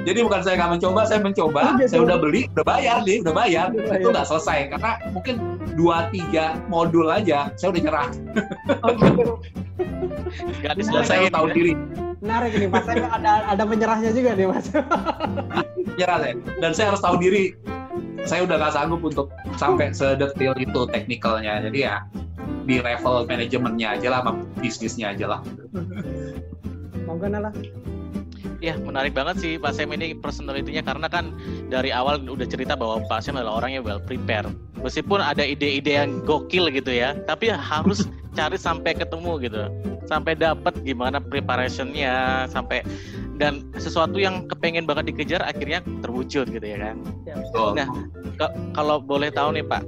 Jadi 0.00 0.18
bukan 0.24 0.40
saya 0.40 0.54
nggak 0.56 0.72
mencoba, 0.80 1.00
saya 1.04 1.20
mencoba, 1.20 1.60
Oh, 1.76 1.84
saya 1.84 2.00
udah 2.00 2.16
beli, 2.16 2.48
udah 2.56 2.64
bayar 2.64 3.04
nih, 3.04 3.20
udah 3.20 3.34
bayar, 3.36 3.66
Udah 3.68 3.84
itu 3.92 4.08
bayar. 4.08 4.12
nggak 4.16 4.26
selesai 4.26 4.58
karena 4.72 4.90
mungkin 5.12 5.34
dua 5.76 6.08
tiga 6.08 6.56
modul 6.72 7.12
aja, 7.12 7.52
saya 7.58 7.68
udah 7.74 7.82
nyerah. 7.84 8.08
Oh, 8.80 8.90
gitu. 8.96 9.24
Nggak 10.62 10.74
Dan 10.78 10.84
saya 11.04 11.28
diselesaiin. 11.28 11.32
tahu 11.34 11.46
ya. 11.50 11.54
diri, 11.54 11.72
Menarik 12.20 12.52
nih 12.54 12.68
mas, 12.68 12.84
saya 12.84 13.08
ada 13.08 13.32
ada 13.48 13.62
penyerahnya 13.64 14.10
juga 14.12 14.30
nih 14.36 14.46
mas. 14.48 14.66
nyerah 15.98 16.18
saya. 16.20 16.34
Dan 16.60 16.70
saya 16.72 16.86
harus 16.92 17.02
tahu 17.02 17.16
diri, 17.20 17.44
saya 18.24 18.44
udah 18.44 18.56
nggak 18.56 18.72
sanggup 18.72 19.00
untuk 19.00 19.28
sampai 19.56 19.92
sedetil 19.92 20.52
itu 20.56 20.80
teknikalnya. 20.88 21.60
Jadi 21.64 21.78
ya 21.84 22.04
di 22.64 22.76
level 22.78 23.24
manajemennya 23.24 23.96
aja 23.98 24.08
lah, 24.12 24.20
sama 24.22 24.32
bisnisnya 24.60 25.12
aja 25.12 25.26
lah. 25.28 25.40
Monggo 27.10 27.26
lah. 27.26 27.54
Ya 28.60 28.76
menarik 28.76 29.16
banget 29.16 29.40
sih 29.40 29.52
Pak 29.56 29.72
Sam 29.72 29.90
ini 29.96 30.12
personalitinya 30.12 30.84
karena 30.84 31.08
kan 31.08 31.32
dari 31.72 31.90
awal 31.90 32.20
udah 32.22 32.44
cerita 32.44 32.76
bahwa 32.76 33.02
Pak 33.08 33.24
Sam 33.24 33.40
adalah 33.40 33.64
orang 33.64 33.80
yang 33.80 33.82
well 33.82 33.98
prepared. 33.98 34.52
Meskipun 34.84 35.18
ada 35.18 35.42
ide-ide 35.42 35.96
yang 35.96 36.22
gokil 36.22 36.68
gitu 36.70 36.92
ya, 36.92 37.16
tapi 37.24 37.50
harus 37.50 38.06
cari 38.38 38.60
sampai 38.60 38.94
ketemu 38.94 39.32
gitu, 39.42 39.62
sampai 40.06 40.36
dapat 40.36 40.76
gimana 40.84 41.18
preparationnya, 41.18 42.46
sampai 42.52 42.84
dan 43.40 43.64
sesuatu 43.80 44.20
yang 44.20 44.44
kepengen 44.44 44.84
banget 44.84 45.16
dikejar 45.16 45.40
akhirnya 45.40 45.80
terwujud 46.04 46.52
gitu 46.52 46.62
ya 46.64 46.78
kan. 46.78 46.96
Betul. 47.24 47.80
Nah, 47.80 47.88
kalau 48.76 49.00
boleh 49.00 49.32
tahu 49.32 49.56
nih 49.56 49.64
Pak, 49.64 49.82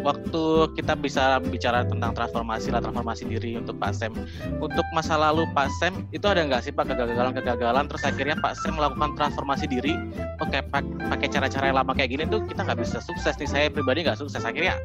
waktu 0.00 0.42
kita 0.78 0.94
bisa 0.98 1.42
bicara 1.42 1.82
tentang 1.86 2.14
transformasi 2.14 2.70
lah 2.70 2.80
transformasi 2.80 3.26
diri 3.26 3.58
untuk 3.58 3.76
Pak 3.78 3.92
Sam. 3.96 4.14
Untuk 4.62 4.86
masa 4.94 5.18
lalu 5.18 5.46
Pak 5.52 5.68
Sam 5.82 6.06
itu 6.14 6.24
ada 6.26 6.46
nggak 6.46 6.62
sih 6.64 6.72
Pak 6.72 6.94
kegagalan-kegagalan 6.94 7.90
terus 7.90 8.02
akhirnya 8.06 8.38
Pak 8.38 8.54
Sam 8.58 8.78
melakukan 8.78 9.18
transformasi 9.18 9.66
diri 9.66 9.94
oke 10.40 10.58
pak- 10.72 10.96
pakai 11.12 11.28
cara-cara 11.28 11.64
yang 11.70 11.78
lama 11.78 11.92
kayak 11.92 12.10
gini 12.16 12.24
tuh 12.26 12.42
kita 12.48 12.64
nggak 12.64 12.80
bisa 12.80 12.98
sukses 13.04 13.36
nih 13.36 13.48
saya 13.48 13.66
pribadi 13.68 14.02
nggak 14.02 14.18
sukses 14.18 14.42
akhirnya 14.42 14.80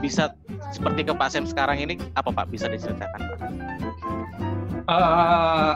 bisa 0.00 0.32
seperti 0.72 1.06
ke 1.06 1.12
Pak 1.12 1.28
Sam 1.30 1.44
sekarang 1.44 1.80
ini 1.80 2.00
apa 2.16 2.32
Pak 2.32 2.48
bisa 2.50 2.66
diceritakan 2.68 3.20
Pak? 3.20 3.38
Eh, 4.84 5.72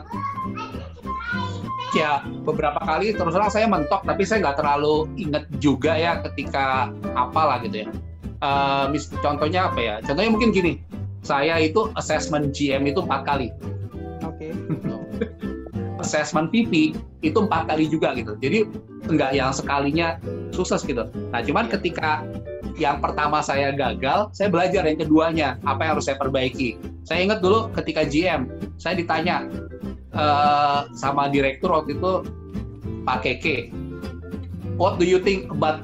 ya 1.97 2.21
beberapa 2.45 2.77
kali 2.85 3.17
terus 3.17 3.33
terang 3.33 3.49
saya 3.49 3.65
mentok 3.65 4.05
tapi 4.05 4.23
saya 4.29 4.45
nggak 4.45 4.59
terlalu 4.61 5.09
inget 5.17 5.45
juga 5.57 5.97
ya 5.97 6.21
ketika 6.21 6.93
apalah 7.17 7.65
gitu 7.65 7.85
ya 7.85 7.89
Mis- 8.93 9.11
contohnya 9.19 9.71
apa 9.71 9.81
ya? 9.81 9.95
Contohnya 10.05 10.31
mungkin 10.31 10.51
gini. 10.55 10.79
Saya 11.23 11.59
itu 11.61 11.91
assessment 11.99 12.55
GM 12.55 12.87
itu 12.89 13.03
empat 13.03 13.27
kali. 13.27 13.51
Oke. 14.23 14.55
assessment 16.03 16.49
VP 16.55 16.95
itu 17.27 17.39
empat 17.39 17.69
kali 17.69 17.91
juga 17.91 18.15
gitu. 18.15 18.39
Jadi 18.39 18.65
nggak 19.11 19.31
yang 19.35 19.51
sekalinya 19.51 20.17
sukses 20.55 20.87
gitu. 20.87 21.11
Nah 21.35 21.43
cuman 21.43 21.67
ketika 21.67 22.23
yang 22.79 23.03
pertama 23.03 23.43
saya 23.43 23.75
gagal 23.75 24.31
saya 24.31 24.49
belajar 24.49 24.87
yang 24.87 24.99
keduanya 24.99 25.49
apa 25.67 25.83
yang 25.85 25.93
harus 25.99 26.07
saya 26.07 26.17
perbaiki. 26.17 26.79
Saya 27.03 27.27
ingat 27.27 27.43
dulu 27.43 27.75
ketika 27.75 28.07
GM 28.07 28.47
saya 28.79 28.95
ditanya 28.95 29.51
eh, 30.15 30.81
sama 30.95 31.27
direktur 31.27 31.75
waktu 31.75 31.99
itu 31.99 32.13
Pak 33.03 33.19
Keke 33.27 33.75
what 34.79 34.97
do 34.97 35.05
you 35.05 35.19
think 35.19 35.51
about 35.51 35.83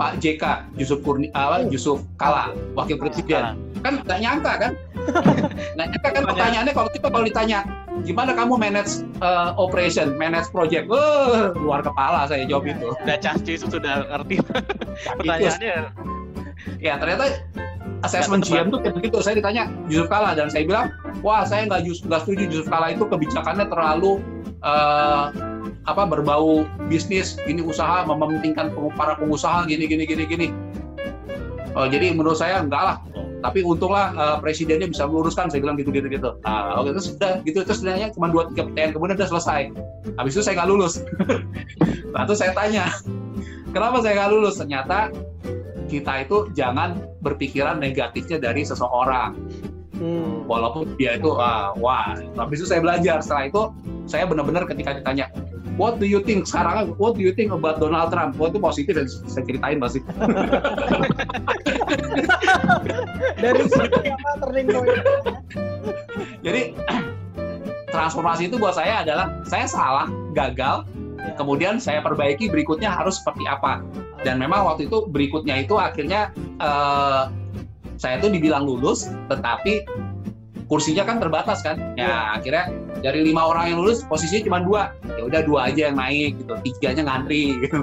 Pak 0.00 0.16
JK 0.24 0.72
Yusuf 0.80 1.04
Kurni 1.04 1.28
apa 1.36 1.68
Yusuf 1.68 2.00
Kala 2.16 2.56
wakil 2.72 2.96
presiden. 2.96 3.60
Kan 3.84 4.00
nggak 4.00 4.20
nyangka 4.24 4.52
kan? 4.56 4.72
Nggak 5.76 5.86
nyangka 5.92 6.08
kan 6.08 6.22
pertanyaannya 6.24 6.72
kalau 6.72 6.88
kita 6.92 7.06
kalau 7.12 7.24
ditanya 7.28 7.58
gimana 8.00 8.32
kamu 8.32 8.56
manage 8.56 9.04
uh, 9.20 9.52
operation 9.60 10.16
manage 10.16 10.48
project? 10.48 10.88
Wah, 10.88 11.52
luar 11.52 11.84
kepala 11.84 12.24
saya 12.24 12.48
jawab 12.48 12.72
itu. 12.72 12.96
Udah 13.04 13.16
casci 13.20 13.60
itu 13.60 13.68
sudah 13.68 14.08
ngerti. 14.08 14.40
Pertanyaannya. 15.20 15.92
ya 16.76 17.00
ternyata 17.00 17.40
assessment 18.04 18.44
GM 18.44 18.72
tuh 18.72 18.80
kayak 18.80 18.96
begitu. 18.96 19.20
Saya 19.20 19.36
ditanya 19.36 19.68
Yusuf 19.84 20.08
Kala 20.08 20.32
dan 20.32 20.48
saya 20.48 20.64
bilang 20.64 20.92
wah 21.20 21.44
saya 21.44 21.68
nggak 21.68 21.84
nggak 22.08 22.20
setuju 22.24 22.42
Yusuf 22.48 22.66
Kala 22.72 22.96
itu 22.96 23.04
kebijakannya 23.04 23.68
terlalu 23.68 24.24
uh, 24.64 25.28
apa 25.88 26.04
berbau 26.04 26.68
bisnis 26.92 27.40
ini 27.48 27.64
usaha 27.64 28.04
mementingkan 28.04 28.72
para 28.98 29.16
pengusaha 29.16 29.64
gini 29.64 29.88
gini 29.88 30.04
gini 30.04 30.24
gini. 30.28 30.48
Oh, 31.78 31.86
jadi 31.86 32.12
menurut 32.12 32.36
saya 32.36 32.60
enggak 32.60 32.82
lah. 32.82 32.96
Tapi 33.40 33.64
untunglah 33.64 34.12
uh, 34.20 34.36
presidennya 34.36 34.84
bisa 34.84 35.08
meluruskan 35.08 35.48
saya 35.48 35.64
bilang 35.64 35.80
gitu 35.80 35.88
gitu 35.88 36.12
gitu. 36.12 36.36
Nah 36.44 36.76
oke 36.76 36.92
terus 36.92 37.16
udah 37.16 37.40
gitu 37.48 37.64
terus 37.64 37.80
nanya 37.80 38.12
cuma 38.12 38.28
dua 38.28 38.52
tiga 38.52 38.68
pertanyaan 38.68 38.92
kemudian 38.92 39.16
udah 39.16 39.30
selesai. 39.32 39.60
Habis 40.20 40.32
itu 40.36 40.42
saya 40.44 40.60
nggak 40.60 40.68
lulus. 40.68 40.94
Nah 42.10 42.26
terus 42.26 42.42
saya 42.42 42.50
tanya 42.58 42.90
kenapa 43.70 44.02
saya 44.02 44.18
nggak 44.18 44.30
lulus? 44.34 44.58
Ternyata 44.58 45.14
kita 45.86 46.26
itu 46.26 46.50
jangan 46.58 46.98
berpikiran 47.22 47.78
negatifnya 47.80 48.42
dari 48.42 48.66
seseorang. 48.66 49.38
Hmm. 50.00 50.48
walaupun 50.48 50.96
dia 50.96 51.20
itu 51.20 51.28
wah, 51.28 51.76
wah 51.76 52.16
habis 52.40 52.64
itu 52.64 52.68
saya 52.72 52.80
belajar. 52.80 53.20
Setelah 53.20 53.52
itu 53.52 53.62
saya 54.08 54.24
benar-benar 54.24 54.64
ketika 54.64 54.96
ditanya 54.96 55.28
what 55.76 55.98
do 55.98 56.06
you 56.06 56.22
think 56.22 56.46
sekarang 56.46 56.94
what 56.96 57.14
do 57.14 57.22
you 57.22 57.34
think 57.34 57.52
about 57.52 57.78
Donald 57.82 58.10
Trump 58.10 58.38
wah 58.38 58.48
itu 58.48 58.58
positif 58.58 58.92
dan 58.96 59.06
saya 59.06 59.44
ceritain 59.46 59.78
masih 59.78 60.02
Dari 63.40 63.64
situ 63.66 63.98
apa 64.04 64.30
turning 64.44 64.68
point? 64.68 65.04
jadi 66.44 66.72
transformasi 67.90 68.48
itu 68.48 68.56
buat 68.56 68.76
saya 68.78 69.02
adalah 69.02 69.26
saya 69.44 69.66
salah 69.66 70.06
gagal 70.32 70.86
Ya. 71.20 71.36
kemudian 71.36 71.76
saya 71.76 72.00
perbaiki 72.00 72.48
berikutnya 72.48 72.88
harus 72.88 73.20
seperti 73.20 73.44
apa 73.44 73.84
dan 74.24 74.40
memang 74.40 74.64
waktu 74.64 74.88
itu 74.88 75.04
berikutnya 75.04 75.60
itu 75.60 75.76
akhirnya 75.76 76.32
eh, 76.60 77.22
saya 78.00 78.16
tuh 78.24 78.32
dibilang 78.32 78.64
lulus 78.64 79.12
tetapi 79.28 79.84
kursinya 80.70 81.02
kan 81.02 81.18
terbatas 81.18 81.66
kan. 81.66 81.98
Ya 81.98 82.38
akhirnya 82.38 82.70
dari 83.02 83.26
lima 83.26 83.42
orang 83.50 83.74
yang 83.74 83.78
lulus 83.82 84.06
posisinya 84.06 84.46
cuma 84.46 84.58
dua. 84.62 84.82
Ya 85.18 85.26
udah 85.26 85.40
dua 85.42 85.58
aja 85.66 85.90
yang 85.90 85.98
naik 85.98 86.38
gitu. 86.38 86.54
Tiganya 86.62 87.02
ngantri 87.10 87.58
gitu. 87.58 87.82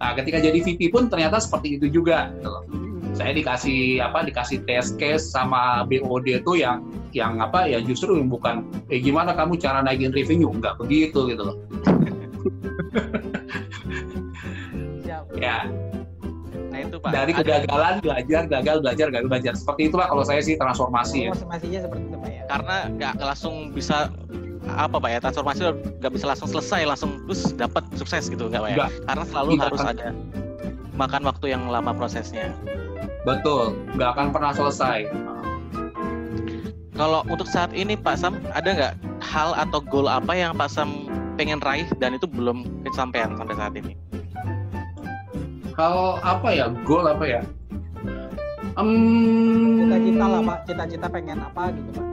Nah 0.00 0.10
ketika 0.16 0.40
jadi 0.40 0.58
VP 0.64 0.88
pun 0.88 1.12
ternyata 1.12 1.36
seperti 1.36 1.76
itu 1.76 1.92
juga 1.92 2.32
gitu 2.40 2.48
loh. 2.48 2.64
Saya 3.12 3.36
dikasih 3.36 4.00
apa 4.00 4.24
dikasih 4.24 4.64
test 4.64 4.96
case 4.96 5.28
sama 5.28 5.84
BOD 5.84 6.40
itu 6.40 6.64
yang 6.64 6.80
yang 7.12 7.40
apa 7.44 7.68
ya 7.68 7.82
justru 7.84 8.16
yang 8.16 8.32
bukan 8.32 8.64
eh 8.88 9.00
gimana 9.04 9.36
kamu 9.36 9.60
cara 9.60 9.84
naikin 9.84 10.14
revenue? 10.16 10.48
Nggak 10.48 10.80
begitu 10.80 11.28
gitu 11.28 11.42
loh. 11.44 11.56
Ya 15.36 15.66
Pak. 16.98 17.10
dari 17.10 17.32
ada- 17.32 17.40
kegagalan 17.40 17.94
belajar 17.98 18.42
gagal 18.44 18.76
belajar 18.80 19.06
gagal 19.08 19.28
belajar 19.28 19.52
seperti 19.54 19.82
itulah 19.86 20.06
kalau 20.06 20.22
saya 20.22 20.40
sih 20.40 20.54
transformasi 20.54 21.16
ya 21.20 21.30
Transformasinya 21.30 21.80
seperti 21.82 22.02
itu 22.04 22.16
Pak 22.16 22.30
ya. 22.30 22.42
karena 22.46 22.76
nggak 22.90 23.14
langsung 23.18 23.54
bisa 23.70 23.96
apa 24.68 24.96
pak 24.96 25.08
ya 25.08 25.18
transformasi 25.18 25.60
nggak 25.96 26.12
bisa 26.12 26.26
langsung 26.26 26.48
selesai 26.50 26.80
langsung 26.84 27.10
terus 27.24 27.42
dapat 27.52 27.80
sukses 27.94 28.26
gitu 28.26 28.46
nggak 28.46 28.60
pak 28.60 28.68
ya 28.68 28.76
Nggak. 28.76 28.90
karena 29.06 29.24
selalu 29.26 29.48
Nggak 29.50 29.64
harus 29.64 29.80
akan. 29.80 29.92
ada 29.94 30.08
makan 30.92 31.22
waktu 31.24 31.46
yang 31.48 31.62
lama 31.66 31.90
prosesnya 31.90 32.52
betul 33.24 33.72
nggak 33.94 34.08
akan 34.12 34.26
pernah 34.28 34.52
selesai 34.52 35.08
kalau 36.92 37.22
untuk 37.24 37.46
saat 37.46 37.70
ini 37.72 37.94
Pak 37.94 38.18
Sam 38.18 38.34
ada 38.50 38.68
nggak 38.68 38.94
hal 39.22 39.54
atau 39.54 39.78
goal 39.80 40.04
apa 40.04 40.34
yang 40.34 40.52
Pak 40.52 40.66
Sam 40.66 41.06
pengen 41.38 41.62
raih 41.62 41.86
dan 41.96 42.12
itu 42.12 42.26
belum 42.26 42.66
kesampaian 42.82 43.32
sampai 43.32 43.54
saat 43.54 43.72
ini 43.72 43.94
kalau 45.78 46.18
apa 46.20 46.48
ya 46.50 46.66
goal 46.82 47.06
apa 47.06 47.24
ya 47.24 47.40
Cita-cita 48.78 50.22
lah 50.24 50.40
Pak, 50.40 50.58
cita-cita 50.64 51.06
pengen 51.08 51.38
apa 51.40 51.70
gitu 51.72 51.90
Pak. 51.92 52.06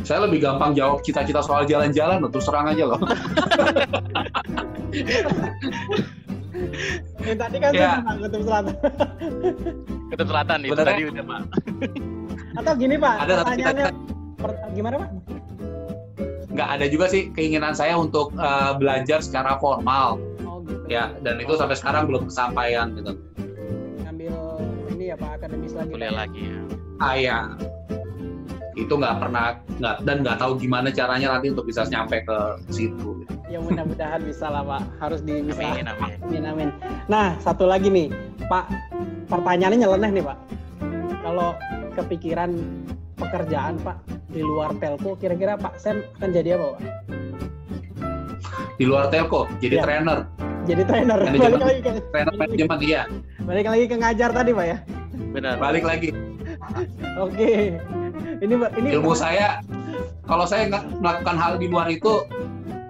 saya 0.00 0.20
lebih 0.20 0.36
gampang 0.38 0.72
jawab 0.72 1.00
cita-cita 1.00 1.40
soal 1.40 1.64
jalan-jalan 1.64 2.20
loh, 2.20 2.28
terus 2.28 2.44
terang 2.44 2.68
aja 2.68 2.84
loh 2.86 3.00
Yang 7.20 7.38
tadi 7.38 7.56
kan 7.58 7.70
Ya. 7.72 7.98
Kutub 8.14 8.42
Selatan. 8.42 8.74
Kutub 10.10 10.26
Selatan 10.26 10.58
itu 10.60 10.68
Sebenarnya- 10.70 10.92
tadi 10.92 11.02
udah 11.06 11.24
Pak 11.24 11.40
Atau 12.54 12.72
gini 12.76 12.96
Pak, 12.96 13.14
Ada, 13.18 13.32
pertanyaannya 13.40 13.86
per- 14.36 14.60
gimana 14.70 14.96
Pak? 14.98 15.10
nggak 16.54 16.68
ada 16.70 16.86
juga 16.86 17.10
sih 17.10 17.34
keinginan 17.34 17.74
saya 17.74 17.98
untuk 17.98 18.30
eh, 18.32 18.72
belajar 18.76 19.18
secara 19.18 19.58
formal. 19.58 20.22
Ya 20.86 21.12
dan 21.20 21.38
itu 21.38 21.52
sampai 21.54 21.74
sekarang 21.74 22.04
belum 22.04 22.28
kesampaian 22.28 22.92
gitu 22.94 23.12
Ngambil 24.00 24.34
ini 24.92 25.04
ya 25.10 25.16
Pak 25.16 25.30
akademis 25.38 25.72
lagi. 25.72 25.90
kuliah 25.90 26.12
lagi 26.12 26.42
ya 26.44 26.60
ah 26.98 27.14
ya 27.14 27.38
itu 28.74 28.90
nggak 28.90 29.16
pernah 29.18 29.46
nggak 29.78 29.96
dan 30.02 30.16
nggak 30.20 30.36
tahu 30.36 30.52
gimana 30.58 30.90
caranya 30.90 31.30
nanti 31.30 31.46
untuk 31.48 31.64
bisa 31.64 31.86
nyampe 31.86 32.20
ke 32.20 32.38
situ 32.68 33.22
Ya 33.44 33.62
mudah-mudahan 33.62 34.18
bisa 34.20 34.50
lah 34.50 34.66
Pak. 34.66 34.82
Harus 34.98 35.20
di 35.22 35.38
bisa. 35.38 35.62
amin 35.62 35.86
amin 35.86 36.16
Amin 36.18 36.42
amin. 36.44 36.68
Nah 37.06 37.38
satu 37.38 37.70
lagi 37.70 37.86
nih 37.86 38.10
Pak, 38.44 38.66
pertanyaannya 39.30 39.78
nyeleneh 39.78 40.10
nih 40.10 40.24
Pak. 40.24 40.38
Kalau 41.22 41.54
kepikiran 41.94 42.50
pekerjaan 43.14 43.78
Pak 43.78 44.00
di 44.28 44.42
luar 44.42 44.74
telco, 44.74 45.14
kira-kira 45.14 45.54
Pak 45.54 45.78
Sam 45.78 46.02
akan 46.18 46.30
jadi 46.32 46.58
apa 46.58 46.66
Pak? 46.66 46.80
di 48.74 48.84
luar 48.84 49.06
telco 49.06 49.46
jadi 49.62 49.78
Ya. 49.78 49.82
trainer 49.86 50.18
Jadi 50.64 50.82
trainer. 50.88 51.18
Manajemen. 51.20 51.60
Balik 51.60 51.64
lagi 51.64 51.80
ke 51.84 51.90
trainer 52.12 52.34
manajemen 52.34 52.78
iya 52.80 53.02
balik 53.44 53.66
lagi 53.68 53.84
ke 53.90 53.96
ngajar 54.00 54.30
tadi 54.32 54.50
Pak 54.56 54.66
ya. 54.66 54.78
benar 55.34 55.54
balik 55.58 55.84
lagi 55.84 56.10
Oke. 57.20 57.76
Ini 58.40 58.54
Pak, 58.56 58.70
ini 58.80 58.88
ilmu 58.96 59.12
saya 59.12 59.60
kalau 60.24 60.48
saya 60.48 60.66
nggak 60.72 60.84
melakukan 61.04 61.36
hal 61.36 61.52
di 61.60 61.68
luar 61.68 61.92
itu 61.92 62.24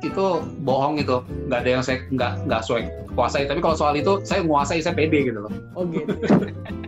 itu 0.04 0.26
bohong 0.62 1.00
itu 1.00 1.24
nggak 1.50 1.58
ada 1.64 1.70
yang 1.80 1.82
saya 1.82 2.04
nggak 2.12 2.46
nggak 2.46 2.60
sesuai 2.62 2.82
kuasai 3.16 3.48
tapi 3.48 3.58
kalau 3.64 3.74
soal 3.74 3.96
itu 3.98 4.20
saya 4.22 4.44
menguasai 4.46 4.84
saya 4.84 4.94
pede 4.94 5.26
gitu 5.26 5.40
loh 5.42 5.52
Oh 5.74 5.82
gitu. 5.90 6.12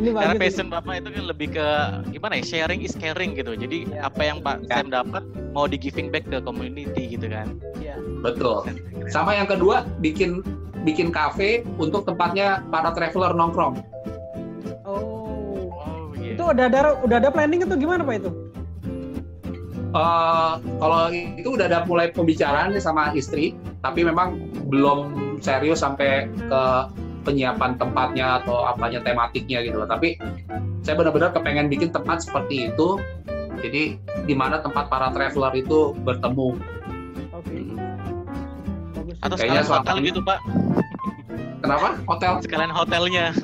Ini 0.00 0.16
Karena 0.16 0.32
bagus. 0.32 0.40
passion 0.40 0.68
Bapak 0.72 0.94
itu 0.96 1.08
kan 1.12 1.24
lebih 1.28 1.48
ke 1.52 1.66
gimana 2.08 2.40
ya? 2.40 2.42
Sharing 2.42 2.80
is 2.80 2.96
caring 2.96 3.36
gitu. 3.36 3.52
Jadi 3.52 3.84
Iya. 3.84 4.08
apa 4.08 4.22
yang 4.24 4.40
Pak 4.40 4.64
Ya. 4.64 4.80
Sam 4.80 4.88
dapat 4.88 5.22
mau 5.52 5.68
di 5.68 5.76
giving 5.76 6.08
back 6.08 6.24
ke 6.24 6.40
community 6.40 7.12
gitu 7.12 7.28
kan. 7.28 7.60
Iya. 7.76 8.00
Betul. 8.24 8.64
Sama 9.12 9.36
yang 9.36 9.44
kedua, 9.44 9.84
bikin 10.00 10.40
bikin 10.80 11.12
kafe 11.12 11.60
untuk 11.76 12.08
tempatnya 12.08 12.64
para 12.72 12.88
traveler 12.90 13.36
nongkrong. 13.36 13.84
Oh. 14.88 15.68
Oh 15.68 16.08
iya. 16.16 16.32
Itu 16.32 16.48
udah 16.48 16.64
ada 16.64 16.80
udah 17.04 17.16
ada 17.20 17.28
planning 17.28 17.68
atau 17.68 17.76
gimana 17.76 18.00
Pak 18.00 18.16
itu? 18.16 18.30
Eh, 19.90 20.52
kalau 20.78 21.10
itu 21.10 21.48
udah 21.50 21.66
ada 21.66 21.82
mulai 21.82 22.08
pembicaraan 22.08 22.70
nih 22.70 22.78
sama 22.78 23.10
istri, 23.12 23.58
tapi 23.82 24.06
memang 24.06 24.38
belum 24.70 25.10
serius 25.42 25.82
sampai 25.82 26.30
ke 26.30 26.62
penyiapan 27.22 27.76
tempatnya 27.76 28.40
atau 28.42 28.64
apanya 28.64 29.00
tematiknya 29.00 29.60
gitu 29.64 29.80
loh. 29.80 29.88
Tapi 29.88 30.16
saya 30.80 30.96
benar-benar 30.96 31.30
kepengen 31.32 31.68
bikin 31.68 31.90
tempat 31.92 32.24
seperti 32.24 32.72
itu. 32.72 32.96
Jadi 33.60 34.00
di 34.24 34.34
mana 34.34 34.64
tempat 34.64 34.88
para 34.88 35.12
traveler 35.12 35.52
itu 35.60 35.92
bertemu. 36.00 36.48
Oke. 37.36 37.52
Hmm. 37.52 37.76
Bagus. 38.96 39.16
Atau 39.20 39.36
Kayaknya 39.36 39.62
hotel 39.62 39.84
soalnya- 39.84 40.08
gitu 40.08 40.20
Pak. 40.24 40.38
Kenapa? 41.60 41.88
Hotel? 42.08 42.32
Sekalian 42.40 42.72
hotelnya. 42.72 43.26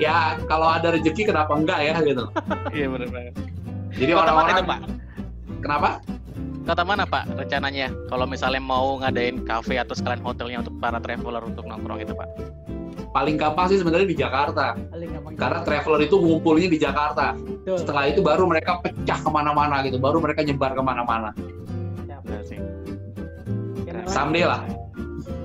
Ya 0.00 0.34
kalau 0.50 0.66
ada 0.66 0.90
rezeki 0.98 1.30
kenapa 1.30 1.54
enggak 1.54 1.78
ya 1.78 1.94
gitu. 2.02 2.26
iya 2.74 2.90
benar 2.90 3.06
banget. 3.14 3.34
Jadi 3.94 4.12
orang-orang 4.18 4.66
Pak? 4.66 4.78
kenapa? 5.62 5.88
Kota 6.62 6.86
mana 6.86 7.02
Pak 7.02 7.26
rencananya? 7.34 7.90
Kalau 8.06 8.22
misalnya 8.22 8.62
mau 8.62 9.02
ngadain 9.02 9.42
cafe 9.42 9.82
atau 9.82 9.98
sekalian 9.98 10.22
hotelnya 10.22 10.62
untuk 10.62 10.74
para 10.78 11.02
traveler 11.02 11.42
untuk 11.42 11.66
nongkrong 11.66 12.06
itu 12.06 12.14
Pak? 12.14 12.28
Paling 13.12 13.36
gampang 13.36 13.66
sih 13.68 13.82
sebenarnya 13.82 14.08
di 14.08 14.16
Jakarta. 14.16 14.78
Paling 14.88 15.10
gampang. 15.10 15.32
Karena 15.36 15.60
traveler 15.66 16.00
itu 16.06 16.16
ngumpulnya 16.16 16.68
di 16.70 16.78
Jakarta. 16.78 17.34
Betul. 17.34 17.76
Setelah 17.82 18.04
itu 18.08 18.20
baru 18.22 18.46
mereka 18.46 18.78
pecah 18.80 19.18
ke 19.20 19.30
mana-mana 19.30 19.82
gitu. 19.84 19.98
Baru 19.98 20.22
mereka 20.22 20.46
nyebar 20.46 20.72
ke 20.72 20.82
mana-mana. 20.82 21.30
Someday 24.08 24.44
lah. 24.46 24.62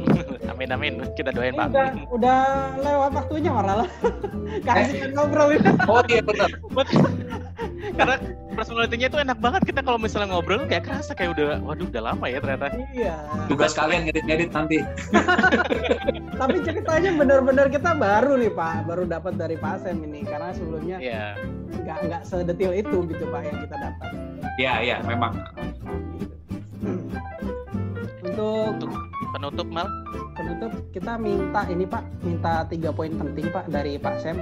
amin 0.54 0.70
amin. 0.72 0.94
Kita 1.14 1.34
doain 1.34 1.54
Pak. 1.54 1.70
udah 1.72 1.88
udah 2.14 2.40
lewat 2.82 3.12
waktunya 3.16 3.52
malah. 3.52 3.90
Kasih 4.68 5.12
ngobrol 5.18 5.58
ini. 5.58 5.70
Oh 5.90 6.02
iya 6.08 6.22
benar. 6.24 6.50
Karena 7.78 8.16
personalitinya 8.58 9.08
itu 9.10 9.18
enak 9.22 9.38
banget 9.38 9.62
kita 9.70 9.80
kalau 9.86 10.02
misalnya 10.02 10.34
ngobrol 10.34 10.66
kayak 10.66 10.90
kerasa 10.90 11.14
kayak 11.14 11.38
udah 11.38 11.62
waduh 11.62 11.86
udah 11.86 12.04
lama 12.14 12.26
ya 12.26 12.42
ternyata. 12.42 12.74
Iya. 12.94 13.16
Tugas 13.46 13.78
kalian 13.78 14.10
ngedit-ngedit 14.10 14.50
nanti. 14.52 14.82
Tapi 16.42 16.58
ceritanya 16.66 17.12
benar-benar 17.18 17.68
kita 17.70 17.94
baru 17.98 18.38
nih 18.38 18.54
Pak, 18.54 18.90
baru 18.90 19.04
dapat 19.06 19.38
dari 19.38 19.58
Pak 19.58 19.86
Sam 19.86 20.02
ini 20.06 20.26
karena 20.26 20.50
sebelumnya 20.54 20.98
Iya. 21.02 21.38
nggak 21.86 21.98
nggak 22.10 22.22
sedetil 22.26 22.72
itu 22.74 22.98
gitu 23.10 23.24
Pak 23.30 23.42
yang 23.46 23.58
kita 23.62 23.76
dapat. 23.78 24.10
Iya 24.58 24.74
iya 24.82 24.98
memang. 25.06 25.34
Untuk 28.26 28.70
Untuk 28.78 28.92
penutup 29.34 29.68
mal 29.70 29.88
penutup 30.34 30.72
kita 30.94 31.18
minta 31.20 31.62
ini 31.68 31.86
Pak, 31.86 32.04
minta 32.24 32.64
tiga 32.70 32.90
poin 32.94 33.12
penting 33.14 33.50
Pak 33.50 33.70
dari 33.70 33.98
Pak 33.98 34.16
Sam 34.22 34.38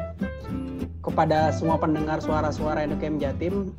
kepada 1.06 1.54
semua 1.54 1.78
pendengar 1.78 2.18
suara-suara 2.20 2.82
Endokem 2.82 3.22
Jatim. 3.22 3.70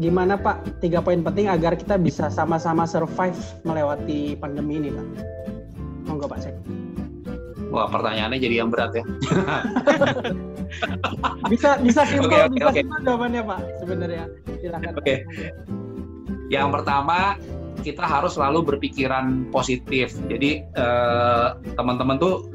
Gimana 0.00 0.40
Pak 0.40 0.80
tiga 0.80 1.04
poin 1.04 1.20
penting 1.20 1.52
agar 1.52 1.76
kita 1.76 2.00
bisa 2.00 2.32
sama-sama 2.32 2.88
survive 2.88 3.36
melewati 3.62 4.34
pandemi 4.40 4.80
ini 4.80 4.88
Pak? 4.90 5.06
Monggo 6.08 6.26
Pak 6.26 6.40
Sam. 6.42 6.56
Wah 7.72 7.88
pertanyaannya 7.88 8.40
jadi 8.40 8.64
yang 8.64 8.72
berat 8.72 8.92
ya. 8.96 9.04
Bisa 11.52 11.76
bisa 11.84 12.00
simpel, 12.08 12.32
Oke, 12.32 12.48
oke, 12.48 12.56
bisa 12.56 12.68
oke. 12.72 12.80
simpel 12.80 12.98
jawabannya 13.04 13.42
Pak 13.44 13.60
sebenarnya. 13.84 14.24
Silakan. 14.56 14.92
Oke. 14.96 15.14
Yang 16.48 16.68
pertama 16.80 17.36
kita 17.84 18.04
harus 18.08 18.40
selalu 18.40 18.64
berpikiran 18.72 19.52
positif. 19.52 20.16
Jadi 20.32 20.64
eh, 20.64 21.48
teman-teman 21.76 22.16
tuh 22.16 22.48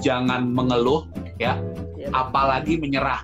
jangan 0.00 0.48
mengeluh 0.48 1.04
ya, 1.36 1.60
Iya, 2.02 2.08
apalagi 2.10 2.82
menyerah. 2.82 3.22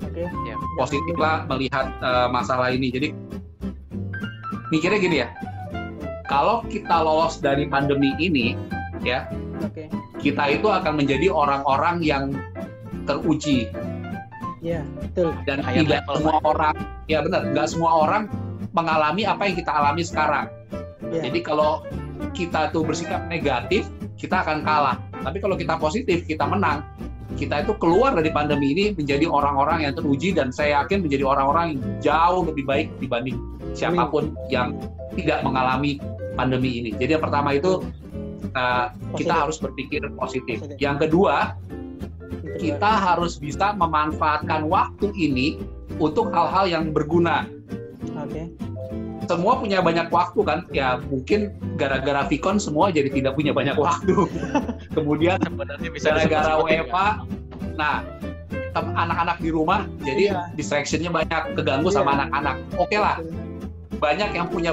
Oke. 0.00 0.24
ya. 0.24 0.54
Positiflah 0.80 1.44
melihat 1.52 1.92
eh, 2.00 2.28
masalah 2.32 2.72
ini. 2.72 2.88
Jadi 2.88 3.12
mikirnya 4.72 4.98
gini 4.98 5.16
ya. 5.20 5.28
Kalau 6.26 6.64
kita 6.66 7.04
lolos 7.04 7.38
dari 7.38 7.68
pandemi 7.70 8.10
ini, 8.18 8.56
ya 9.06 9.30
Oke. 9.62 9.86
kita 10.18 10.58
itu 10.58 10.66
akan 10.66 10.98
menjadi 10.98 11.30
orang-orang 11.30 12.02
yang 12.02 12.34
teruji 13.06 13.70
Iya, 14.58 14.82
betul. 14.98 15.30
dan 15.46 15.62
Higher 15.62 15.86
tidak 15.86 16.02
level, 16.02 16.14
semua 16.18 16.36
orang 16.42 16.74
ya 17.06 17.18
benar 17.22 17.42
nggak 17.54 17.68
semua 17.70 17.90
orang 18.02 18.26
mengalami 18.74 19.22
apa 19.22 19.46
yang 19.46 19.54
kita 19.54 19.70
alami 19.70 20.02
sekarang 20.02 20.50
Iya. 21.14 21.30
jadi 21.30 21.38
kalau 21.46 21.86
kita 22.34 22.74
tuh 22.74 22.82
bersikap 22.82 23.22
negatif 23.30 23.86
kita 24.18 24.42
akan 24.42 24.66
kalah 24.66 24.98
tapi 25.22 25.38
kalau 25.38 25.54
kita 25.54 25.78
positif 25.78 26.26
kita 26.26 26.42
menang 26.42 26.82
kita 27.34 27.66
itu 27.66 27.74
keluar 27.82 28.14
dari 28.14 28.30
pandemi 28.30 28.70
ini 28.72 28.84
menjadi 28.94 29.26
orang-orang 29.26 29.82
yang 29.82 29.94
teruji 29.98 30.30
dan 30.30 30.54
saya 30.54 30.82
yakin 30.82 31.02
menjadi 31.02 31.26
orang-orang 31.26 31.74
yang 31.74 31.80
jauh 31.98 32.46
lebih 32.46 32.64
baik 32.64 32.88
dibanding 33.02 33.36
siapa 33.74 34.06
pun 34.06 34.32
yang 34.46 34.78
tidak 35.18 35.42
mengalami 35.42 35.98
pandemi 36.38 36.80
ini 36.80 36.90
jadi 36.94 37.18
yang 37.18 37.24
pertama 37.26 37.58
itu 37.58 37.82
uh, 38.54 38.94
kita 39.18 39.34
Positif. 39.34 39.34
harus 39.34 39.56
berpikir 39.58 40.00
positif 40.14 40.56
Positif. 40.62 40.78
yang 40.78 40.96
kedua 41.02 41.58
kita 42.56 42.88
harus 42.88 43.36
bisa 43.36 43.76
memanfaatkan 43.76 44.64
waktu 44.66 45.12
ini 45.12 45.60
untuk 46.00 46.32
hal-hal 46.32 46.66
yang 46.68 46.84
berguna. 46.90 47.48
Oke. 48.16 48.48
Semua 49.26 49.58
punya 49.58 49.78
banyak 49.82 50.08
waktu 50.08 50.40
kan? 50.42 50.58
Ya 50.70 50.96
mungkin 51.10 51.52
gara-gara 51.76 52.24
Vicon 52.26 52.56
semua 52.56 52.88
jadi 52.90 53.10
tidak 53.10 53.34
punya 53.34 53.50
banyak 53.50 53.74
waktu. 53.76 54.26
Kemudian 54.96 55.38
Sebenarnya 55.42 55.90
bisa 55.90 56.14
gara-gara 56.14 56.54
WFA, 56.62 57.06
nah 57.74 58.00
tem- 58.72 58.94
anak-anak 58.94 59.36
di 59.42 59.50
rumah 59.50 59.84
jadi 60.00 60.32
Iya. 60.32 60.42
distraction-nya 60.54 61.10
banyak, 61.10 61.42
keganggu 61.58 61.90
Iya. 61.90 61.96
sama 62.00 62.10
anak-anak. 62.22 62.56
Oke 62.78 62.96
lah, 62.96 63.18
banyak 63.98 64.30
yang 64.32 64.46
punya 64.48 64.72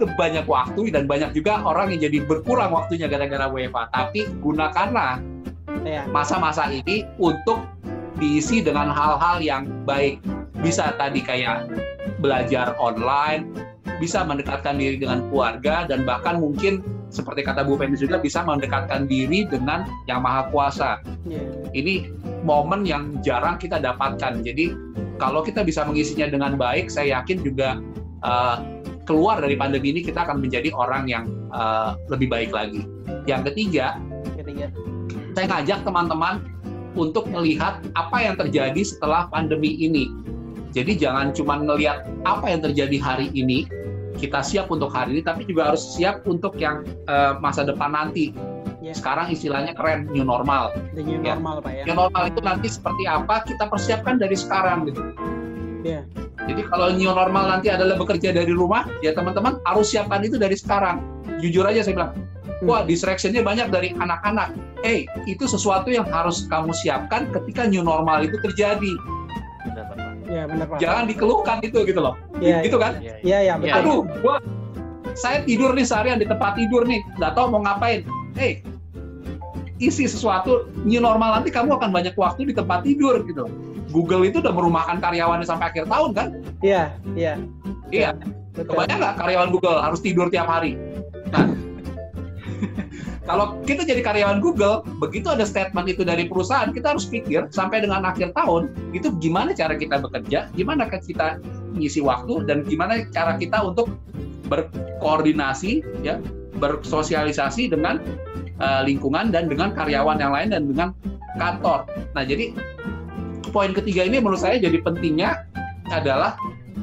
banyak 0.00 0.48
waktu 0.48 0.88
dan 0.96 1.04
banyak 1.04 1.36
juga 1.36 1.60
orang 1.60 1.92
yang 1.92 2.08
jadi 2.08 2.24
berkurang 2.24 2.72
waktunya 2.72 3.04
gara-gara 3.04 3.48
WFA. 3.48 3.88
Tapi 3.92 4.24
gunakanlah 4.40 5.20
Iya. 5.84 6.08
masa-masa 6.08 6.68
ini 6.72 7.04
untuk 7.20 7.60
diisi 8.16 8.60
dengan 8.60 8.92
hal-hal 8.92 9.40
yang 9.40 9.68
baik. 9.84 10.20
Bisa 10.60 10.92
tadi 10.96 11.24
kayak 11.24 11.68
belajar 12.20 12.76
online, 12.76 13.48
bisa 14.00 14.24
mendekatkan 14.24 14.80
diri 14.80 14.96
dengan 14.96 15.28
keluarga, 15.28 15.84
dan 15.84 16.08
bahkan 16.08 16.40
mungkin 16.40 16.80
seperti 17.12 17.44
kata 17.44 17.66
Bu 17.66 17.76
Feni 17.76 17.98
juga 18.00 18.16
bisa 18.16 18.40
mendekatkan 18.40 19.04
diri 19.04 19.44
dengan 19.44 19.84
Yang 20.08 20.20
Maha 20.24 20.42
Kuasa. 20.48 20.90
Iya. 21.28 21.42
Ini 21.76 21.94
momen 22.42 22.88
yang 22.88 23.20
jarang 23.20 23.60
kita 23.60 23.76
dapatkan. 23.82 24.40
Jadi 24.40 24.72
kalau 25.20 25.44
kita 25.44 25.60
bisa 25.66 25.84
mengisinya 25.84 26.30
dengan 26.32 26.56
baik, 26.56 26.88
saya 26.88 27.20
yakin 27.20 27.44
juga 27.44 27.76
uh, 28.24 28.62
keluar 29.04 29.42
dari 29.42 29.58
pandemi 29.58 29.90
ini 29.90 30.00
kita 30.06 30.22
akan 30.22 30.38
menjadi 30.40 30.70
orang 30.72 31.10
yang 31.10 31.26
uh, 31.50 31.98
lebih 32.08 32.30
baik 32.30 32.54
lagi. 32.54 32.86
Yang 33.26 33.52
ketiga, 33.52 33.98
Ketiga. 34.38 34.70
saya 35.34 35.46
ngajak 35.50 35.82
teman-teman 35.82 36.46
untuk 36.94 37.26
melihat 37.30 37.82
apa 37.98 38.18
yang 38.22 38.38
terjadi 38.38 38.80
setelah 38.82 39.26
pandemi 39.30 39.74
ini. 39.78 40.10
Jadi 40.70 40.94
jangan 40.94 41.34
cuma 41.34 41.58
melihat 41.58 42.06
apa 42.22 42.46
yang 42.46 42.62
terjadi 42.62 42.96
hari 43.02 43.26
ini, 43.34 43.66
kita 44.20 44.44
siap 44.44 44.68
untuk 44.68 44.92
hari 44.92 45.16
ini, 45.18 45.22
tapi 45.24 45.48
juga 45.48 45.72
harus 45.72 45.80
siap 45.96 46.28
untuk 46.28 46.60
yang 46.60 46.84
eh, 47.08 47.32
masa 47.40 47.64
depan 47.64 47.96
nanti. 47.96 48.36
Ya. 48.80 48.96
Sekarang 48.96 49.28
istilahnya 49.28 49.76
keren, 49.76 50.08
new 50.12 50.24
normal. 50.24 50.72
The 50.96 51.04
new 51.04 51.20
Ya. 51.20 51.36
normal 51.36 51.60
Pak 51.60 51.72
ya. 51.72 51.84
New 51.88 51.96
normal 51.96 52.22
itu 52.32 52.40
nanti 52.40 52.68
seperti 52.68 53.04
apa, 53.08 53.44
kita 53.44 53.68
persiapkan 53.68 54.16
dari 54.16 54.36
sekarang. 54.36 54.88
Gitu. 54.88 55.00
Iya. 55.84 56.04
Jadi 56.48 56.62
kalau 56.68 56.88
new 56.96 57.12
normal 57.12 57.44
nanti 57.48 57.68
adalah 57.68 58.00
bekerja 58.00 58.32
dari 58.32 58.52
rumah, 58.52 58.88
ya 59.04 59.12
teman-teman 59.12 59.60
harus 59.68 59.92
siapkan 59.92 60.24
itu 60.24 60.40
dari 60.40 60.56
sekarang. 60.56 61.00
Jujur 61.44 61.68
aja 61.68 61.84
saya 61.84 61.94
bilang, 61.96 62.12
wah 62.64 62.80
distraction-nya 62.84 63.44
banyak 63.44 63.68
dari 63.68 63.92
anak-anak. 63.96 64.56
Eh, 64.80 65.04
itu 65.28 65.44
sesuatu 65.44 65.92
yang 65.92 66.08
harus 66.08 66.48
kamu 66.48 66.72
siapkan 66.72 67.28
ketika 67.28 67.68
new 67.68 67.84
normal 67.84 68.24
itu 68.24 68.40
terjadi. 68.40 68.92
Benar 70.30 70.66
Pak. 70.70 70.78
Jangan 70.78 71.04
dikeluhkan 71.10 71.58
itu 71.66 71.78
gitu 71.82 72.00
loh. 72.00 72.14
Iya. 72.38 72.62
Gitu 72.62 72.78
kan? 72.78 73.02
Iya, 73.02 73.38
iya. 73.42 73.54
Betul. 73.58 73.76
Aduh, 73.82 74.00
gua 74.22 74.36
saya 75.18 75.42
tidur 75.42 75.74
nih 75.74 75.86
seharian 75.86 76.22
di 76.22 76.26
tempat 76.28 76.54
tidur 76.54 76.86
nih, 76.86 77.02
nggak 77.18 77.34
tahu 77.34 77.50
mau 77.50 77.60
ngapain. 77.66 78.06
Eh, 78.38 78.62
isi 79.82 80.06
sesuatu 80.06 80.70
new 80.86 81.00
normal 81.02 81.40
nanti 81.40 81.50
kamu 81.50 81.74
akan 81.80 81.90
banyak 81.90 82.14
waktu 82.14 82.52
di 82.52 82.54
tempat 82.54 82.86
tidur 82.86 83.24
gitu. 83.26 83.48
Google 83.90 84.22
itu 84.22 84.38
udah 84.38 84.54
merumahkan 84.54 85.02
karyawannya 85.02 85.42
sampai 85.42 85.74
akhir 85.74 85.90
tahun 85.90 86.10
kan? 86.14 86.28
Iya 86.62 86.94
iya. 87.18 87.34
Iya. 87.90 88.14
Kebanyakan 88.54 88.98
nggak 89.02 89.16
karyawan 89.18 89.50
Google 89.50 89.82
harus 89.82 89.98
tidur 89.98 90.30
tiap 90.30 90.46
hari? 90.46 90.78
Nah, 91.34 91.48
kalau 93.30 93.62
kita 93.62 93.86
jadi 93.86 94.02
karyawan 94.02 94.42
Google, 94.42 94.82
begitu 94.98 95.30
ada 95.30 95.46
statement 95.46 95.86
itu 95.86 96.02
dari 96.02 96.26
perusahaan, 96.26 96.74
kita 96.74 96.98
harus 96.98 97.06
pikir 97.06 97.46
sampai 97.54 97.78
dengan 97.78 98.02
akhir 98.02 98.34
tahun 98.34 98.74
itu 98.90 99.14
gimana 99.22 99.54
cara 99.54 99.78
kita 99.78 100.02
bekerja, 100.02 100.50
gimana 100.58 100.90
kita 100.90 101.38
ngisi 101.78 102.02
waktu 102.02 102.42
dan 102.50 102.66
gimana 102.66 103.06
cara 103.14 103.38
kita 103.38 103.62
untuk 103.62 103.86
berkoordinasi 104.50 105.78
ya, 106.02 106.18
bersosialisasi 106.58 107.70
dengan 107.70 108.02
uh, 108.58 108.82
lingkungan 108.82 109.30
dan 109.30 109.46
dengan 109.46 109.78
karyawan 109.78 110.18
yang 110.18 110.34
lain 110.34 110.50
dan 110.50 110.66
dengan 110.66 110.88
kantor. 111.38 111.86
Nah, 112.18 112.26
jadi 112.26 112.50
poin 113.54 113.70
ketiga 113.70 114.10
ini 114.10 114.18
menurut 114.18 114.42
saya 114.42 114.58
jadi 114.58 114.82
pentingnya 114.82 115.46
adalah 115.94 116.34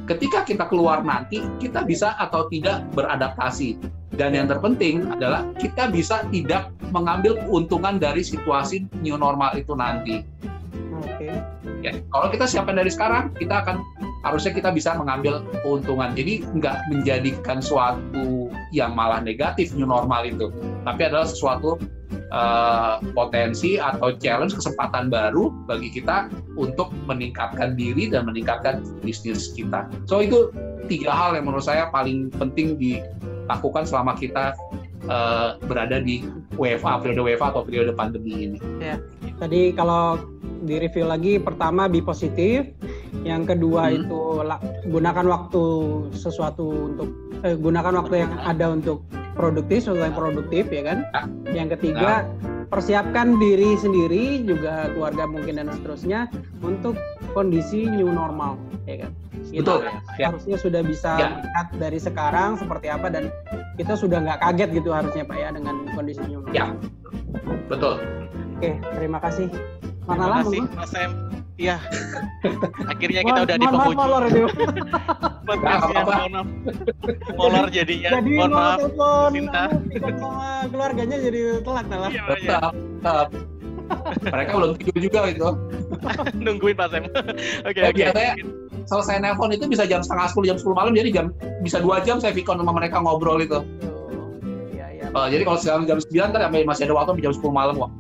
ketika 0.07 0.47
kita 0.47 0.63
keluar 0.71 1.03
nanti 1.03 1.43
kita 1.59 1.83
bisa 1.83 2.15
atau 2.15 2.47
tidak 2.47 2.87
beradaptasi 2.95 3.75
dan 4.18 4.34
yang 4.34 4.49
terpenting 4.49 5.05
adalah 5.13 5.45
kita 5.61 5.93
bisa 5.93 6.26
tidak 6.34 6.74
mengambil 6.89 7.38
keuntungan 7.45 8.01
dari 8.01 8.26
situasi 8.26 8.89
new 9.05 9.15
normal 9.15 9.53
itu 9.53 9.78
nanti. 9.78 10.26
Oke. 10.97 11.30
Okay. 11.30 11.36
Ya, 11.86 11.93
kalau 12.09 12.34
kita 12.34 12.49
siapkan 12.49 12.74
dari 12.74 12.89
sekarang, 12.89 13.30
kita 13.38 13.61
akan 13.61 13.86
harusnya 14.26 14.49
kita 14.49 14.74
bisa 14.74 14.97
mengambil 14.97 15.45
keuntungan. 15.61 16.18
Jadi 16.18 16.41
nggak 16.57 16.89
menjadikan 16.89 17.61
suatu 17.61 18.49
yang 18.74 18.97
malah 18.97 19.22
negatif 19.22 19.72
new 19.78 19.86
normal 19.86 20.26
itu, 20.26 20.49
tapi 20.82 21.05
adalah 21.05 21.30
sesuatu 21.30 21.78
uh, 22.34 22.97
potensi 23.13 23.78
atau 23.78 24.18
challenge 24.18 24.57
kesempatan 24.57 25.13
baru 25.13 25.53
bagi 25.70 25.93
kita 25.93 26.34
untuk 26.57 26.89
meningkatkan 27.05 27.78
diri 27.78 28.09
dan 28.09 28.26
meningkatkan 28.26 28.82
bisnis 29.05 29.53
kita. 29.53 29.86
So 30.09 30.20
itu 30.26 30.49
tiga 30.89 31.13
hal 31.13 31.38
yang 31.38 31.45
menurut 31.45 31.68
saya 31.68 31.93
paling 31.93 32.34
penting 32.34 32.76
di 32.82 32.99
lakukan 33.47 33.83
selama 33.87 34.13
kita 34.19 34.53
uh, 35.07 35.57
berada 35.65 36.03
di 36.03 36.27
WFA 36.59 36.99
periode 37.01 37.21
WFA 37.23 37.47
atau 37.55 37.63
periode 37.63 37.91
pandemi 37.95 38.51
ini. 38.51 38.59
Ya. 38.83 38.99
Tadi 39.39 39.73
kalau 39.73 40.19
di 40.65 40.81
review 40.81 41.07
lagi 41.07 41.39
pertama 41.39 41.87
be 41.87 42.03
positif, 42.03 42.67
yang 43.23 43.47
kedua 43.47 43.89
hmm. 43.89 43.97
itu 44.03 44.19
gunakan 44.89 45.25
waktu 45.25 45.63
sesuatu 46.11 46.93
untuk 46.93 47.09
eh, 47.45 47.55
gunakan 47.55 48.03
waktu 48.03 48.27
yang 48.27 48.31
ada 48.41 48.73
untuk 48.73 49.05
produktif 49.37 49.85
sesuatu 49.85 50.03
yang 50.03 50.17
produktif 50.17 50.67
ya 50.73 50.83
kan. 50.83 50.97
Ya. 51.13 51.23
Yang 51.63 51.79
ketiga 51.79 52.25
nah. 52.25 52.65
persiapkan 52.67 53.37
diri 53.37 53.77
sendiri 53.79 54.43
juga 54.43 54.91
keluarga 54.91 55.29
mungkin 55.29 55.61
dan 55.61 55.69
seterusnya 55.71 56.27
untuk 56.65 56.97
kondisi 57.38 57.85
new 57.85 58.09
normal 58.09 58.57
ya 58.89 59.05
kan 59.05 59.11
kita 59.53 59.61
Betul. 59.61 59.79
Ya. 60.17 60.27
harusnya 60.33 60.57
sudah 60.57 60.81
bisa 60.81 61.11
ya. 61.21 61.29
melihat 61.38 61.67
dari 61.77 61.99
sekarang 62.01 62.57
seperti 62.57 62.88
apa 62.89 63.07
dan 63.13 63.29
kita 63.77 63.93
sudah 63.93 64.17
nggak 64.25 64.39
kaget 64.41 64.69
gitu 64.81 64.89
harusnya 64.89 65.23
Pak 65.23 65.38
ya 65.38 65.49
dengan 65.53 65.85
kondisi 65.93 66.21
new 66.25 66.41
normal. 66.41 66.57
Ya, 66.57 66.65
betul. 67.69 68.01
Oke, 68.57 68.71
terima 68.97 69.19
kasih. 69.21 69.47
Terima 70.07 70.27
kasih 70.41 70.61
Mas 70.73 70.89
Sam. 70.89 71.11
Iya. 71.57 71.77
Akhirnya 72.91 73.21
kita 73.25 73.39
udah 73.49 73.55
di 73.57 73.65
penghujung. 73.65 73.97
Molor 73.97 74.23
ini. 74.29 74.41
Podcastnya 75.47 76.01
mohon 76.05 76.33
Molor 77.33 77.65
jadinya. 77.73 78.09
Jadi 78.21 78.31
mohon 78.38 78.51
maaf. 78.53 78.79
Sama 80.21 80.49
keluarganya 80.69 81.17
jadi 81.17 81.41
telak 81.65 81.85
telak. 81.89 82.11
Iya, 82.13 82.23
iya. 82.45 82.59
Tetap. 83.01 83.27
Mereka 84.21 84.51
belum 84.53 84.71
tidur 84.77 84.99
juga 85.01 85.19
itu. 85.31 85.49
Nungguin 86.45 86.75
Pak 86.75 86.88
Sam. 86.91 87.03
Oke, 87.69 87.79
oke. 87.83 87.95
Biasanya 87.95 88.33
selesai 88.88 89.19
nelpon 89.19 89.51
itu 89.51 89.67
bisa 89.67 89.83
jam 89.83 89.99
setengah 89.99 90.31
sepuluh 90.31 90.47
jam 90.53 90.57
sepuluh 90.59 90.75
malam 90.79 90.95
jadi 90.95 91.09
jam 91.11 91.25
bisa 91.59 91.83
dua 91.83 91.99
jam 92.03 92.23
saya 92.23 92.31
vikon 92.31 92.59
sama 92.59 92.71
mereka 92.71 93.03
ngobrol 93.03 93.39
itu. 93.43 93.59
Iya, 94.71 94.88
iya. 94.95 95.05
Uh, 95.11 95.27
jadi 95.27 95.43
kalau 95.43 95.59
sekarang 95.59 95.83
jam 95.88 95.99
sembilan 95.99 96.27
kan 96.31 96.41
masih 96.63 96.83
ada 96.88 96.95
waktu 96.95 97.19
jam 97.19 97.33
sepuluh 97.35 97.55
malam 97.55 97.75
kok. 97.75 97.91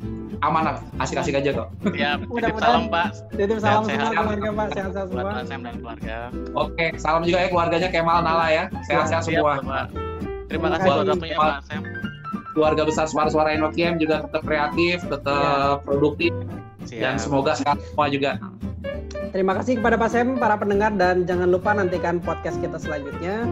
Aman 0.45 0.69
lah, 0.69 0.77
asik-asik 1.01 1.33
aja 1.33 1.49
kok. 1.49 1.67
Ya, 1.97 2.21
titip 2.37 2.61
salam 2.61 2.93
Pak. 2.93 3.07
Titip 3.33 3.57
salam 3.57 3.89
semua 3.89 4.13
keluarga 4.13 4.49
Pak, 4.53 4.67
sehat-sehat 4.77 5.07
semua. 5.09 5.23
Buat 5.25 5.45
Sam 5.49 5.61
dan 5.65 5.75
keluarga. 5.81 6.15
Oke, 6.53 6.85
salam 7.01 7.21
juga 7.25 7.37
ya 7.41 7.49
keluarganya 7.49 7.89
Kemal 7.89 8.21
Nala 8.21 8.47
ya. 8.53 8.63
Sehat-sehat 8.85 9.25
semua. 9.25 9.57
Terima 10.47 10.67
kasih 10.77 10.87
buat 10.87 11.07
waktunya 11.09 11.35
Pak 11.41 11.65
Sam 11.65 11.83
keluarga 12.57 12.89
besar 12.89 13.05
suara-suara 13.05 13.53
Enokiem 13.53 14.01
juga 14.01 14.25
tetap 14.25 14.41
kreatif, 14.41 15.05
tetap 15.05 15.77
ya. 15.77 15.85
produktif, 15.85 16.33
Siap. 16.87 17.03
dan 17.03 17.15
semoga 17.19 17.51
sehat 17.53 17.77
semua 17.91 18.07
juga. 18.07 18.31
Terima 19.35 19.53
kasih 19.59 19.83
kepada 19.83 19.99
Pak 19.99 20.09
Sem, 20.09 20.39
para 20.39 20.55
pendengar, 20.55 20.95
dan 20.95 21.27
jangan 21.27 21.51
lupa 21.51 21.75
nantikan 21.75 22.23
podcast 22.23 22.57
kita 22.63 22.79
selanjutnya. 22.79 23.43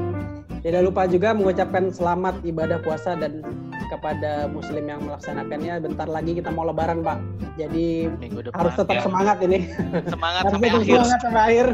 Tidak 0.66 0.82
lupa 0.82 1.06
juga 1.06 1.30
mengucapkan 1.38 1.94
selamat 1.94 2.42
ibadah 2.42 2.82
puasa 2.82 3.14
dan 3.14 3.46
kepada 3.94 4.50
muslim 4.50 4.90
yang 4.90 5.04
melaksanakannya. 5.06 5.78
Bentar 5.78 6.10
lagi 6.10 6.42
kita 6.42 6.50
mau 6.50 6.66
lebaran, 6.66 7.06
Pak. 7.06 7.22
Jadi 7.60 8.10
harus 8.50 8.74
tetap 8.74 8.98
ya. 8.98 9.04
semangat 9.06 9.38
ini. 9.46 9.70
Semangat 10.10 10.42
harus 10.50 10.54
sampai 10.58 10.70
akhir. 10.74 10.90
Semangat 10.90 11.20
sampai 11.22 11.42
akhir. 11.46 11.68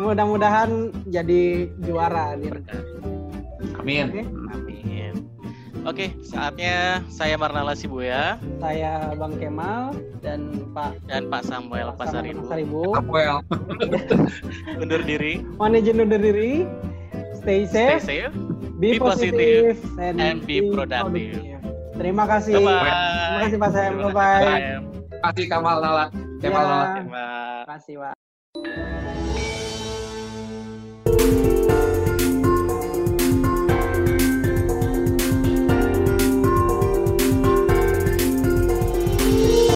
Mudah-mudahan 0.00 0.70
jadi 1.12 1.42
juara. 1.84 2.38
Amin. 3.84 4.06
Okay. 4.08 4.24
Oke, 5.88 6.12
saatnya 6.20 7.00
saya 7.08 7.40
Marnala 7.40 7.72
Sibuya. 7.72 8.36
Saya 8.60 9.08
Bang 9.16 9.40
Kemal 9.40 9.96
dan 10.20 10.68
Pak 10.76 11.00
dan 11.08 11.32
Pak 11.32 11.48
Samuel 11.48 11.96
Pasaribu. 11.96 12.44
Pasaribu. 12.44 12.92
Samuel. 12.92 13.40
undur 14.84 15.00
diri. 15.00 15.40
Manajer 15.56 15.96
undur 15.96 16.20
diri. 16.20 16.68
Stay 17.40 17.64
safe. 17.64 18.04
Stay 18.04 18.28
safe. 18.28 18.36
Be, 18.76 18.94
be 18.94 18.98
positive, 19.00 19.80
and, 19.96 20.20
and 20.20 20.44
be 20.44 20.60
productive. 20.68 21.40
Terima 21.96 22.28
kasih. 22.28 22.60
Bye. 22.60 22.68
Terima 22.68 23.40
kasih 23.40 23.56
Pak 23.56 23.70
Sam. 23.72 23.92
Bye. 24.12 24.44
Terima 24.44 25.24
kasih 25.24 25.44
Kamal 25.48 25.76
Nala. 25.80 26.06
Kemal 26.44 26.62
ya, 26.62 26.68
Nala. 26.68 26.86
Terima 27.00 27.26
kasih 27.64 27.94
Pak. 27.96 28.97